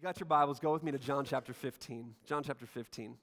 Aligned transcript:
you 0.00 0.06
got 0.06 0.18
your 0.18 0.26
Bibles, 0.26 0.58
go 0.58 0.72
with 0.72 0.82
me 0.82 0.90
to 0.92 0.98
John 0.98 1.26
chapter 1.26 1.52
15. 1.52 2.14
John 2.24 2.42
chapter 2.42 2.64
15. 2.64 3.10
Do 3.10 3.16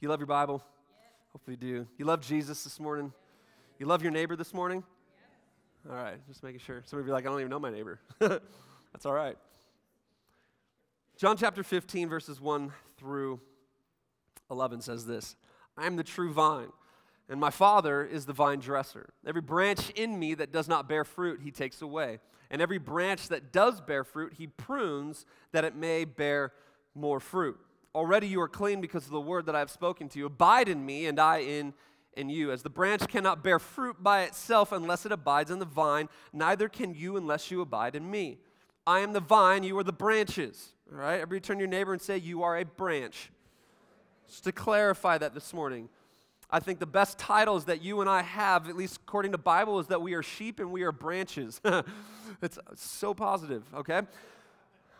you 0.00 0.08
love 0.08 0.18
your 0.18 0.26
Bible? 0.26 0.60
Yes. 0.90 1.12
Hopefully 1.32 1.56
you 1.60 1.74
do. 1.74 1.86
You 1.98 2.04
love 2.04 2.20
Jesus 2.20 2.64
this 2.64 2.80
morning? 2.80 3.12
You 3.78 3.86
love 3.86 4.02
your 4.02 4.10
neighbor 4.10 4.34
this 4.34 4.52
morning? 4.52 4.82
Yes. 5.86 5.92
All 5.92 6.02
right, 6.02 6.16
just 6.26 6.42
making 6.42 6.58
sure. 6.58 6.82
Some 6.84 6.98
of 6.98 7.06
you 7.06 7.12
are 7.12 7.14
like, 7.14 7.26
I 7.26 7.28
don't 7.28 7.38
even 7.38 7.50
know 7.50 7.60
my 7.60 7.70
neighbor. 7.70 8.00
That's 8.18 9.06
all 9.06 9.12
right. 9.12 9.36
John 11.16 11.36
chapter 11.36 11.62
15, 11.62 12.08
verses 12.08 12.40
1 12.40 12.72
through 12.98 13.38
11 14.50 14.80
says 14.80 15.06
this 15.06 15.36
I 15.76 15.86
am 15.86 15.94
the 15.94 16.02
true 16.02 16.32
vine, 16.32 16.72
and 17.28 17.40
my 17.40 17.50
Father 17.50 18.04
is 18.04 18.26
the 18.26 18.32
vine 18.32 18.60
dresser. 18.60 19.10
Every 19.26 19.40
branch 19.40 19.90
in 19.90 20.18
me 20.18 20.34
that 20.34 20.52
does 20.52 20.68
not 20.68 20.88
bear 20.88 21.04
fruit, 21.04 21.40
he 21.42 21.50
takes 21.50 21.82
away. 21.82 22.20
And 22.50 22.62
every 22.62 22.78
branch 22.78 23.28
that 23.28 23.52
does 23.52 23.80
bear 23.80 24.04
fruit, 24.04 24.34
he 24.34 24.46
prunes 24.46 25.26
that 25.52 25.64
it 25.64 25.74
may 25.74 26.04
bear 26.04 26.52
more 26.94 27.18
fruit. 27.18 27.58
Already 27.94 28.28
you 28.28 28.40
are 28.40 28.48
clean 28.48 28.80
because 28.80 29.06
of 29.06 29.10
the 29.10 29.20
word 29.20 29.46
that 29.46 29.56
I 29.56 29.58
have 29.58 29.70
spoken 29.70 30.08
to 30.10 30.18
you. 30.18 30.26
Abide 30.26 30.68
in 30.68 30.84
me, 30.86 31.06
and 31.06 31.18
I 31.18 31.38
in 31.38 31.74
in 32.16 32.30
you. 32.30 32.50
As 32.50 32.62
the 32.62 32.70
branch 32.70 33.06
cannot 33.08 33.44
bear 33.44 33.58
fruit 33.58 34.02
by 34.02 34.22
itself 34.22 34.72
unless 34.72 35.06
it 35.06 35.12
abides 35.12 35.50
in 35.50 35.58
the 35.58 35.64
vine, 35.64 36.08
neither 36.32 36.68
can 36.68 36.94
you 36.94 37.16
unless 37.16 37.50
you 37.50 37.60
abide 37.60 37.94
in 37.94 38.10
me. 38.10 38.38
I 38.86 39.00
am 39.00 39.12
the 39.12 39.20
vine, 39.20 39.62
you 39.62 39.78
are 39.78 39.84
the 39.84 39.92
branches. 39.92 40.72
All 40.90 40.98
right? 40.98 41.20
Everybody 41.20 41.40
turn 41.40 41.58
to 41.58 41.62
your 41.62 41.68
neighbor 41.68 41.92
and 41.92 42.00
say, 42.00 42.16
You 42.16 42.42
are 42.42 42.56
a 42.56 42.64
branch. 42.64 43.30
Just 44.28 44.44
to 44.44 44.52
clarify 44.52 45.18
that 45.18 45.34
this 45.34 45.52
morning. 45.52 45.88
I 46.50 46.60
think 46.60 46.78
the 46.78 46.86
best 46.86 47.18
titles 47.18 47.64
that 47.64 47.82
you 47.82 48.00
and 48.00 48.08
I 48.08 48.22
have, 48.22 48.68
at 48.68 48.76
least 48.76 49.00
according 49.06 49.32
to 49.32 49.38
Bible, 49.38 49.80
is 49.80 49.88
that 49.88 50.00
we 50.00 50.14
are 50.14 50.22
sheep 50.22 50.60
and 50.60 50.70
we 50.70 50.82
are 50.82 50.92
branches. 50.92 51.60
it's 52.42 52.58
so 52.74 53.14
positive, 53.14 53.64
okay? 53.74 54.02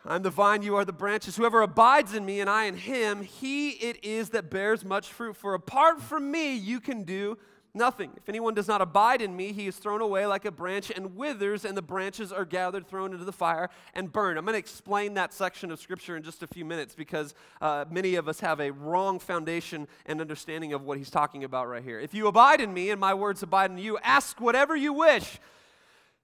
I'm 0.05 0.23
the 0.23 0.31
vine, 0.31 0.63
you 0.63 0.77
are 0.77 0.85
the 0.85 0.93
branches. 0.93 1.37
Whoever 1.37 1.63
abides 1.63 2.15
in 2.15 2.25
me 2.25 2.41
and 2.41 2.51
I 2.51 2.65
in 2.65 2.77
him, 2.77 3.23
he 3.23 3.71
it 3.71 4.05
is 4.05 4.31
that 4.31 4.51
bears 4.51 4.85
much 4.85 5.09
fruit. 5.09 5.37
For 5.37 5.55
apart 5.55 6.01
from 6.01 6.31
me, 6.31 6.55
you 6.55 6.81
can 6.81 7.05
do 7.05 7.39
nothing. 7.77 8.11
If 8.17 8.29
anyone 8.29 8.55
does 8.55 8.67
not 8.67 8.81
abide 8.81 9.23
in 9.23 9.37
me, 9.37 9.53
he 9.53 9.67
is 9.67 9.77
thrown 9.77 10.01
away 10.01 10.27
like 10.27 10.45
a 10.45 10.51
branch 10.51 10.91
and 10.91 11.17
withers, 11.17 11.65
and 11.65 11.77
the 11.77 11.83
branches 11.83 12.33
are 12.33 12.45
gathered, 12.45 12.89
thrown 12.89 13.13
into 13.13 13.25
the 13.25 13.33
fire, 13.33 13.69
and 13.95 14.11
burned. 14.11 14.39
I'm 14.39 14.45
going 14.45 14.55
to 14.55 14.59
explain 14.59 15.15
that 15.15 15.33
section 15.33 15.71
of 15.71 15.79
Scripture 15.79 16.17
in 16.17 16.23
just 16.23 16.43
a 16.43 16.47
few 16.47 16.65
minutes 16.65 16.95
because 16.95 17.35
uh, 17.61 17.85
many 17.91 18.17
of 18.17 18.29
us 18.29 18.41
have 18.41 18.61
a 18.61 18.73
wrong 18.73 19.19
foundation 19.19 19.87
and 20.07 20.21
understanding 20.21 20.73
of 20.73 20.83
what 20.83 20.99
he's 20.99 21.11
talking 21.11 21.45
about 21.45 21.69
right 21.69 21.85
here. 21.85 22.01
If 22.01 22.15
you 22.15 22.27
abide 22.27 22.61
in 22.61 22.73
me 22.73 22.91
and 22.91 23.01
my 23.01 23.15
words 23.15 23.43
abide 23.43 23.71
in 23.71 23.79
you, 23.79 23.99
ask 24.03 24.41
whatever 24.41 24.75
you 24.75 24.93
wish. 24.93 25.39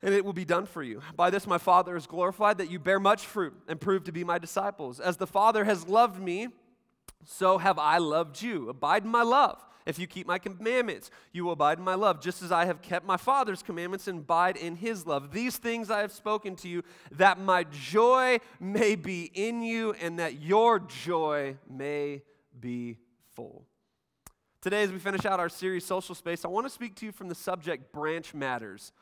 And 0.04 0.12
it 0.12 0.24
will 0.24 0.32
be 0.32 0.44
done 0.44 0.66
for 0.66 0.82
you. 0.82 1.00
By 1.14 1.30
this, 1.30 1.46
my 1.46 1.58
Father 1.58 1.96
is 1.96 2.08
glorified 2.08 2.58
that 2.58 2.70
you 2.70 2.80
bear 2.80 2.98
much 2.98 3.24
fruit 3.24 3.54
and 3.68 3.80
prove 3.80 4.02
to 4.04 4.12
be 4.12 4.24
my 4.24 4.38
disciples. 4.38 4.98
As 4.98 5.16
the 5.16 5.28
Father 5.28 5.64
has 5.64 5.86
loved 5.86 6.20
me, 6.20 6.48
so 7.24 7.58
have 7.58 7.78
I 7.78 7.98
loved 7.98 8.42
you. 8.42 8.68
Abide 8.68 9.04
in 9.04 9.10
my 9.10 9.22
love. 9.22 9.62
If 9.86 9.98
you 9.98 10.06
keep 10.06 10.26
my 10.26 10.38
commandments, 10.38 11.10
you 11.32 11.44
will 11.44 11.52
abide 11.52 11.78
in 11.78 11.84
my 11.84 11.94
love, 11.94 12.20
just 12.20 12.42
as 12.42 12.52
I 12.52 12.66
have 12.66 12.82
kept 12.82 13.06
my 13.06 13.16
Father's 13.16 13.62
commandments 13.62 14.08
and 14.08 14.20
abide 14.20 14.56
in 14.56 14.76
his 14.76 15.06
love. 15.06 15.32
These 15.32 15.56
things 15.56 15.90
I 15.90 16.00
have 16.00 16.12
spoken 16.12 16.56
to 16.56 16.68
you, 16.68 16.82
that 17.12 17.38
my 17.38 17.64
joy 17.64 18.38
may 18.60 18.94
be 18.94 19.30
in 19.34 19.62
you 19.62 19.94
and 20.00 20.18
that 20.18 20.40
your 20.40 20.80
joy 20.80 21.56
may 21.68 22.22
be 22.58 22.98
full. 23.34 23.64
Today, 24.60 24.84
as 24.84 24.92
we 24.92 24.98
finish 24.98 25.24
out 25.24 25.40
our 25.40 25.48
series, 25.48 25.84
Social 25.84 26.14
Space, 26.14 26.44
I 26.44 26.48
want 26.48 26.66
to 26.66 26.70
speak 26.70 26.94
to 26.96 27.06
you 27.06 27.12
from 27.12 27.28
the 27.28 27.34
subject 27.34 27.92
branch 27.92 28.32
matters. 28.32 28.92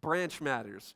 Branch 0.00 0.40
matters. 0.40 0.94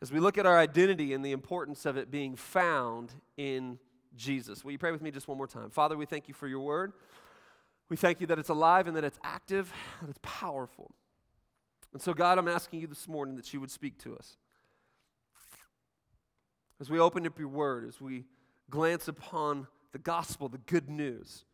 As 0.00 0.10
we 0.10 0.18
look 0.18 0.36
at 0.36 0.46
our 0.46 0.58
identity 0.58 1.14
and 1.14 1.24
the 1.24 1.30
importance 1.30 1.86
of 1.86 1.96
it 1.96 2.10
being 2.10 2.34
found 2.34 3.12
in 3.36 3.78
Jesus. 4.16 4.64
Will 4.64 4.72
you 4.72 4.78
pray 4.78 4.92
with 4.92 5.02
me 5.02 5.10
just 5.10 5.28
one 5.28 5.38
more 5.38 5.46
time? 5.46 5.70
Father, 5.70 5.96
we 5.96 6.06
thank 6.06 6.28
you 6.28 6.34
for 6.34 6.48
your 6.48 6.60
word. 6.60 6.92
We 7.92 7.96
thank 7.96 8.22
you 8.22 8.26
that 8.28 8.38
it's 8.38 8.48
alive 8.48 8.86
and 8.86 8.96
that 8.96 9.04
it's 9.04 9.18
active 9.22 9.70
and 10.00 10.08
it's 10.08 10.18
powerful. 10.22 10.94
And 11.92 12.00
so, 12.00 12.14
God, 12.14 12.38
I'm 12.38 12.48
asking 12.48 12.80
you 12.80 12.86
this 12.86 13.06
morning 13.06 13.36
that 13.36 13.52
you 13.52 13.60
would 13.60 13.70
speak 13.70 13.98
to 13.98 14.16
us. 14.16 14.38
As 16.80 16.88
we 16.88 16.98
open 16.98 17.26
up 17.26 17.38
your 17.38 17.48
word, 17.48 17.86
as 17.86 18.00
we 18.00 18.24
glance 18.70 19.08
upon 19.08 19.66
the 19.92 19.98
gospel, 19.98 20.48
the 20.48 20.56
good 20.56 20.88
news, 20.88 21.44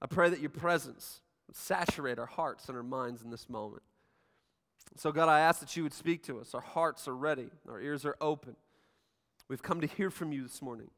I 0.00 0.06
pray 0.06 0.28
that 0.28 0.40
your 0.40 0.50
presence 0.50 1.20
would 1.46 1.54
saturate 1.54 2.18
our 2.18 2.26
hearts 2.26 2.66
and 2.66 2.76
our 2.76 2.82
minds 2.82 3.22
in 3.22 3.30
this 3.30 3.48
moment. 3.48 3.84
So, 4.96 5.12
God, 5.12 5.28
I 5.28 5.38
ask 5.38 5.60
that 5.60 5.76
you 5.76 5.84
would 5.84 5.94
speak 5.94 6.24
to 6.24 6.40
us. 6.40 6.52
Our 6.52 6.60
hearts 6.60 7.06
are 7.06 7.14
ready, 7.14 7.48
our 7.68 7.80
ears 7.80 8.04
are 8.04 8.16
open. 8.20 8.56
We've 9.46 9.62
come 9.62 9.80
to 9.82 9.86
hear 9.86 10.10
from 10.10 10.32
you 10.32 10.42
this 10.42 10.60
morning. 10.60 10.90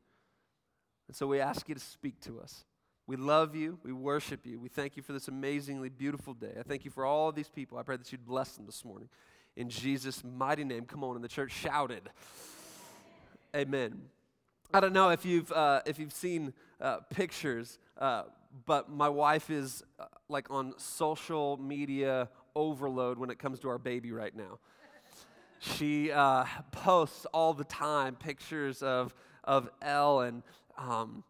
And 1.09 1.15
so 1.15 1.27
we 1.27 1.41
ask 1.41 1.69
you 1.69 1.75
to 1.75 1.81
speak 1.83 2.21
to 2.21 2.41
us. 2.41 2.65
We 3.07 3.17
love 3.17 3.55
you. 3.55 3.79
We 3.83 3.93
worship 3.93 4.47
you. 4.47 4.59
We 4.59 4.69
thank 4.69 4.97
you 4.97 5.03
for 5.03 5.13
this 5.13 5.29
amazingly 5.29 5.91
beautiful 5.91 6.33
day. 6.33 6.53
I 6.59 6.63
thank 6.63 6.85
you 6.87 6.91
for 6.91 7.05
all 7.05 7.33
these 7.33 7.49
people. 7.49 7.77
I 7.77 7.83
pray 7.83 7.97
that 7.97 8.11
you'd 8.11 8.25
bless 8.25 8.53
them 8.53 8.65
this 8.65 8.85
morning. 8.85 9.09
In 9.57 9.69
Jesus' 9.69 10.25
mighty 10.25 10.65
name. 10.65 10.85
Come 10.87 11.05
on. 11.05 11.15
And 11.15 11.23
the 11.23 11.29
church 11.29 11.53
shouted. 11.53 12.09
Amen. 13.55 14.01
I 14.73 14.81
don't 14.81 14.95
know 14.95 15.11
if 15.11 15.27
you've, 15.27 15.53
uh, 15.53 15.83
if 15.85 15.99
you've 15.99 16.15
seen 16.15 16.55
uh, 16.81 16.99
pictures, 17.11 17.79
uh, 17.99 18.25
but 18.65 18.91
my 18.91 19.09
wife 19.09 19.51
is 19.51 19.83
uh, 19.99 20.07
like 20.29 20.51
on 20.51 20.73
social 20.79 21.59
media 21.59 22.31
overload 22.57 23.19
when 23.19 23.31
it 23.31 23.39
comes 23.39 23.61
to 23.61 23.69
our 23.69 23.79
baby 23.79 24.13
right 24.13 24.35
now. 24.35 24.59
She 25.61 26.11
uh, 26.11 26.45
posts 26.73 27.27
all 27.33 27.53
the 27.53 27.65
time 27.65 28.17
pictures 28.17 28.83
of, 28.83 29.15
of 29.45 29.69
Elle 29.83 30.21
and 30.21 30.43
um, 30.77 31.23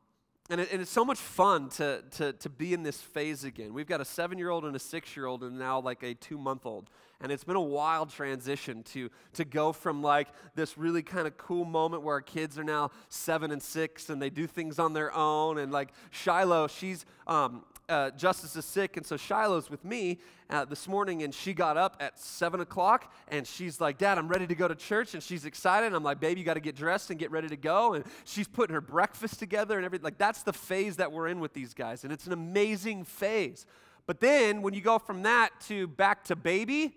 and, 0.50 0.60
it, 0.60 0.70
and, 0.72 0.82
it's 0.82 0.90
so 0.90 1.04
much 1.04 1.18
fun 1.18 1.70
to, 1.70 2.02
to, 2.12 2.32
to 2.34 2.48
be 2.50 2.74
in 2.74 2.82
this 2.82 3.00
phase 3.00 3.44
again. 3.44 3.72
We've 3.72 3.86
got 3.86 4.02
a 4.02 4.04
seven 4.04 4.36
year 4.36 4.50
old 4.50 4.64
and 4.64 4.76
a 4.76 4.78
six 4.78 5.16
year 5.16 5.24
old, 5.26 5.42
and 5.42 5.58
now 5.58 5.80
like 5.80 6.02
a 6.02 6.14
two 6.14 6.36
month 6.36 6.66
old. 6.66 6.90
And 7.20 7.32
it's 7.32 7.44
been 7.44 7.56
a 7.56 7.60
wild 7.60 8.10
transition 8.10 8.82
to, 8.84 9.08
to 9.34 9.44
go 9.46 9.72
from 9.72 10.02
like 10.02 10.28
this 10.54 10.76
really 10.76 11.02
kind 11.02 11.26
of 11.26 11.38
cool 11.38 11.64
moment 11.64 12.02
where 12.02 12.16
our 12.16 12.20
kids 12.20 12.58
are 12.58 12.64
now 12.64 12.90
seven 13.08 13.50
and 13.50 13.62
six 13.62 14.10
and 14.10 14.20
they 14.20 14.28
do 14.28 14.46
things 14.46 14.78
on 14.78 14.92
their 14.92 15.14
own. 15.14 15.56
And 15.56 15.72
like 15.72 15.90
Shiloh, 16.10 16.66
she's 16.66 17.06
um, 17.26 17.64
uh, 17.88 18.10
Justice 18.10 18.56
is 18.56 18.64
sick, 18.64 18.96
and 18.96 19.04
so 19.04 19.16
Shiloh's 19.16 19.70
with 19.70 19.84
me 19.84 20.20
uh, 20.50 20.64
this 20.64 20.88
morning, 20.88 21.22
and 21.22 21.34
she 21.34 21.52
got 21.52 21.76
up 21.76 21.96
at 22.00 22.18
7 22.18 22.60
o'clock, 22.60 23.12
and 23.28 23.46
she's 23.46 23.80
like, 23.80 23.98
Dad, 23.98 24.18
I'm 24.18 24.28
ready 24.28 24.46
to 24.46 24.54
go 24.54 24.68
to 24.68 24.74
church, 24.74 25.14
and 25.14 25.22
she's 25.22 25.44
excited. 25.44 25.86
And 25.86 25.96
I'm 25.96 26.02
like, 26.02 26.20
Baby, 26.20 26.40
you 26.40 26.46
got 26.46 26.54
to 26.54 26.60
get 26.60 26.76
dressed 26.76 27.10
and 27.10 27.18
get 27.18 27.30
ready 27.30 27.48
to 27.48 27.56
go. 27.56 27.94
And 27.94 28.04
she's 28.24 28.48
putting 28.48 28.74
her 28.74 28.80
breakfast 28.80 29.38
together 29.38 29.76
and 29.76 29.84
everything. 29.84 30.04
Like, 30.04 30.18
that's 30.18 30.42
the 30.42 30.52
phase 30.52 30.96
that 30.96 31.12
we're 31.12 31.28
in 31.28 31.40
with 31.40 31.52
these 31.52 31.74
guys, 31.74 32.04
and 32.04 32.12
it's 32.12 32.26
an 32.26 32.32
amazing 32.32 33.04
phase. 33.04 33.66
But 34.06 34.20
then 34.20 34.62
when 34.62 34.74
you 34.74 34.80
go 34.80 34.98
from 34.98 35.22
that 35.22 35.50
to 35.68 35.86
back 35.86 36.24
to 36.24 36.36
baby, 36.36 36.96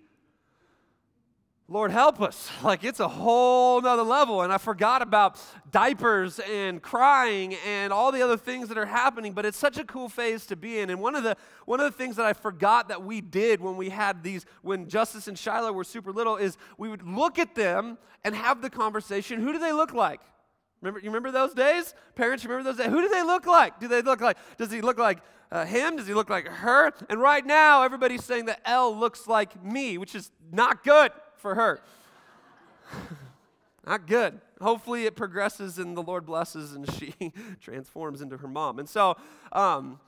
Lord 1.70 1.92
help 1.92 2.22
us. 2.22 2.50
Like 2.64 2.84
it's 2.84 3.00
a 3.00 3.08
whole 3.08 3.80
nother 3.82 4.04
level. 4.04 4.42
And 4.42 4.52
I 4.52 4.58
forgot 4.58 5.02
about 5.02 5.40
diapers 5.72 6.40
and 6.40 6.82
crying 6.82 7.56
and 7.66 7.94
all 7.94 8.12
the 8.12 8.22
other 8.22 8.36
things 8.36 8.68
that 8.70 8.78
are 8.78 8.86
happening, 8.86 9.32
but 9.32 9.46
it's 9.46 9.58
such 9.58 9.78
a 9.78 9.86
cool 9.86 10.10
phase 10.10 10.46
to 10.48 10.56
be 10.56 10.80
in. 10.80 10.90
And 10.90 11.00
one 11.00 11.16
of 11.16 11.24
the 11.24 11.38
one 11.66 11.80
of 11.80 11.90
the 11.90 11.98
things 11.98 12.18
that 12.18 12.26
I 12.26 12.34
forgot 12.34 12.90
that 12.90 13.04
we 13.04 13.22
did 13.22 13.62
when 13.62 13.78
we 13.78 13.90
had 13.90 14.22
these, 14.24 14.46
when 14.64 14.90
Justice 14.90 15.28
and 15.28 15.38
Shiloh 15.38 15.72
were 15.72 15.84
super 15.86 16.12
little, 16.12 16.36
is 16.36 16.58
we 16.78 16.90
would 16.90 17.04
look 17.04 17.40
at 17.40 17.56
them 17.56 17.98
and 18.24 18.36
have 18.36 18.62
the 18.62 18.70
conversation. 18.70 19.40
Who 19.40 19.54
do 19.54 19.60
they 19.60 19.72
look 19.72 19.94
like? 19.94 20.20
Remember, 20.82 21.00
you 21.00 21.10
remember 21.10 21.32
those 21.32 21.54
days? 21.54 21.94
Parents, 22.16 22.44
remember 22.44 22.64
those 22.70 22.78
days? 22.78 22.92
Who 22.92 23.02
do 23.02 23.08
they 23.08 23.24
look 23.24 23.46
like? 23.46 23.80
Do 23.80 23.88
they 23.88 24.02
look 24.02 24.20
like, 24.20 24.38
does 24.58 24.72
he 24.72 24.82
look 24.82 25.00
like 25.00 25.20
uh, 25.52 25.66
him? 25.66 25.96
Does 25.96 26.08
he 26.08 26.14
look 26.14 26.30
like 26.30 26.48
her? 26.48 26.92
And 27.10 27.20
right 27.22 27.46
now, 27.46 27.84
everybody's 27.84 28.24
saying 28.24 28.46
that 28.46 28.62
Elle 28.66 28.96
looks 28.96 29.28
like 29.28 29.64
me, 29.64 29.98
which 29.98 30.14
is 30.14 30.32
not 30.52 30.84
good 30.84 31.12
for 31.38 31.56
her. 31.56 31.82
Not 33.86 34.06
good. 34.06 34.40
Hopefully, 34.62 35.06
it 35.06 35.16
progresses 35.16 35.78
and 35.78 35.96
the 35.96 36.04
Lord 36.04 36.26
blesses 36.26 36.74
and 36.74 36.92
she 36.94 37.14
transforms 37.62 38.22
into 38.22 38.38
her 38.38 38.48
mom. 38.48 38.80
And 38.80 38.90
so, 38.90 39.16
um, 39.52 40.00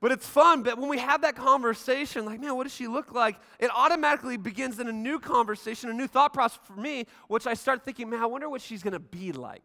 but 0.00 0.12
it's 0.12 0.26
fun. 0.26 0.62
But 0.62 0.78
when 0.78 0.88
we 0.88 0.98
have 0.98 1.22
that 1.22 1.36
conversation, 1.36 2.24
like, 2.24 2.40
man, 2.40 2.56
what 2.56 2.64
does 2.64 2.74
she 2.74 2.88
look 2.88 3.12
like? 3.12 3.36
It 3.58 3.70
automatically 3.74 4.36
begins 4.36 4.78
in 4.78 4.88
a 4.88 4.92
new 4.92 5.18
conversation, 5.18 5.90
a 5.90 5.92
new 5.92 6.06
thought 6.06 6.32
process 6.32 6.60
for 6.64 6.74
me, 6.74 7.06
which 7.28 7.46
I 7.46 7.54
start 7.54 7.84
thinking, 7.84 8.10
man, 8.10 8.20
I 8.20 8.26
wonder 8.26 8.48
what 8.48 8.60
she's 8.60 8.82
going 8.82 8.94
to 8.94 9.00
be 9.00 9.32
like. 9.32 9.64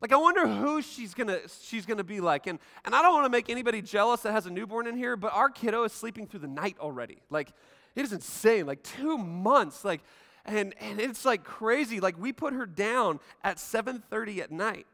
Like, 0.00 0.12
I 0.12 0.16
wonder 0.16 0.48
who 0.48 0.82
she's 0.82 1.14
gonna 1.14 1.38
she's 1.62 1.86
gonna 1.86 2.02
be 2.02 2.20
like. 2.20 2.48
And 2.48 2.58
and 2.84 2.92
I 2.92 3.02
don't 3.02 3.14
want 3.14 3.24
to 3.24 3.30
make 3.30 3.48
anybody 3.48 3.80
jealous 3.80 4.22
that 4.22 4.32
has 4.32 4.46
a 4.46 4.50
newborn 4.50 4.88
in 4.88 4.96
here, 4.96 5.16
but 5.16 5.32
our 5.32 5.48
kiddo 5.48 5.84
is 5.84 5.92
sleeping 5.92 6.26
through 6.26 6.40
the 6.40 6.48
night 6.48 6.76
already. 6.80 7.18
Like, 7.30 7.52
it 7.94 8.04
is 8.04 8.12
insane. 8.12 8.66
Like 8.66 8.82
two 8.82 9.18
months. 9.18 9.84
Like, 9.84 10.02
and 10.44 10.74
and 10.80 11.00
it's 11.00 11.24
like 11.24 11.44
crazy. 11.44 12.00
Like 12.00 12.18
we 12.18 12.32
put 12.32 12.54
her 12.54 12.66
down 12.66 13.20
at 13.42 13.56
7:30 13.58 14.40
at 14.40 14.50
night. 14.50 14.86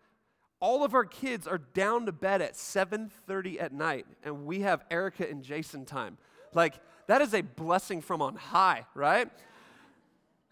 All 0.61 0.85
of 0.85 0.93
our 0.95 1.05
kids 1.05 1.47
are 1.47 1.59
down 1.59 2.07
to 2.07 2.13
bed 2.13 2.43
at 2.43 2.55
7:30 2.55 3.61
at 3.61 3.73
night, 3.73 4.07
and 4.25 4.45
we 4.47 4.61
have 4.61 4.85
Erica 4.91 5.29
and 5.29 5.43
Jason 5.43 5.85
time. 5.85 6.19
Like 6.53 6.75
that 7.07 7.23
is 7.23 7.35
a 7.35 7.41
blessing 7.41 8.01
from 8.03 8.21
on 8.21 8.37
high, 8.37 8.85
right? 8.95 9.31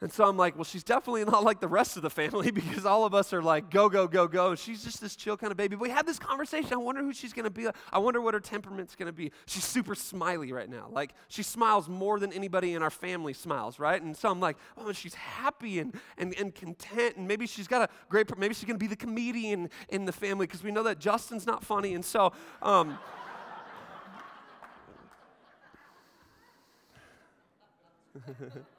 And 0.03 0.13
so 0.13 0.29
I'm 0.29 0.37
like, 0.37 0.57
well, 0.57 0.65
she's 0.65 0.85
definitely 0.85 1.25
not 1.25 1.43
like 1.43 1.59
the 1.59 1.69
rest 1.69 1.97
of 1.97 2.03
the 2.03 2.11
family 2.11 2.51
because 2.53 2.85
all 2.85 3.07
of 3.07 3.15
us 3.15 3.33
are 3.33 3.41
like, 3.41 3.71
go, 3.71 3.89
go, 3.89 4.07
go, 4.07 4.29
go. 4.29 4.55
She's 4.55 4.85
just 4.85 5.01
this 5.01 5.17
chill 5.17 5.39
kind 5.39 5.51
of 5.51 5.57
baby. 5.57 5.75
But 5.75 5.83
we 5.83 5.91
had 5.91 6.05
this 6.05 6.19
conversation. 6.19 6.75
I 6.75 6.77
wonder 6.77 7.01
who 7.03 7.15
she's 7.15 7.33
going 7.33 7.45
to 7.45 7.51
be. 7.51 7.67
I 7.91 7.99
wonder 7.99 8.21
what 8.21 8.35
her 8.35 8.41
temperament's 8.41 8.95
going 8.95 9.07
to 9.07 9.13
be. 9.13 9.33
She's 9.47 9.65
super 9.65 9.95
smiley 9.95 10.53
right 10.53 10.69
now. 10.69 10.89
Like, 10.93 11.15
she 11.29 11.43
smiles 11.43 11.89
more 11.89 12.21
than 12.21 12.31
anybody 12.35 12.75
in 12.75 12.83
our 12.83 12.91
family 12.91 13.33
smiles, 13.33 13.79
right? 13.79 14.03
And 14.03 14.15
so 14.15 14.31
I'm 14.31 14.41
like, 14.41 14.59
oh, 14.77 14.93
she's 14.93 15.15
happy 15.15 15.79
and, 15.79 15.95
and, 16.19 16.35
and 16.39 16.55
content. 16.55 17.17
And 17.17 17.27
maybe 17.27 17.47
she's 17.47 17.67
got 17.67 17.89
a 17.89 17.93
great, 18.11 18.37
maybe 18.37 18.53
she's 18.53 18.67
going 18.67 18.79
to 18.79 18.85
be 18.85 18.89
the 18.89 18.97
comedian 18.97 19.71
in 19.89 20.05
the 20.05 20.13
family 20.13 20.47
because 20.47 20.63
we 20.63 20.73
know 20.73 20.83
that 20.83 20.99
Justin's 20.99 21.47
not 21.47 21.65
funny. 21.65 21.95
And 21.95 22.05
so, 22.05 22.35
um, 22.61 22.99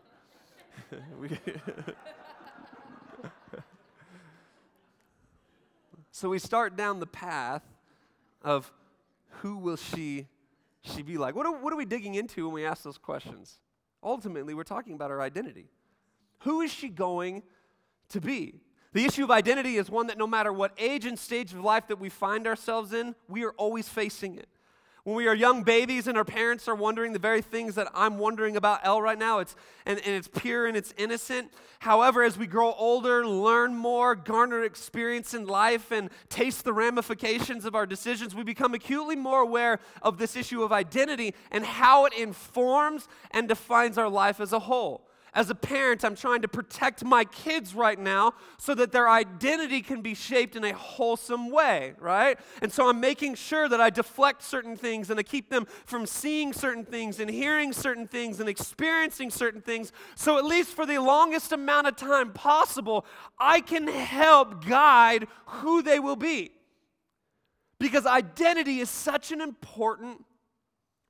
so 6.11 6.29
we 6.29 6.39
start 6.39 6.75
down 6.75 6.99
the 6.99 7.07
path 7.07 7.63
of 8.41 8.71
who 9.41 9.57
will 9.57 9.77
she 9.77 10.27
she 10.87 11.01
be 11.01 11.17
like? 11.17 11.35
What 11.35 11.45
are, 11.45 11.51
what 11.51 11.73
are 11.73 11.75
we 11.75 11.85
digging 11.85 12.15
into 12.15 12.45
when 12.45 12.53
we 12.53 12.65
ask 12.65 12.83
those 12.83 12.97
questions? 12.97 13.59
Ultimately, 14.03 14.53
we're 14.53 14.63
talking 14.63 14.93
about 14.93 15.11
our 15.11 15.21
identity. 15.21 15.69
Who 16.39 16.61
is 16.61 16.71
she 16.71 16.89
going 16.89 17.43
to 18.09 18.21
be? 18.21 18.61
The 18.93 19.05
issue 19.05 19.23
of 19.23 19.31
identity 19.31 19.75
is 19.75 19.89
one 19.89 20.07
that 20.07 20.17
no 20.17 20.27
matter 20.27 20.53
what 20.53 20.71
age 20.77 21.05
and 21.05 21.19
stage 21.19 21.53
of 21.53 21.59
life 21.59 21.87
that 21.87 21.99
we 21.99 22.09
find 22.09 22.47
ourselves 22.47 22.93
in, 22.93 23.15
we 23.27 23.43
are 23.43 23.51
always 23.51 23.89
facing 23.89 24.35
it. 24.35 24.47
When 25.07 25.15
we 25.15 25.29
are 25.29 25.33
young 25.33 25.63
babies 25.63 26.07
and 26.07 26.17
our 26.17 26.25
parents 26.25 26.67
are 26.67 26.75
wondering 26.75 27.13
the 27.13 27.17
very 27.17 27.41
things 27.41 27.75
that 27.75 27.87
I'm 27.93 28.17
wondering 28.17 28.57
about 28.57 28.81
Elle 28.83 29.01
right 29.01 29.17
now, 29.17 29.39
it's, 29.39 29.55
and, 29.85 29.99
and 29.99 30.13
it's 30.13 30.27
pure 30.27 30.67
and 30.67 30.75
it's 30.75 30.93
innocent. 30.97 31.49
However, 31.79 32.23
as 32.23 32.37
we 32.37 32.45
grow 32.45 32.73
older, 32.73 33.25
learn 33.25 33.73
more, 33.73 34.15
garner 34.15 34.65
experience 34.65 35.33
in 35.33 35.45
life, 35.45 35.91
and 35.93 36.09
taste 36.27 36.65
the 36.65 36.73
ramifications 36.73 37.63
of 37.63 37.73
our 37.73 37.85
decisions, 37.85 38.35
we 38.35 38.43
become 38.43 38.73
acutely 38.73 39.15
more 39.15 39.39
aware 39.39 39.79
of 40.01 40.17
this 40.17 40.35
issue 40.35 40.61
of 40.61 40.73
identity 40.73 41.33
and 41.51 41.63
how 41.63 42.03
it 42.03 42.11
informs 42.11 43.07
and 43.31 43.47
defines 43.47 43.97
our 43.97 44.09
life 44.09 44.41
as 44.41 44.51
a 44.51 44.59
whole. 44.59 45.06
As 45.37 45.51
a 45.51 45.55
parent, 45.55 46.03
I'm 46.03 46.15
trying 46.15 46.41
to 46.41 46.47
protect 46.47 47.05
my 47.05 47.23
kids 47.23 47.75
right 47.75 47.99
now 47.99 48.33
so 48.57 48.73
that 48.73 48.91
their 48.91 49.07
identity 49.07 49.83
can 49.83 50.01
be 50.01 50.15
shaped 50.15 50.55
in 50.55 50.63
a 50.63 50.73
wholesome 50.73 51.51
way, 51.51 51.93
right? 51.99 52.39
And 52.63 52.73
so 52.73 52.89
I'm 52.89 52.99
making 52.99 53.35
sure 53.35 53.69
that 53.69 53.79
I 53.79 53.91
deflect 53.91 54.41
certain 54.41 54.75
things 54.75 55.11
and 55.11 55.19
I 55.19 55.21
keep 55.21 55.51
them 55.51 55.67
from 55.85 56.07
seeing 56.07 56.53
certain 56.53 56.85
things 56.85 57.19
and 57.19 57.29
hearing 57.29 57.71
certain 57.71 58.07
things 58.07 58.39
and 58.39 58.49
experiencing 58.49 59.29
certain 59.29 59.61
things. 59.61 59.91
So, 60.15 60.39
at 60.39 60.45
least 60.45 60.71
for 60.71 60.87
the 60.87 60.97
longest 60.97 61.51
amount 61.51 61.85
of 61.85 61.95
time 61.95 62.33
possible, 62.33 63.05
I 63.37 63.61
can 63.61 63.87
help 63.87 64.65
guide 64.65 65.27
who 65.45 65.83
they 65.83 65.99
will 65.99 66.15
be. 66.15 66.49
Because 67.77 68.07
identity 68.07 68.79
is 68.79 68.89
such 68.89 69.31
an 69.31 69.41
important 69.41 70.25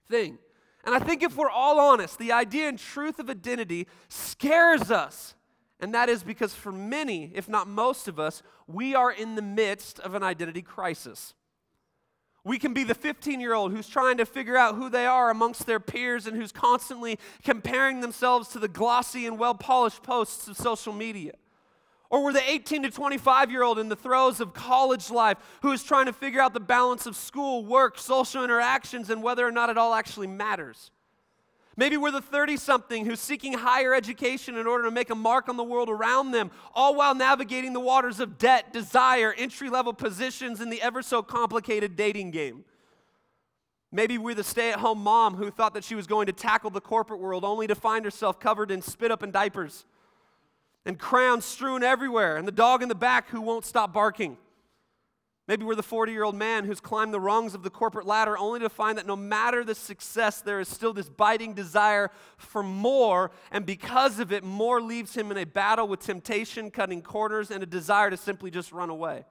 thing. 0.09 0.37
And 0.83 0.95
I 0.95 0.99
think 0.99 1.23
if 1.23 1.35
we're 1.35 1.49
all 1.49 1.79
honest, 1.79 2.17
the 2.17 2.31
idea 2.31 2.69
and 2.69 2.79
truth 2.79 3.19
of 3.19 3.29
identity 3.29 3.87
scares 4.07 4.89
us. 4.89 5.35
And 5.79 5.93
that 5.93 6.09
is 6.09 6.23
because 6.23 6.53
for 6.53 6.71
many, 6.71 7.31
if 7.35 7.47
not 7.47 7.67
most 7.67 8.07
of 8.07 8.19
us, 8.19 8.41
we 8.67 8.95
are 8.95 9.11
in 9.11 9.35
the 9.35 9.41
midst 9.41 9.99
of 9.99 10.15
an 10.15 10.23
identity 10.23 10.61
crisis. 10.61 11.35
We 12.43 12.57
can 12.57 12.73
be 12.73 12.83
the 12.83 12.95
15 12.95 13.41
year 13.41 13.53
old 13.53 13.73
who's 13.73 13.89
trying 13.89 14.17
to 14.17 14.25
figure 14.25 14.57
out 14.57 14.75
who 14.75 14.89
they 14.89 15.05
are 15.05 15.29
amongst 15.29 15.65
their 15.65 15.81
peers 15.81 16.25
and 16.25 16.37
who's 16.37 16.53
constantly 16.53 17.19
comparing 17.43 17.99
themselves 17.99 18.47
to 18.49 18.59
the 18.59 18.69
glossy 18.69 19.25
and 19.25 19.37
well 19.37 19.53
polished 19.53 20.01
posts 20.01 20.47
of 20.47 20.55
social 20.55 20.93
media. 20.93 21.33
Or 22.09 22.23
we're 22.23 22.33
the 22.33 22.49
18 22.49 22.83
to 22.83 22.89
25 22.89 23.51
year 23.51 23.63
old 23.63 23.79
in 23.79 23.89
the 23.89 23.95
throes 23.95 24.39
of 24.39 24.53
college 24.53 25.09
life 25.09 25.37
who 25.61 25.71
is 25.71 25.83
trying 25.83 26.05
to 26.05 26.13
figure 26.13 26.39
out 26.39 26.53
the 26.53 26.59
balance 26.59 27.05
of 27.05 27.15
school, 27.15 27.65
work, 27.65 27.97
social 27.97 28.43
interactions, 28.43 29.09
and 29.09 29.21
whether 29.21 29.45
or 29.45 29.51
not 29.51 29.69
it 29.69 29.77
all 29.77 29.93
actually 29.93 30.27
matters. 30.27 30.91
Maybe 31.79 31.95
we're 31.95 32.11
the 32.11 32.21
30 32.21 32.57
something 32.57 33.05
who's 33.05 33.19
seeking 33.19 33.53
higher 33.53 33.93
education 33.93 34.57
in 34.57 34.65
order 34.65 34.85
to 34.85 34.91
make 34.91 35.11
a 35.11 35.15
mark 35.15 35.47
on 35.47 35.57
the 35.57 35.63
world 35.63 35.89
around 35.89 36.31
them, 36.31 36.49
all 36.73 36.95
while 36.95 37.13
navigating 37.13 37.73
the 37.73 37.79
waters 37.79 38.19
of 38.19 38.39
debt, 38.39 38.73
desire, 38.73 39.31
entry 39.37 39.69
level 39.69 39.93
positions, 39.93 40.59
in 40.59 40.71
the 40.71 40.81
ever 40.81 41.03
so 41.03 41.21
complicated 41.21 41.95
dating 41.95 42.31
game. 42.31 42.65
Maybe 43.91 44.17
we're 44.17 44.33
the 44.33 44.43
stay 44.43 44.71
at 44.71 44.79
home 44.79 45.03
mom 45.03 45.35
who 45.35 45.51
thought 45.51 45.75
that 45.75 45.83
she 45.83 45.93
was 45.93 46.07
going 46.07 46.25
to 46.25 46.33
tackle 46.33 46.71
the 46.71 46.81
corporate 46.81 47.19
world 47.19 47.43
only 47.43 47.67
to 47.67 47.75
find 47.75 48.03
herself 48.03 48.39
covered 48.39 48.71
in 48.71 48.81
spit 48.81 49.11
up 49.11 49.21
and 49.21 49.31
diapers 49.31 49.85
and 50.87 50.97
crowns 50.97 51.43
strewn 51.43 51.83
everywhere, 51.83 52.37
and 52.37 52.47
the 52.47 52.51
dog 52.51 52.81
in 52.81 52.87
the 52.87 52.95
back 52.95 53.27
who 53.27 53.41
won't 53.41 53.65
stop 53.65 53.91
barking. 53.91 54.37
Maybe 55.45 55.65
we're 55.65 55.75
the 55.75 55.83
40 55.83 56.13
year 56.13 56.23
old 56.23 56.35
man 56.35 56.63
who's 56.63 56.79
climbed 56.79 57.13
the 57.13 57.19
rungs 57.19 57.53
of 57.53 57.61
the 57.61 57.69
corporate 57.69 58.07
ladder 58.07 58.37
only 58.37 58.61
to 58.61 58.69
find 58.69 58.97
that 58.97 59.05
no 59.05 59.17
matter 59.17 59.65
the 59.65 59.75
success, 59.75 60.39
there 60.39 60.61
is 60.61 60.69
still 60.69 60.93
this 60.93 61.09
biting 61.09 61.53
desire 61.53 62.09
for 62.37 62.63
more, 62.63 63.31
and 63.51 63.65
because 63.65 64.19
of 64.19 64.31
it, 64.31 64.45
more 64.45 64.81
leaves 64.81 65.13
him 65.13 65.29
in 65.29 65.37
a 65.37 65.45
battle 65.45 65.89
with 65.89 65.99
temptation, 65.99 66.71
cutting 66.71 67.01
corners, 67.01 67.51
and 67.51 67.61
a 67.61 67.65
desire 67.65 68.09
to 68.09 68.17
simply 68.17 68.49
just 68.49 68.71
run 68.71 68.89
away. 68.89 69.25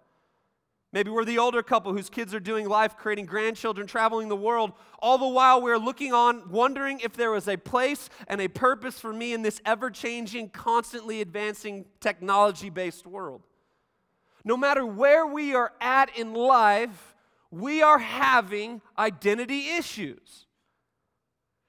Maybe 0.96 1.10
we're 1.10 1.26
the 1.26 1.36
older 1.36 1.62
couple 1.62 1.92
whose 1.92 2.08
kids 2.08 2.32
are 2.32 2.40
doing 2.40 2.66
life, 2.66 2.96
creating 2.96 3.26
grandchildren, 3.26 3.86
traveling 3.86 4.30
the 4.30 4.34
world. 4.34 4.72
All 4.98 5.18
the 5.18 5.28
while, 5.28 5.60
we're 5.60 5.76
looking 5.76 6.14
on, 6.14 6.48
wondering 6.48 7.00
if 7.00 7.12
there 7.12 7.30
was 7.30 7.48
a 7.48 7.58
place 7.58 8.08
and 8.28 8.40
a 8.40 8.48
purpose 8.48 8.98
for 8.98 9.12
me 9.12 9.34
in 9.34 9.42
this 9.42 9.60
ever 9.66 9.90
changing, 9.90 10.48
constantly 10.48 11.20
advancing, 11.20 11.84
technology 12.00 12.70
based 12.70 13.06
world. 13.06 13.42
No 14.42 14.56
matter 14.56 14.86
where 14.86 15.26
we 15.26 15.54
are 15.54 15.70
at 15.82 16.16
in 16.16 16.32
life, 16.32 17.14
we 17.50 17.82
are 17.82 17.98
having 17.98 18.80
identity 18.98 19.68
issues. 19.76 20.46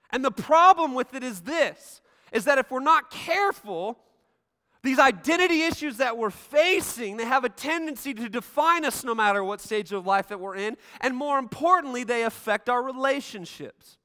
And 0.09 0.23
the 0.23 0.31
problem 0.31 0.93
with 0.93 1.13
it 1.13 1.25
is 1.25 1.41
this 1.41 1.99
is 2.31 2.45
that 2.45 2.59
if 2.59 2.71
we're 2.71 2.79
not 2.79 3.11
careful, 3.11 3.99
these 4.83 4.99
identity 4.99 5.63
issues 5.63 5.97
that 5.97 6.17
we're 6.17 6.29
facing, 6.29 7.17
they 7.17 7.25
have 7.25 7.43
a 7.43 7.49
tendency 7.49 8.13
to 8.13 8.29
define 8.29 8.85
us 8.85 9.03
no 9.03 9.15
matter 9.15 9.43
what 9.43 9.59
stage 9.61 9.91
of 9.91 10.05
life 10.05 10.29
that 10.29 10.39
we're 10.39 10.55
in, 10.55 10.77
and 11.01 11.15
more 11.15 11.39
importantly, 11.39 12.03
they 12.03 12.23
affect 12.23 12.69
our 12.69 12.81
relationships. 12.81 13.97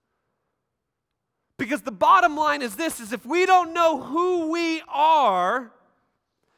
Because 1.59 1.83
the 1.83 1.93
bottom 1.93 2.37
line 2.37 2.63
is 2.63 2.75
this 2.77 2.99
is 2.99 3.13
if 3.13 3.25
we 3.25 3.47
don't 3.47 3.73
know 3.73 4.01
who 4.01 4.51
we 4.51 4.83
are, 4.89 5.71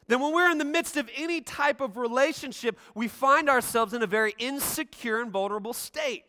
then 0.07 0.19
when 0.19 0.33
we're 0.33 0.49
in 0.49 0.57
the 0.57 0.65
midst 0.65 0.97
of 0.97 1.09
any 1.15 1.41
type 1.41 1.81
of 1.81 1.97
relationship, 1.97 2.79
we 2.93 3.07
find 3.07 3.49
ourselves 3.49 3.93
in 3.93 4.01
a 4.01 4.07
very 4.07 4.33
insecure 4.37 5.21
and 5.21 5.31
vulnerable 5.31 5.73
state. 5.73 6.23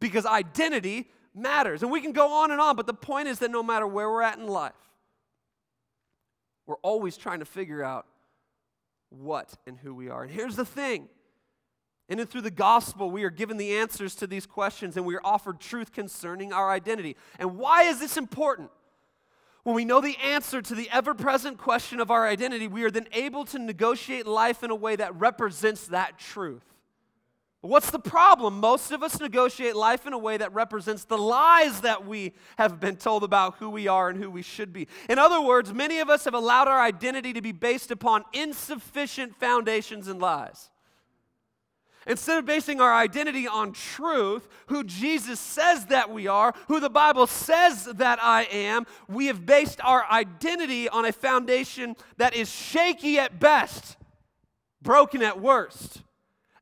Because 0.00 0.26
identity 0.26 1.08
matters. 1.34 1.82
And 1.82 1.90
we 1.90 2.00
can 2.00 2.12
go 2.12 2.32
on 2.32 2.50
and 2.50 2.60
on, 2.60 2.76
but 2.76 2.86
the 2.86 2.94
point 2.94 3.28
is 3.28 3.38
that 3.40 3.50
no 3.50 3.62
matter 3.62 3.86
where 3.86 4.10
we're 4.10 4.22
at 4.22 4.38
in 4.38 4.46
life, 4.46 4.72
we're 6.68 6.76
always 6.82 7.16
trying 7.16 7.38
to 7.38 7.46
figure 7.46 7.82
out 7.82 8.06
what 9.08 9.54
and 9.66 9.78
who 9.78 9.94
we 9.94 10.10
are. 10.10 10.22
And 10.22 10.30
here's 10.30 10.54
the 10.54 10.66
thing. 10.66 11.08
And 12.10 12.20
then 12.20 12.26
through 12.26 12.42
the 12.42 12.50
gospel, 12.50 13.10
we 13.10 13.24
are 13.24 13.30
given 13.30 13.56
the 13.56 13.76
answers 13.78 14.14
to 14.16 14.26
these 14.26 14.46
questions 14.46 14.96
and 14.96 15.04
we 15.04 15.16
are 15.16 15.20
offered 15.24 15.60
truth 15.60 15.92
concerning 15.92 16.52
our 16.52 16.70
identity. 16.70 17.16
And 17.38 17.56
why 17.56 17.84
is 17.84 17.98
this 17.98 18.18
important? 18.18 18.70
When 19.62 19.74
we 19.74 19.86
know 19.86 20.00
the 20.00 20.16
answer 20.18 20.62
to 20.62 20.74
the 20.74 20.88
ever 20.90 21.14
present 21.14 21.58
question 21.58 22.00
of 22.00 22.10
our 22.10 22.26
identity, 22.26 22.68
we 22.68 22.84
are 22.84 22.90
then 22.90 23.08
able 23.12 23.44
to 23.46 23.58
negotiate 23.58 24.26
life 24.26 24.62
in 24.62 24.70
a 24.70 24.74
way 24.74 24.94
that 24.96 25.18
represents 25.18 25.88
that 25.88 26.18
truth. 26.18 26.64
What's 27.60 27.90
the 27.90 27.98
problem? 27.98 28.60
Most 28.60 28.92
of 28.92 29.02
us 29.02 29.18
negotiate 29.18 29.74
life 29.74 30.06
in 30.06 30.12
a 30.12 30.18
way 30.18 30.36
that 30.36 30.54
represents 30.54 31.04
the 31.04 31.18
lies 31.18 31.80
that 31.80 32.06
we 32.06 32.34
have 32.56 32.78
been 32.78 32.96
told 32.96 33.24
about 33.24 33.56
who 33.56 33.68
we 33.68 33.88
are 33.88 34.08
and 34.08 34.22
who 34.22 34.30
we 34.30 34.42
should 34.42 34.72
be. 34.72 34.86
In 35.08 35.18
other 35.18 35.40
words, 35.40 35.74
many 35.74 35.98
of 35.98 36.08
us 36.08 36.24
have 36.24 36.34
allowed 36.34 36.68
our 36.68 36.80
identity 36.80 37.32
to 37.32 37.42
be 37.42 37.50
based 37.50 37.90
upon 37.90 38.24
insufficient 38.32 39.34
foundations 39.40 40.06
and 40.06 40.20
lies. 40.20 40.70
Instead 42.06 42.38
of 42.38 42.46
basing 42.46 42.80
our 42.80 42.94
identity 42.94 43.48
on 43.48 43.72
truth, 43.72 44.48
who 44.68 44.84
Jesus 44.84 45.40
says 45.40 45.86
that 45.86 46.10
we 46.10 46.28
are, 46.28 46.54
who 46.68 46.78
the 46.78 46.88
Bible 46.88 47.26
says 47.26 47.86
that 47.86 48.18
I 48.22 48.44
am, 48.44 48.86
we 49.08 49.26
have 49.26 49.44
based 49.44 49.80
our 49.82 50.06
identity 50.10 50.88
on 50.88 51.04
a 51.04 51.12
foundation 51.12 51.96
that 52.16 52.36
is 52.36 52.48
shaky 52.48 53.18
at 53.18 53.40
best, 53.40 53.96
broken 54.80 55.22
at 55.22 55.40
worst. 55.40 56.02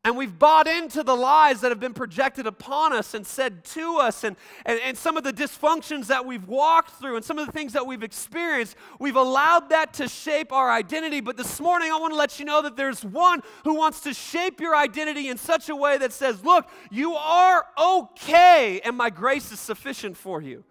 And 0.06 0.16
we've 0.16 0.38
bought 0.38 0.68
into 0.68 1.02
the 1.02 1.16
lies 1.16 1.62
that 1.62 1.72
have 1.72 1.80
been 1.80 1.92
projected 1.92 2.46
upon 2.46 2.92
us 2.92 3.12
and 3.12 3.26
said 3.26 3.64
to 3.64 3.96
us, 3.96 4.22
and, 4.22 4.36
and, 4.64 4.78
and 4.84 4.96
some 4.96 5.16
of 5.16 5.24
the 5.24 5.32
dysfunctions 5.32 6.06
that 6.06 6.24
we've 6.24 6.46
walked 6.46 6.92
through, 7.00 7.16
and 7.16 7.24
some 7.24 7.40
of 7.40 7.46
the 7.46 7.50
things 7.50 7.72
that 7.72 7.84
we've 7.84 8.04
experienced, 8.04 8.76
we've 9.00 9.16
allowed 9.16 9.68
that 9.70 9.92
to 9.94 10.06
shape 10.06 10.52
our 10.52 10.70
identity. 10.70 11.20
But 11.20 11.36
this 11.36 11.58
morning, 11.58 11.90
I 11.90 11.98
want 11.98 12.12
to 12.12 12.16
let 12.16 12.38
you 12.38 12.44
know 12.44 12.62
that 12.62 12.76
there's 12.76 13.04
one 13.04 13.42
who 13.64 13.74
wants 13.74 13.98
to 14.02 14.14
shape 14.14 14.60
your 14.60 14.76
identity 14.76 15.26
in 15.26 15.38
such 15.38 15.70
a 15.70 15.74
way 15.74 15.98
that 15.98 16.12
says, 16.12 16.44
Look, 16.44 16.68
you 16.88 17.16
are 17.16 17.66
okay, 17.76 18.80
and 18.84 18.96
my 18.96 19.10
grace 19.10 19.50
is 19.50 19.58
sufficient 19.58 20.16
for 20.16 20.40
you. 20.40 20.62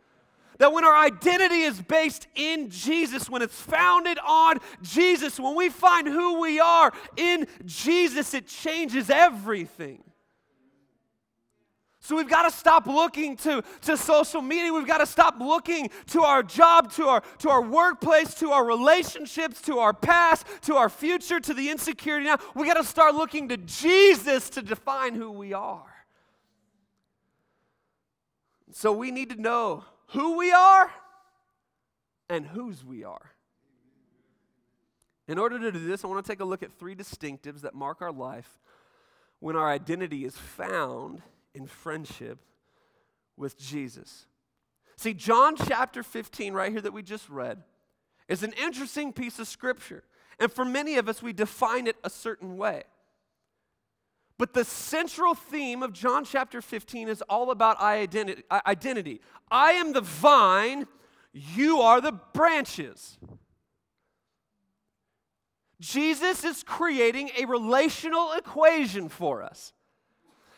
That 0.57 0.71
when 0.71 0.85
our 0.85 0.95
identity 0.95 1.62
is 1.62 1.81
based 1.81 2.27
in 2.35 2.69
Jesus, 2.69 3.29
when 3.29 3.41
it's 3.41 3.59
founded 3.59 4.17
on 4.25 4.59
Jesus, 4.81 5.39
when 5.39 5.55
we 5.55 5.69
find 5.69 6.07
who 6.07 6.39
we 6.39 6.59
are 6.59 6.93
in 7.17 7.47
Jesus, 7.65 8.33
it 8.33 8.47
changes 8.47 9.09
everything. 9.09 10.03
So 12.05 12.15
we've 12.15 12.29
got 12.29 12.43
to 12.43 12.55
stop 12.55 12.85
looking 12.85 13.35
to, 13.38 13.63
to 13.81 13.97
social 13.97 14.43
media. 14.43 14.71
We've 14.71 14.85
got 14.85 15.00
to 15.00 15.07
stop 15.07 15.39
looking 15.39 15.89
to 16.12 16.21
our 16.21 16.43
job, 16.43 16.91
to 16.93 17.07
our, 17.07 17.21
to 17.39 17.50
our 17.50 17.63
workplace, 17.63 18.35
to 18.35 18.51
our 18.51 18.63
relationships, 18.63 19.59
to 19.63 19.79
our 19.79 19.91
past, 19.91 20.45
to 20.63 20.75
our 20.75 20.88
future, 20.88 21.39
to 21.39 21.53
the 21.55 21.71
insecurity 21.71 22.27
now. 22.27 22.38
We've 22.53 22.67
got 22.67 22.75
to 22.75 22.83
start 22.83 23.15
looking 23.15 23.50
to 23.50 23.57
Jesus 23.57 24.51
to 24.51 24.62
define 24.62 25.15
who 25.15 25.31
we 25.31 25.53
are. 25.53 25.95
So 28.71 28.91
we 28.91 29.09
need 29.09 29.31
to 29.31 29.41
know 29.41 29.83
who 30.07 30.38
we 30.38 30.51
are 30.51 30.91
and 32.29 32.45
whose 32.45 32.83
we 32.83 33.03
are. 33.03 33.31
In 35.27 35.39
order 35.39 35.57
to 35.59 35.71
do 35.71 35.79
this, 35.79 36.03
I 36.03 36.07
want 36.07 36.24
to 36.24 36.31
take 36.31 36.39
a 36.39 36.45
look 36.45 36.62
at 36.62 36.71
three 36.71 36.95
distinctives 36.95 37.62
that 37.62 37.74
mark 37.74 38.01
our 38.01 38.12
life 38.12 38.59
when 39.39 39.55
our 39.55 39.69
identity 39.69 40.24
is 40.25 40.38
found 40.38 41.21
in 41.53 41.67
friendship 41.67 42.39
with 43.35 43.57
Jesus. 43.57 44.27
See, 44.97 45.13
John 45.13 45.55
chapter 45.55 46.03
15, 46.03 46.53
right 46.53 46.71
here 46.71 46.81
that 46.81 46.93
we 46.93 47.03
just 47.03 47.29
read, 47.29 47.63
is 48.27 48.43
an 48.43 48.53
interesting 48.53 49.12
piece 49.12 49.39
of 49.39 49.47
scripture. 49.47 50.03
And 50.39 50.51
for 50.51 50.65
many 50.65 50.97
of 50.97 51.09
us, 51.09 51.21
we 51.21 51.33
define 51.33 51.88
it 51.88 51.95
a 52.03 52.09
certain 52.09 52.57
way. 52.57 52.83
But 54.38 54.54
the 54.54 54.65
central 54.65 55.34
theme 55.34 55.82
of 55.82 55.94
John 55.94 56.25
chapter 56.25 56.62
15 56.62 57.08
is 57.08 57.22
all 57.24 57.51
about 57.51 57.80
identity. 57.80 59.22
I 59.50 59.72
am 59.74 59.94
the 59.94 60.01
vine, 60.01 60.88
you 61.32 61.80
are 61.80 62.01
the 62.01 62.12
branches. 62.12 63.18
Jesus 65.80 66.44
is 66.44 66.63
creating 66.63 67.32
a 67.38 67.46
relational 67.46 68.34
equation 68.34 69.08
for 69.10 69.44
us. 69.44 69.74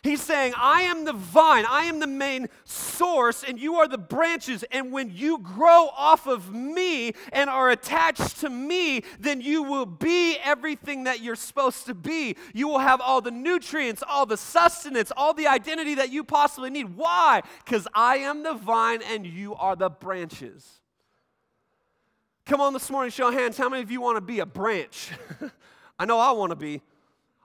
He's 0.02 0.22
saying, 0.22 0.54
I 0.56 0.82
am 0.82 1.04
the 1.04 1.12
vine, 1.12 1.64
I 1.68 1.84
am 1.84 1.98
the 1.98 2.06
main 2.06 2.48
source, 2.64 3.42
and 3.42 3.58
you 3.58 3.74
are 3.76 3.88
the 3.88 3.98
branches. 3.98 4.64
And 4.70 4.92
when 4.92 5.10
you 5.10 5.38
grow 5.38 5.90
off 5.96 6.26
of 6.26 6.54
me 6.54 7.14
and 7.32 7.50
are 7.50 7.70
attached 7.70 8.40
to 8.40 8.50
me, 8.50 9.02
then 9.18 9.40
you 9.40 9.64
will 9.64 9.86
be 9.86 10.36
everything 10.44 11.04
that 11.04 11.20
you're 11.20 11.34
supposed 11.36 11.86
to 11.86 11.94
be. 11.94 12.36
You 12.54 12.68
will 12.68 12.78
have 12.78 13.00
all 13.00 13.20
the 13.20 13.32
nutrients, 13.32 14.04
all 14.08 14.24
the 14.24 14.36
sustenance, 14.36 15.10
all 15.16 15.34
the 15.34 15.48
identity 15.48 15.96
that 15.96 16.10
you 16.10 16.22
possibly 16.22 16.70
need. 16.70 16.96
Why? 16.96 17.42
Because 17.64 17.88
I 17.92 18.18
am 18.18 18.44
the 18.44 18.54
vine 18.54 19.02
and 19.02 19.26
you 19.26 19.56
are 19.56 19.74
the 19.74 19.90
branches. 19.90 20.78
Come 22.46 22.60
on 22.60 22.72
this 22.72 22.88
morning, 22.88 23.10
show 23.10 23.30
hands. 23.30 23.58
How 23.58 23.68
many 23.68 23.82
of 23.82 23.90
you 23.90 24.00
want 24.00 24.16
to 24.16 24.22
be 24.22 24.38
a 24.38 24.46
branch? 24.46 25.10
I 25.98 26.04
know 26.04 26.18
I 26.18 26.30
want 26.30 26.50
to 26.50 26.56
be. 26.56 26.82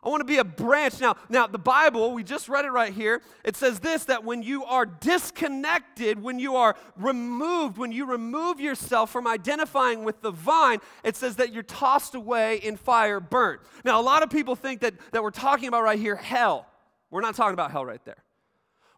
I 0.03 0.09
want 0.09 0.21
to 0.21 0.25
be 0.25 0.37
a 0.37 0.43
branch. 0.43 0.99
Now, 0.99 1.15
now 1.29 1.47
the 1.47 1.57
Bible, 1.57 2.13
we 2.13 2.23
just 2.23 2.49
read 2.49 2.65
it 2.65 2.71
right 2.71 2.93
here. 2.93 3.21
It 3.43 3.55
says 3.55 3.79
this 3.79 4.05
that 4.05 4.23
when 4.23 4.43
you 4.43 4.65
are 4.65 4.85
disconnected, 4.85 6.21
when 6.21 6.39
you 6.39 6.55
are 6.55 6.75
removed, 6.97 7.77
when 7.77 7.91
you 7.91 8.05
remove 8.05 8.59
yourself 8.59 9.11
from 9.11 9.27
identifying 9.27 10.03
with 10.03 10.21
the 10.21 10.31
vine, 10.31 10.79
it 11.03 11.15
says 11.15 11.37
that 11.37 11.53
you're 11.53 11.63
tossed 11.63 12.15
away 12.15 12.57
in 12.57 12.75
fire, 12.77 13.19
burnt. 13.19 13.61
Now, 13.85 13.99
a 13.99 14.03
lot 14.03 14.23
of 14.23 14.29
people 14.29 14.55
think 14.55 14.81
that, 14.81 14.93
that 15.11 15.23
we're 15.23 15.31
talking 15.31 15.67
about 15.67 15.83
right 15.83 15.99
here 15.99 16.15
hell. 16.15 16.67
We're 17.09 17.21
not 17.21 17.35
talking 17.35 17.53
about 17.53 17.71
hell 17.71 17.85
right 17.85 18.03
there. 18.05 18.23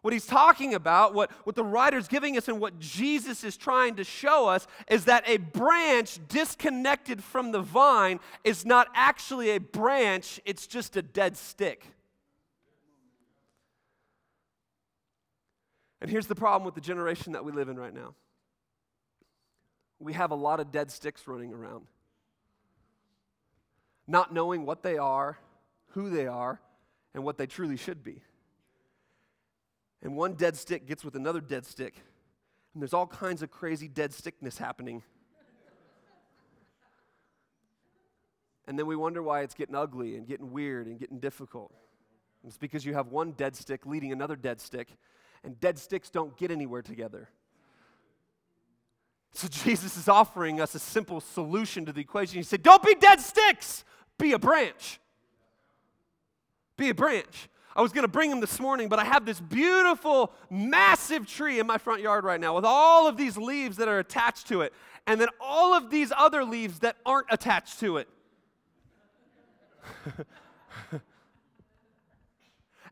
What 0.06 0.12
he's 0.12 0.24
talking 0.24 0.72
about, 0.72 1.14
what, 1.14 1.32
what 1.42 1.56
the 1.56 1.64
writer's 1.64 2.06
giving 2.06 2.36
us, 2.36 2.46
and 2.46 2.60
what 2.60 2.78
Jesus 2.78 3.42
is 3.42 3.56
trying 3.56 3.96
to 3.96 4.04
show 4.04 4.46
us 4.46 4.68
is 4.88 5.06
that 5.06 5.24
a 5.26 5.38
branch 5.38 6.20
disconnected 6.28 7.24
from 7.24 7.50
the 7.50 7.60
vine 7.60 8.20
is 8.44 8.64
not 8.64 8.86
actually 8.94 9.50
a 9.50 9.58
branch, 9.58 10.40
it's 10.44 10.68
just 10.68 10.96
a 10.96 11.02
dead 11.02 11.36
stick. 11.36 11.84
And 16.00 16.08
here's 16.08 16.28
the 16.28 16.36
problem 16.36 16.64
with 16.64 16.76
the 16.76 16.80
generation 16.80 17.32
that 17.32 17.44
we 17.44 17.50
live 17.50 17.68
in 17.68 17.76
right 17.76 17.92
now. 17.92 18.14
We 19.98 20.12
have 20.12 20.30
a 20.30 20.36
lot 20.36 20.60
of 20.60 20.70
dead 20.70 20.92
sticks 20.92 21.26
running 21.26 21.52
around, 21.52 21.84
not 24.06 24.32
knowing 24.32 24.66
what 24.66 24.84
they 24.84 24.98
are, 24.98 25.36
who 25.94 26.10
they 26.10 26.28
are, 26.28 26.60
and 27.12 27.24
what 27.24 27.38
they 27.38 27.46
truly 27.48 27.76
should 27.76 28.04
be 28.04 28.22
and 30.06 30.16
one 30.16 30.34
dead 30.34 30.56
stick 30.56 30.86
gets 30.86 31.04
with 31.04 31.16
another 31.16 31.40
dead 31.40 31.66
stick, 31.66 31.96
and 32.72 32.80
there's 32.80 32.94
all 32.94 33.08
kinds 33.08 33.42
of 33.42 33.50
crazy 33.50 33.88
dead 33.88 34.14
stickness 34.14 34.56
happening. 34.56 35.02
and 38.68 38.78
then 38.78 38.86
we 38.86 38.94
wonder 38.94 39.20
why 39.20 39.40
it's 39.40 39.52
getting 39.52 39.74
ugly 39.74 40.14
and 40.16 40.28
getting 40.28 40.52
weird 40.52 40.86
and 40.86 41.00
getting 41.00 41.18
difficult. 41.18 41.74
And 42.44 42.50
it's 42.50 42.56
because 42.56 42.86
you 42.86 42.94
have 42.94 43.08
one 43.08 43.32
dead 43.32 43.56
stick 43.56 43.84
leading 43.84 44.12
another 44.12 44.36
dead 44.36 44.60
stick, 44.60 44.96
and 45.42 45.58
dead 45.58 45.76
sticks 45.76 46.08
don't 46.08 46.36
get 46.36 46.52
anywhere 46.52 46.82
together. 46.82 47.28
So 49.32 49.48
Jesus 49.48 49.96
is 49.96 50.06
offering 50.06 50.60
us 50.60 50.76
a 50.76 50.78
simple 50.78 51.20
solution 51.20 51.84
to 51.84 51.92
the 51.92 52.00
equation. 52.00 52.36
He 52.36 52.44
said, 52.44 52.62
Don't 52.62 52.84
be 52.84 52.94
dead 52.94 53.18
sticks, 53.18 53.84
be 54.18 54.34
a 54.34 54.38
branch. 54.38 55.00
Be 56.76 56.90
a 56.90 56.94
branch. 56.94 57.48
I 57.76 57.82
was 57.82 57.92
going 57.92 58.04
to 58.04 58.08
bring 58.08 58.30
them 58.30 58.40
this 58.40 58.58
morning, 58.58 58.88
but 58.88 58.98
I 58.98 59.04
have 59.04 59.26
this 59.26 59.38
beautiful, 59.38 60.32
massive 60.48 61.26
tree 61.26 61.60
in 61.60 61.66
my 61.66 61.76
front 61.76 62.00
yard 62.00 62.24
right 62.24 62.40
now 62.40 62.56
with 62.56 62.64
all 62.64 63.06
of 63.06 63.18
these 63.18 63.36
leaves 63.36 63.76
that 63.76 63.86
are 63.86 63.98
attached 63.98 64.48
to 64.48 64.62
it, 64.62 64.72
and 65.06 65.20
then 65.20 65.28
all 65.38 65.74
of 65.74 65.90
these 65.90 66.10
other 66.16 66.42
leaves 66.42 66.78
that 66.78 66.96
aren't 67.04 67.26
attached 67.30 67.78
to 67.80 67.98
it. 67.98 68.08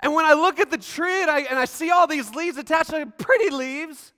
and 0.00 0.12
when 0.12 0.26
I 0.26 0.34
look 0.34 0.60
at 0.60 0.70
the 0.70 0.76
tree 0.76 1.22
and 1.22 1.30
I, 1.30 1.40
and 1.40 1.58
I 1.58 1.64
see 1.64 1.90
all 1.90 2.06
these 2.06 2.34
leaves 2.34 2.58
attached, 2.58 2.90
they're 2.90 3.06
pretty 3.06 3.48
leaves. 3.48 4.12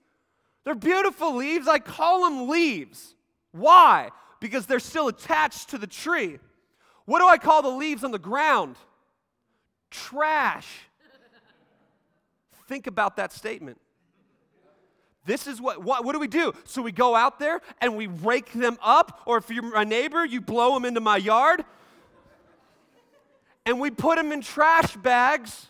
They're 0.65 0.75
beautiful 0.75 1.33
leaves. 1.33 1.69
I 1.69 1.79
call 1.79 2.25
them 2.25 2.49
leaves. 2.49 3.15
Why? 3.53 4.09
Because 4.41 4.65
they're 4.65 4.79
still 4.79 5.07
attached 5.07 5.69
to 5.69 5.77
the 5.77 5.87
tree. 5.87 6.39
What 7.05 7.19
do 7.19 7.27
I 7.27 7.37
call 7.37 7.61
the 7.61 7.69
leaves 7.69 8.03
on 8.03 8.11
the 8.11 8.19
ground? 8.19 8.75
Trash. 9.91 10.67
Think 12.67 12.87
about 12.87 13.15
that 13.17 13.31
statement. 13.31 13.79
This 15.25 15.45
is 15.45 15.59
what, 15.59 15.83
what, 15.83 16.05
what 16.05 16.13
do 16.13 16.19
we 16.19 16.27
do? 16.27 16.53
So 16.63 16.81
we 16.81 16.93
go 16.93 17.13
out 17.13 17.37
there 17.37 17.61
and 17.81 17.97
we 17.97 18.07
rake 18.07 18.51
them 18.53 18.77
up, 18.81 19.21
or 19.25 19.37
if 19.37 19.49
you're 19.49 19.63
my 19.63 19.83
neighbor, 19.83 20.25
you 20.25 20.39
blow 20.39 20.73
them 20.73 20.85
into 20.85 21.01
my 21.01 21.17
yard, 21.17 21.65
and 23.65 23.79
we 23.79 23.91
put 23.91 24.15
them 24.15 24.31
in 24.31 24.41
trash 24.41 24.95
bags 24.95 25.67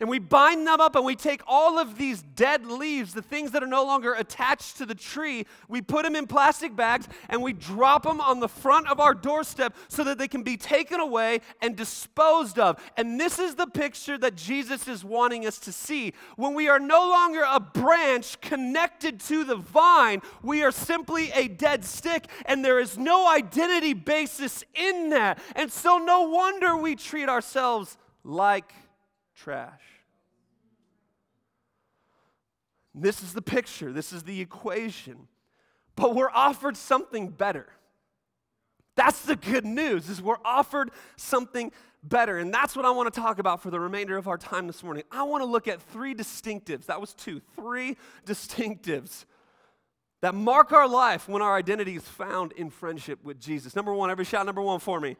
and 0.00 0.08
we 0.08 0.20
bind 0.20 0.66
them 0.66 0.80
up 0.80 0.94
and 0.94 1.04
we 1.04 1.16
take 1.16 1.42
all 1.46 1.78
of 1.78 1.98
these 1.98 2.22
dead 2.22 2.64
leaves, 2.66 3.14
the 3.14 3.22
things 3.22 3.50
that 3.50 3.64
are 3.64 3.68
no 3.68 3.84
longer 3.84 4.14
attached 4.14 4.76
to 4.76 4.86
the 4.86 4.94
tree, 4.94 5.44
we 5.68 5.82
put 5.82 6.04
them 6.04 6.14
in 6.14 6.26
plastic 6.26 6.76
bags 6.76 7.08
and 7.28 7.42
we 7.42 7.52
drop 7.52 8.04
them 8.04 8.20
on 8.20 8.38
the 8.38 8.48
front 8.48 8.88
of 8.88 9.00
our 9.00 9.12
doorstep 9.12 9.74
so 9.88 10.04
that 10.04 10.16
they 10.16 10.28
can 10.28 10.44
be 10.44 10.56
taken 10.56 11.00
away 11.00 11.40
and 11.60 11.76
disposed 11.76 12.60
of. 12.60 12.80
And 12.96 13.18
this 13.18 13.40
is 13.40 13.56
the 13.56 13.66
picture 13.66 14.16
that 14.18 14.36
Jesus 14.36 14.86
is 14.86 15.04
wanting 15.04 15.46
us 15.46 15.58
to 15.60 15.72
see. 15.72 16.12
When 16.36 16.54
we 16.54 16.68
are 16.68 16.78
no 16.78 17.00
longer 17.08 17.44
a 17.48 17.58
branch 17.58 18.40
connected 18.40 19.18
to 19.20 19.42
the 19.42 19.56
vine, 19.56 20.22
we 20.42 20.62
are 20.62 20.72
simply 20.72 21.32
a 21.32 21.48
dead 21.48 21.84
stick 21.84 22.28
and 22.46 22.64
there 22.64 22.78
is 22.78 22.96
no 22.96 23.28
identity 23.28 23.94
basis 23.94 24.62
in 24.74 25.10
that. 25.10 25.40
And 25.56 25.72
so, 25.72 25.98
no 25.98 26.22
wonder 26.22 26.76
we 26.76 26.94
treat 26.94 27.28
ourselves 27.28 27.96
like 28.22 28.72
trash. 29.38 29.80
This 32.94 33.22
is 33.22 33.32
the 33.32 33.42
picture, 33.42 33.92
this 33.92 34.12
is 34.12 34.24
the 34.24 34.40
equation. 34.40 35.28
But 35.94 36.14
we're 36.14 36.30
offered 36.30 36.76
something 36.76 37.28
better. 37.28 37.66
That's 38.94 39.22
the 39.22 39.36
good 39.36 39.64
news 39.64 40.08
is 40.08 40.20
we're 40.20 40.36
offered 40.44 40.90
something 41.16 41.72
better. 42.02 42.38
And 42.38 42.52
that's 42.52 42.76
what 42.76 42.84
I 42.84 42.90
want 42.90 43.12
to 43.12 43.20
talk 43.20 43.38
about 43.38 43.62
for 43.62 43.70
the 43.70 43.80
remainder 43.80 44.16
of 44.16 44.28
our 44.28 44.38
time 44.38 44.66
this 44.66 44.82
morning. 44.82 45.04
I 45.10 45.22
want 45.22 45.42
to 45.42 45.46
look 45.46 45.68
at 45.68 45.80
three 45.80 46.14
distinctives. 46.14 46.86
That 46.86 47.00
was 47.00 47.14
two, 47.14 47.40
three 47.54 47.96
distinctives 48.26 49.24
that 50.20 50.34
mark 50.34 50.72
our 50.72 50.88
life 50.88 51.28
when 51.28 51.42
our 51.42 51.56
identity 51.56 51.94
is 51.94 52.04
found 52.04 52.52
in 52.52 52.70
friendship 52.70 53.22
with 53.22 53.40
Jesus. 53.40 53.76
Number 53.76 53.94
one, 53.94 54.10
every 54.10 54.24
shout 54.24 54.46
number 54.46 54.62
one 54.62 54.80
for 54.80 55.00
me. 55.00 55.16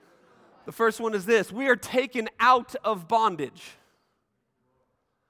The 0.66 0.72
first 0.72 1.00
one 1.00 1.14
is 1.14 1.24
this 1.24 1.52
we 1.52 1.68
are 1.68 1.76
taken 1.76 2.28
out 2.40 2.74
of 2.84 3.08
bondage. 3.08 3.62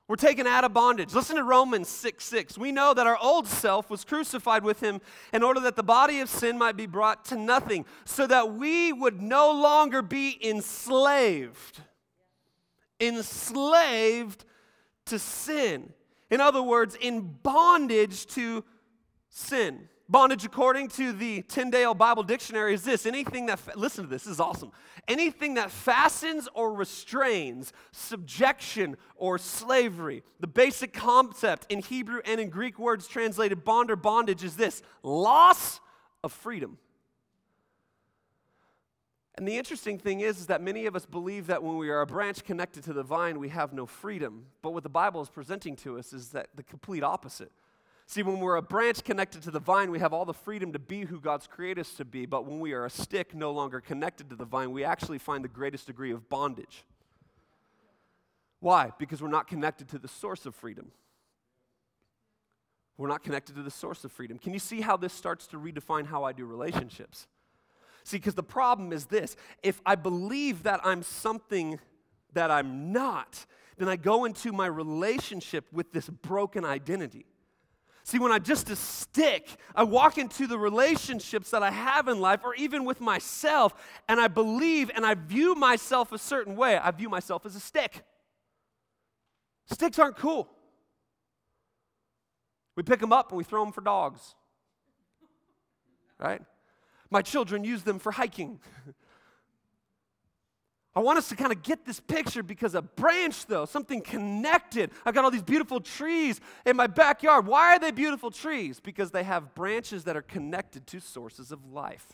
We're 0.08 0.16
taken 0.16 0.46
out 0.46 0.64
of 0.64 0.72
bondage. 0.72 1.12
Listen 1.12 1.36
to 1.36 1.44
Romans 1.44 1.86
6 1.86 2.24
6. 2.24 2.56
We 2.56 2.72
know 2.72 2.94
that 2.94 3.06
our 3.06 3.18
old 3.18 3.46
self 3.46 3.90
was 3.90 4.04
crucified 4.04 4.64
with 4.64 4.80
him 4.80 5.02
in 5.34 5.42
order 5.42 5.60
that 5.60 5.76
the 5.76 5.82
body 5.82 6.20
of 6.20 6.30
sin 6.30 6.56
might 6.56 6.76
be 6.76 6.86
brought 6.86 7.26
to 7.26 7.36
nothing, 7.36 7.84
so 8.06 8.26
that 8.26 8.54
we 8.54 8.90
would 8.90 9.20
no 9.20 9.52
longer 9.52 10.00
be 10.00 10.38
enslaved. 10.42 11.82
Enslaved 12.98 14.46
to 15.04 15.18
sin. 15.18 15.92
In 16.30 16.40
other 16.40 16.62
words, 16.62 16.96
in 16.98 17.20
bondage 17.42 18.26
to 18.28 18.64
sin. 19.28 19.90
Bondage, 20.10 20.46
according 20.46 20.88
to 20.88 21.12
the 21.12 21.42
Tyndale 21.42 21.92
Bible 21.92 22.22
Dictionary, 22.22 22.72
is 22.72 22.82
this 22.82 23.04
anything 23.04 23.44
that, 23.46 23.60
listen 23.76 24.04
to 24.04 24.10
this, 24.10 24.24
this 24.24 24.32
is 24.32 24.40
awesome. 24.40 24.72
Anything 25.06 25.54
that 25.54 25.70
fastens 25.70 26.48
or 26.54 26.72
restrains 26.72 27.74
subjection 27.92 28.96
or 29.16 29.36
slavery. 29.36 30.22
The 30.40 30.46
basic 30.46 30.94
concept 30.94 31.66
in 31.68 31.80
Hebrew 31.80 32.20
and 32.24 32.40
in 32.40 32.48
Greek 32.48 32.78
words 32.78 33.06
translated 33.06 33.64
bond 33.64 33.90
or 33.90 33.96
bondage 33.96 34.42
is 34.42 34.56
this 34.56 34.80
loss 35.02 35.78
of 36.24 36.32
freedom. 36.32 36.78
And 39.34 39.46
the 39.46 39.58
interesting 39.58 39.98
thing 39.98 40.20
is, 40.20 40.40
is 40.40 40.46
that 40.46 40.62
many 40.62 40.86
of 40.86 40.96
us 40.96 41.04
believe 41.04 41.48
that 41.48 41.62
when 41.62 41.76
we 41.76 41.90
are 41.90 42.00
a 42.00 42.06
branch 42.06 42.44
connected 42.44 42.82
to 42.84 42.94
the 42.94 43.02
vine, 43.02 43.38
we 43.38 43.50
have 43.50 43.74
no 43.74 43.84
freedom. 43.84 44.46
But 44.62 44.72
what 44.72 44.82
the 44.82 44.88
Bible 44.88 45.20
is 45.20 45.28
presenting 45.28 45.76
to 45.76 45.98
us 45.98 46.14
is 46.14 46.30
that 46.30 46.48
the 46.56 46.62
complete 46.62 47.04
opposite. 47.04 47.52
See, 48.10 48.22
when 48.22 48.40
we're 48.40 48.56
a 48.56 48.62
branch 48.62 49.04
connected 49.04 49.42
to 49.42 49.50
the 49.50 49.60
vine, 49.60 49.90
we 49.90 49.98
have 49.98 50.14
all 50.14 50.24
the 50.24 50.32
freedom 50.32 50.72
to 50.72 50.78
be 50.78 51.02
who 51.02 51.20
God's 51.20 51.46
created 51.46 51.82
us 51.82 51.92
to 51.96 52.06
be. 52.06 52.24
But 52.24 52.46
when 52.46 52.58
we 52.58 52.72
are 52.72 52.86
a 52.86 52.90
stick 52.90 53.34
no 53.34 53.50
longer 53.50 53.82
connected 53.82 54.30
to 54.30 54.36
the 54.36 54.46
vine, 54.46 54.72
we 54.72 54.82
actually 54.82 55.18
find 55.18 55.44
the 55.44 55.48
greatest 55.48 55.88
degree 55.88 56.10
of 56.10 56.26
bondage. 56.30 56.84
Why? 58.60 58.92
Because 58.98 59.20
we're 59.20 59.28
not 59.28 59.46
connected 59.46 59.90
to 59.90 59.98
the 59.98 60.08
source 60.08 60.46
of 60.46 60.54
freedom. 60.54 60.90
We're 62.96 63.08
not 63.08 63.22
connected 63.22 63.56
to 63.56 63.62
the 63.62 63.70
source 63.70 64.02
of 64.04 64.10
freedom. 64.10 64.38
Can 64.38 64.54
you 64.54 64.58
see 64.58 64.80
how 64.80 64.96
this 64.96 65.12
starts 65.12 65.46
to 65.48 65.58
redefine 65.58 66.06
how 66.06 66.24
I 66.24 66.32
do 66.32 66.46
relationships? 66.46 67.26
See, 68.04 68.16
because 68.16 68.34
the 68.34 68.42
problem 68.42 68.90
is 68.90 69.04
this 69.04 69.36
if 69.62 69.82
I 69.84 69.96
believe 69.96 70.62
that 70.62 70.80
I'm 70.82 71.02
something 71.02 71.78
that 72.32 72.50
I'm 72.50 72.90
not, 72.90 73.44
then 73.76 73.86
I 73.86 73.96
go 73.96 74.24
into 74.24 74.50
my 74.50 74.66
relationship 74.66 75.66
with 75.70 75.92
this 75.92 76.08
broken 76.08 76.64
identity. 76.64 77.26
See, 78.08 78.18
when 78.18 78.32
I'm 78.32 78.42
just 78.42 78.70
a 78.70 78.76
stick, 78.76 79.50
I 79.74 79.82
walk 79.82 80.16
into 80.16 80.46
the 80.46 80.58
relationships 80.58 81.50
that 81.50 81.62
I 81.62 81.70
have 81.70 82.08
in 82.08 82.22
life 82.22 82.40
or 82.42 82.54
even 82.54 82.86
with 82.86 83.02
myself, 83.02 83.74
and 84.08 84.18
I 84.18 84.28
believe 84.28 84.90
and 84.94 85.04
I 85.04 85.12
view 85.12 85.54
myself 85.54 86.10
a 86.12 86.16
certain 86.16 86.56
way. 86.56 86.78
I 86.78 86.90
view 86.90 87.10
myself 87.10 87.44
as 87.44 87.54
a 87.54 87.60
stick. 87.60 88.02
Sticks 89.70 89.98
aren't 89.98 90.16
cool. 90.16 90.48
We 92.76 92.82
pick 92.82 93.00
them 93.00 93.12
up 93.12 93.28
and 93.28 93.36
we 93.36 93.44
throw 93.44 93.62
them 93.62 93.74
for 93.74 93.82
dogs. 93.82 94.34
Right? 96.18 96.40
My 97.10 97.20
children 97.20 97.62
use 97.62 97.82
them 97.82 97.98
for 97.98 98.12
hiking. 98.12 98.58
I 100.98 101.00
want 101.00 101.16
us 101.16 101.28
to 101.28 101.36
kind 101.36 101.52
of 101.52 101.62
get 101.62 101.86
this 101.86 102.00
picture 102.00 102.42
because 102.42 102.74
a 102.74 102.82
branch, 102.82 103.46
though, 103.46 103.66
something 103.66 104.00
connected. 104.00 104.90
I've 105.06 105.14
got 105.14 105.22
all 105.22 105.30
these 105.30 105.44
beautiful 105.44 105.80
trees 105.80 106.40
in 106.66 106.74
my 106.74 106.88
backyard. 106.88 107.46
Why 107.46 107.76
are 107.76 107.78
they 107.78 107.92
beautiful 107.92 108.32
trees? 108.32 108.80
Because 108.80 109.12
they 109.12 109.22
have 109.22 109.54
branches 109.54 110.02
that 110.04 110.16
are 110.16 110.22
connected 110.22 110.88
to 110.88 110.98
sources 110.98 111.52
of 111.52 111.64
life. 111.70 112.04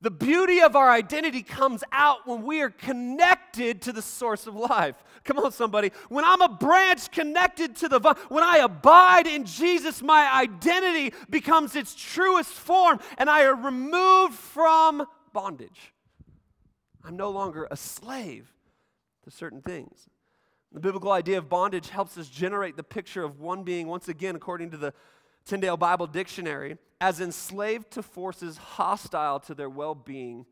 The 0.00 0.12
beauty 0.12 0.62
of 0.62 0.76
our 0.76 0.88
identity 0.88 1.42
comes 1.42 1.82
out 1.90 2.24
when 2.24 2.44
we 2.44 2.60
are 2.62 2.70
connected 2.70 3.82
to 3.82 3.92
the 3.92 4.00
source 4.00 4.46
of 4.46 4.54
life. 4.54 4.94
Come 5.24 5.40
on, 5.40 5.50
somebody. 5.50 5.90
When 6.08 6.24
I'm 6.24 6.40
a 6.40 6.50
branch 6.50 7.10
connected 7.10 7.74
to 7.78 7.88
the 7.88 7.98
vine, 7.98 8.14
when 8.28 8.44
I 8.44 8.58
abide 8.58 9.26
in 9.26 9.44
Jesus, 9.44 10.02
my 10.02 10.32
identity 10.32 11.16
becomes 11.28 11.74
its 11.74 11.96
truest 11.96 12.52
form 12.52 13.00
and 13.18 13.28
I 13.28 13.40
am 13.40 13.66
removed 13.66 14.34
from 14.34 15.04
bondage. 15.32 15.92
I'm 17.04 17.16
no 17.16 17.30
longer 17.30 17.66
a 17.70 17.76
slave 17.76 18.52
to 19.24 19.30
certain 19.30 19.60
things. 19.60 20.08
The 20.72 20.80
biblical 20.80 21.12
idea 21.12 21.38
of 21.38 21.48
bondage 21.48 21.90
helps 21.90 22.16
us 22.16 22.28
generate 22.28 22.76
the 22.76 22.82
picture 22.82 23.22
of 23.22 23.40
one 23.40 23.62
being, 23.62 23.88
once 23.88 24.08
again, 24.08 24.36
according 24.36 24.70
to 24.70 24.76
the 24.76 24.94
Tyndale 25.44 25.76
Bible 25.76 26.06
Dictionary, 26.06 26.78
as 27.00 27.20
enslaved 27.20 27.90
to 27.92 28.02
forces 28.02 28.56
hostile 28.56 29.40
to 29.40 29.54
their 29.54 29.68
well 29.68 29.94
being 29.94 30.46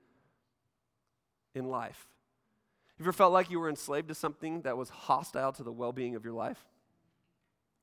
in 1.55 1.69
life. 1.69 2.09
Have 2.97 3.07
you 3.07 3.11
ever 3.11 3.13
felt 3.13 3.33
like 3.33 3.51
you 3.51 3.61
were 3.61 3.71
enslaved 3.71 4.09
to 4.09 4.15
something 4.15 4.63
that 4.63 4.77
was 4.77 4.91
hostile 4.91 5.53
to 5.53 5.63
the 5.63 5.73
well 5.73 5.93
being 5.93 6.17
of 6.17 6.25
your 6.25 6.35
life? 6.35 6.63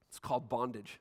It's 0.10 0.20
called 0.20 0.48
bondage. 0.50 1.00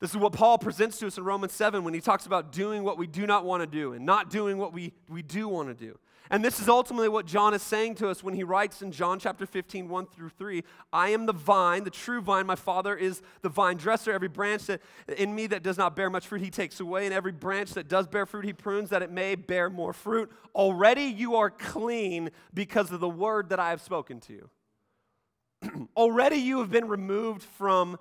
This 0.00 0.10
is 0.10 0.16
what 0.16 0.32
Paul 0.32 0.58
presents 0.58 0.98
to 0.98 1.06
us 1.06 1.18
in 1.18 1.24
Romans 1.24 1.52
7 1.52 1.84
when 1.84 1.94
he 1.94 2.00
talks 2.00 2.26
about 2.26 2.52
doing 2.52 2.82
what 2.82 2.98
we 2.98 3.06
do 3.06 3.26
not 3.26 3.44
want 3.44 3.62
to 3.62 3.66
do 3.66 3.92
and 3.92 4.04
not 4.04 4.30
doing 4.30 4.58
what 4.58 4.72
we, 4.72 4.92
we 5.08 5.22
do 5.22 5.48
want 5.48 5.68
to 5.68 5.74
do. 5.74 5.98
And 6.30 6.42
this 6.42 6.58
is 6.58 6.68
ultimately 6.68 7.08
what 7.08 7.26
John 7.26 7.52
is 7.52 7.62
saying 7.62 7.96
to 7.96 8.08
us 8.08 8.22
when 8.24 8.32
he 8.34 8.44
writes 8.44 8.80
in 8.80 8.92
John 8.92 9.18
chapter 9.18 9.44
15, 9.44 9.88
1 9.88 10.06
through 10.06 10.30
3 10.30 10.64
I 10.92 11.10
am 11.10 11.26
the 11.26 11.34
vine, 11.34 11.84
the 11.84 11.90
true 11.90 12.22
vine. 12.22 12.46
My 12.46 12.56
Father 12.56 12.96
is 12.96 13.20
the 13.42 13.50
vine 13.50 13.76
dresser. 13.76 14.10
Every 14.10 14.28
branch 14.28 14.66
that 14.66 14.80
in 15.16 15.34
me 15.34 15.46
that 15.48 15.62
does 15.62 15.76
not 15.76 15.94
bear 15.94 16.08
much 16.08 16.26
fruit, 16.26 16.40
he 16.40 16.50
takes 16.50 16.80
away. 16.80 17.04
And 17.04 17.12
every 17.12 17.32
branch 17.32 17.72
that 17.74 17.88
does 17.88 18.06
bear 18.06 18.24
fruit, 18.24 18.46
he 18.46 18.54
prunes 18.54 18.90
that 18.90 19.02
it 19.02 19.10
may 19.10 19.34
bear 19.34 19.68
more 19.68 19.92
fruit. 19.92 20.30
Already 20.54 21.04
you 21.04 21.36
are 21.36 21.50
clean 21.50 22.30
because 22.54 22.90
of 22.90 23.00
the 23.00 23.08
word 23.08 23.50
that 23.50 23.60
I 23.60 23.70
have 23.70 23.82
spoken 23.82 24.20
to 24.20 24.32
you. 24.32 25.88
Already 25.96 26.36
you 26.36 26.60
have 26.60 26.70
been 26.70 26.88
removed 26.88 27.42
from 27.42 27.98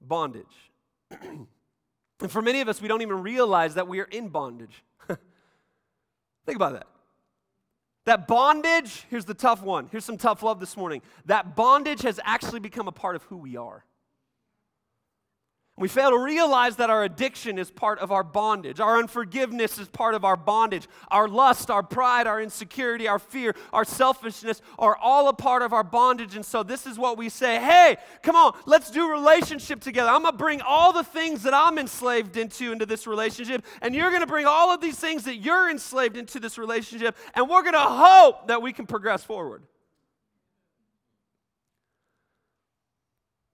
bondage. 0.00 0.46
and 1.10 1.46
for 2.28 2.40
many 2.40 2.62
of 2.62 2.68
us, 2.68 2.80
we 2.80 2.88
don't 2.88 3.02
even 3.02 3.22
realize 3.22 3.74
that 3.74 3.88
we 3.88 4.00
are 4.00 4.08
in 4.10 4.28
bondage. 4.28 4.84
Think 5.06 6.56
about 6.56 6.72
that. 6.72 6.86
That 8.08 8.26
bondage, 8.26 9.04
here's 9.10 9.26
the 9.26 9.34
tough 9.34 9.62
one. 9.62 9.86
Here's 9.92 10.02
some 10.06 10.16
tough 10.16 10.42
love 10.42 10.60
this 10.60 10.78
morning. 10.78 11.02
That 11.26 11.54
bondage 11.54 12.00
has 12.04 12.18
actually 12.24 12.60
become 12.60 12.88
a 12.88 12.90
part 12.90 13.16
of 13.16 13.22
who 13.24 13.36
we 13.36 13.58
are. 13.58 13.84
We 15.78 15.86
fail 15.86 16.10
to 16.10 16.18
realize 16.18 16.74
that 16.76 16.90
our 16.90 17.04
addiction 17.04 17.56
is 17.56 17.70
part 17.70 18.00
of 18.00 18.10
our 18.10 18.24
bondage. 18.24 18.80
Our 18.80 18.98
unforgiveness 18.98 19.78
is 19.78 19.86
part 19.86 20.16
of 20.16 20.24
our 20.24 20.36
bondage. 20.36 20.88
Our 21.08 21.28
lust, 21.28 21.70
our 21.70 21.84
pride, 21.84 22.26
our 22.26 22.42
insecurity, 22.42 23.06
our 23.06 23.20
fear, 23.20 23.54
our 23.72 23.84
selfishness 23.84 24.60
are 24.76 24.96
all 24.96 25.28
a 25.28 25.32
part 25.32 25.62
of 25.62 25.72
our 25.72 25.84
bondage. 25.84 26.34
And 26.34 26.44
so, 26.44 26.64
this 26.64 26.84
is 26.84 26.98
what 26.98 27.16
we 27.16 27.28
say 27.28 27.60
hey, 27.60 27.96
come 28.22 28.34
on, 28.34 28.54
let's 28.66 28.90
do 28.90 29.08
relationship 29.08 29.80
together. 29.80 30.10
I'm 30.10 30.22
going 30.22 30.32
to 30.32 30.38
bring 30.38 30.60
all 30.62 30.92
the 30.92 31.04
things 31.04 31.44
that 31.44 31.54
I'm 31.54 31.78
enslaved 31.78 32.36
into 32.36 32.72
into 32.72 32.84
this 32.84 33.06
relationship, 33.06 33.64
and 33.80 33.94
you're 33.94 34.10
going 34.10 34.22
to 34.22 34.26
bring 34.26 34.46
all 34.46 34.74
of 34.74 34.80
these 34.80 34.98
things 34.98 35.24
that 35.24 35.36
you're 35.36 35.70
enslaved 35.70 36.16
into 36.16 36.40
this 36.40 36.58
relationship, 36.58 37.16
and 37.34 37.48
we're 37.48 37.62
going 37.62 37.74
to 37.74 37.78
hope 37.78 38.48
that 38.48 38.60
we 38.62 38.72
can 38.72 38.86
progress 38.86 39.22
forward. 39.22 39.62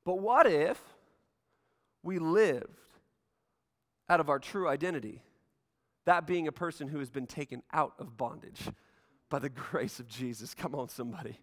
But 0.06 0.20
what 0.20 0.46
if? 0.46 0.80
We 2.05 2.19
lived 2.19 2.69
out 4.09 4.21
of 4.21 4.29
our 4.29 4.38
true 4.38 4.69
identity, 4.69 5.23
that 6.05 6.27
being 6.27 6.47
a 6.47 6.53
person 6.53 6.87
who 6.87 6.99
has 6.99 7.11
been 7.11 7.27
taken 7.27 7.62
out 7.73 7.95
of 7.99 8.17
bondage 8.17 8.69
by 9.31 9.38
the 9.38 9.49
grace 9.71 9.99
of 9.99 10.07
Jesus. 10.07 10.55
Come 10.55 10.75
on, 10.75 10.88
somebody. 10.88 11.38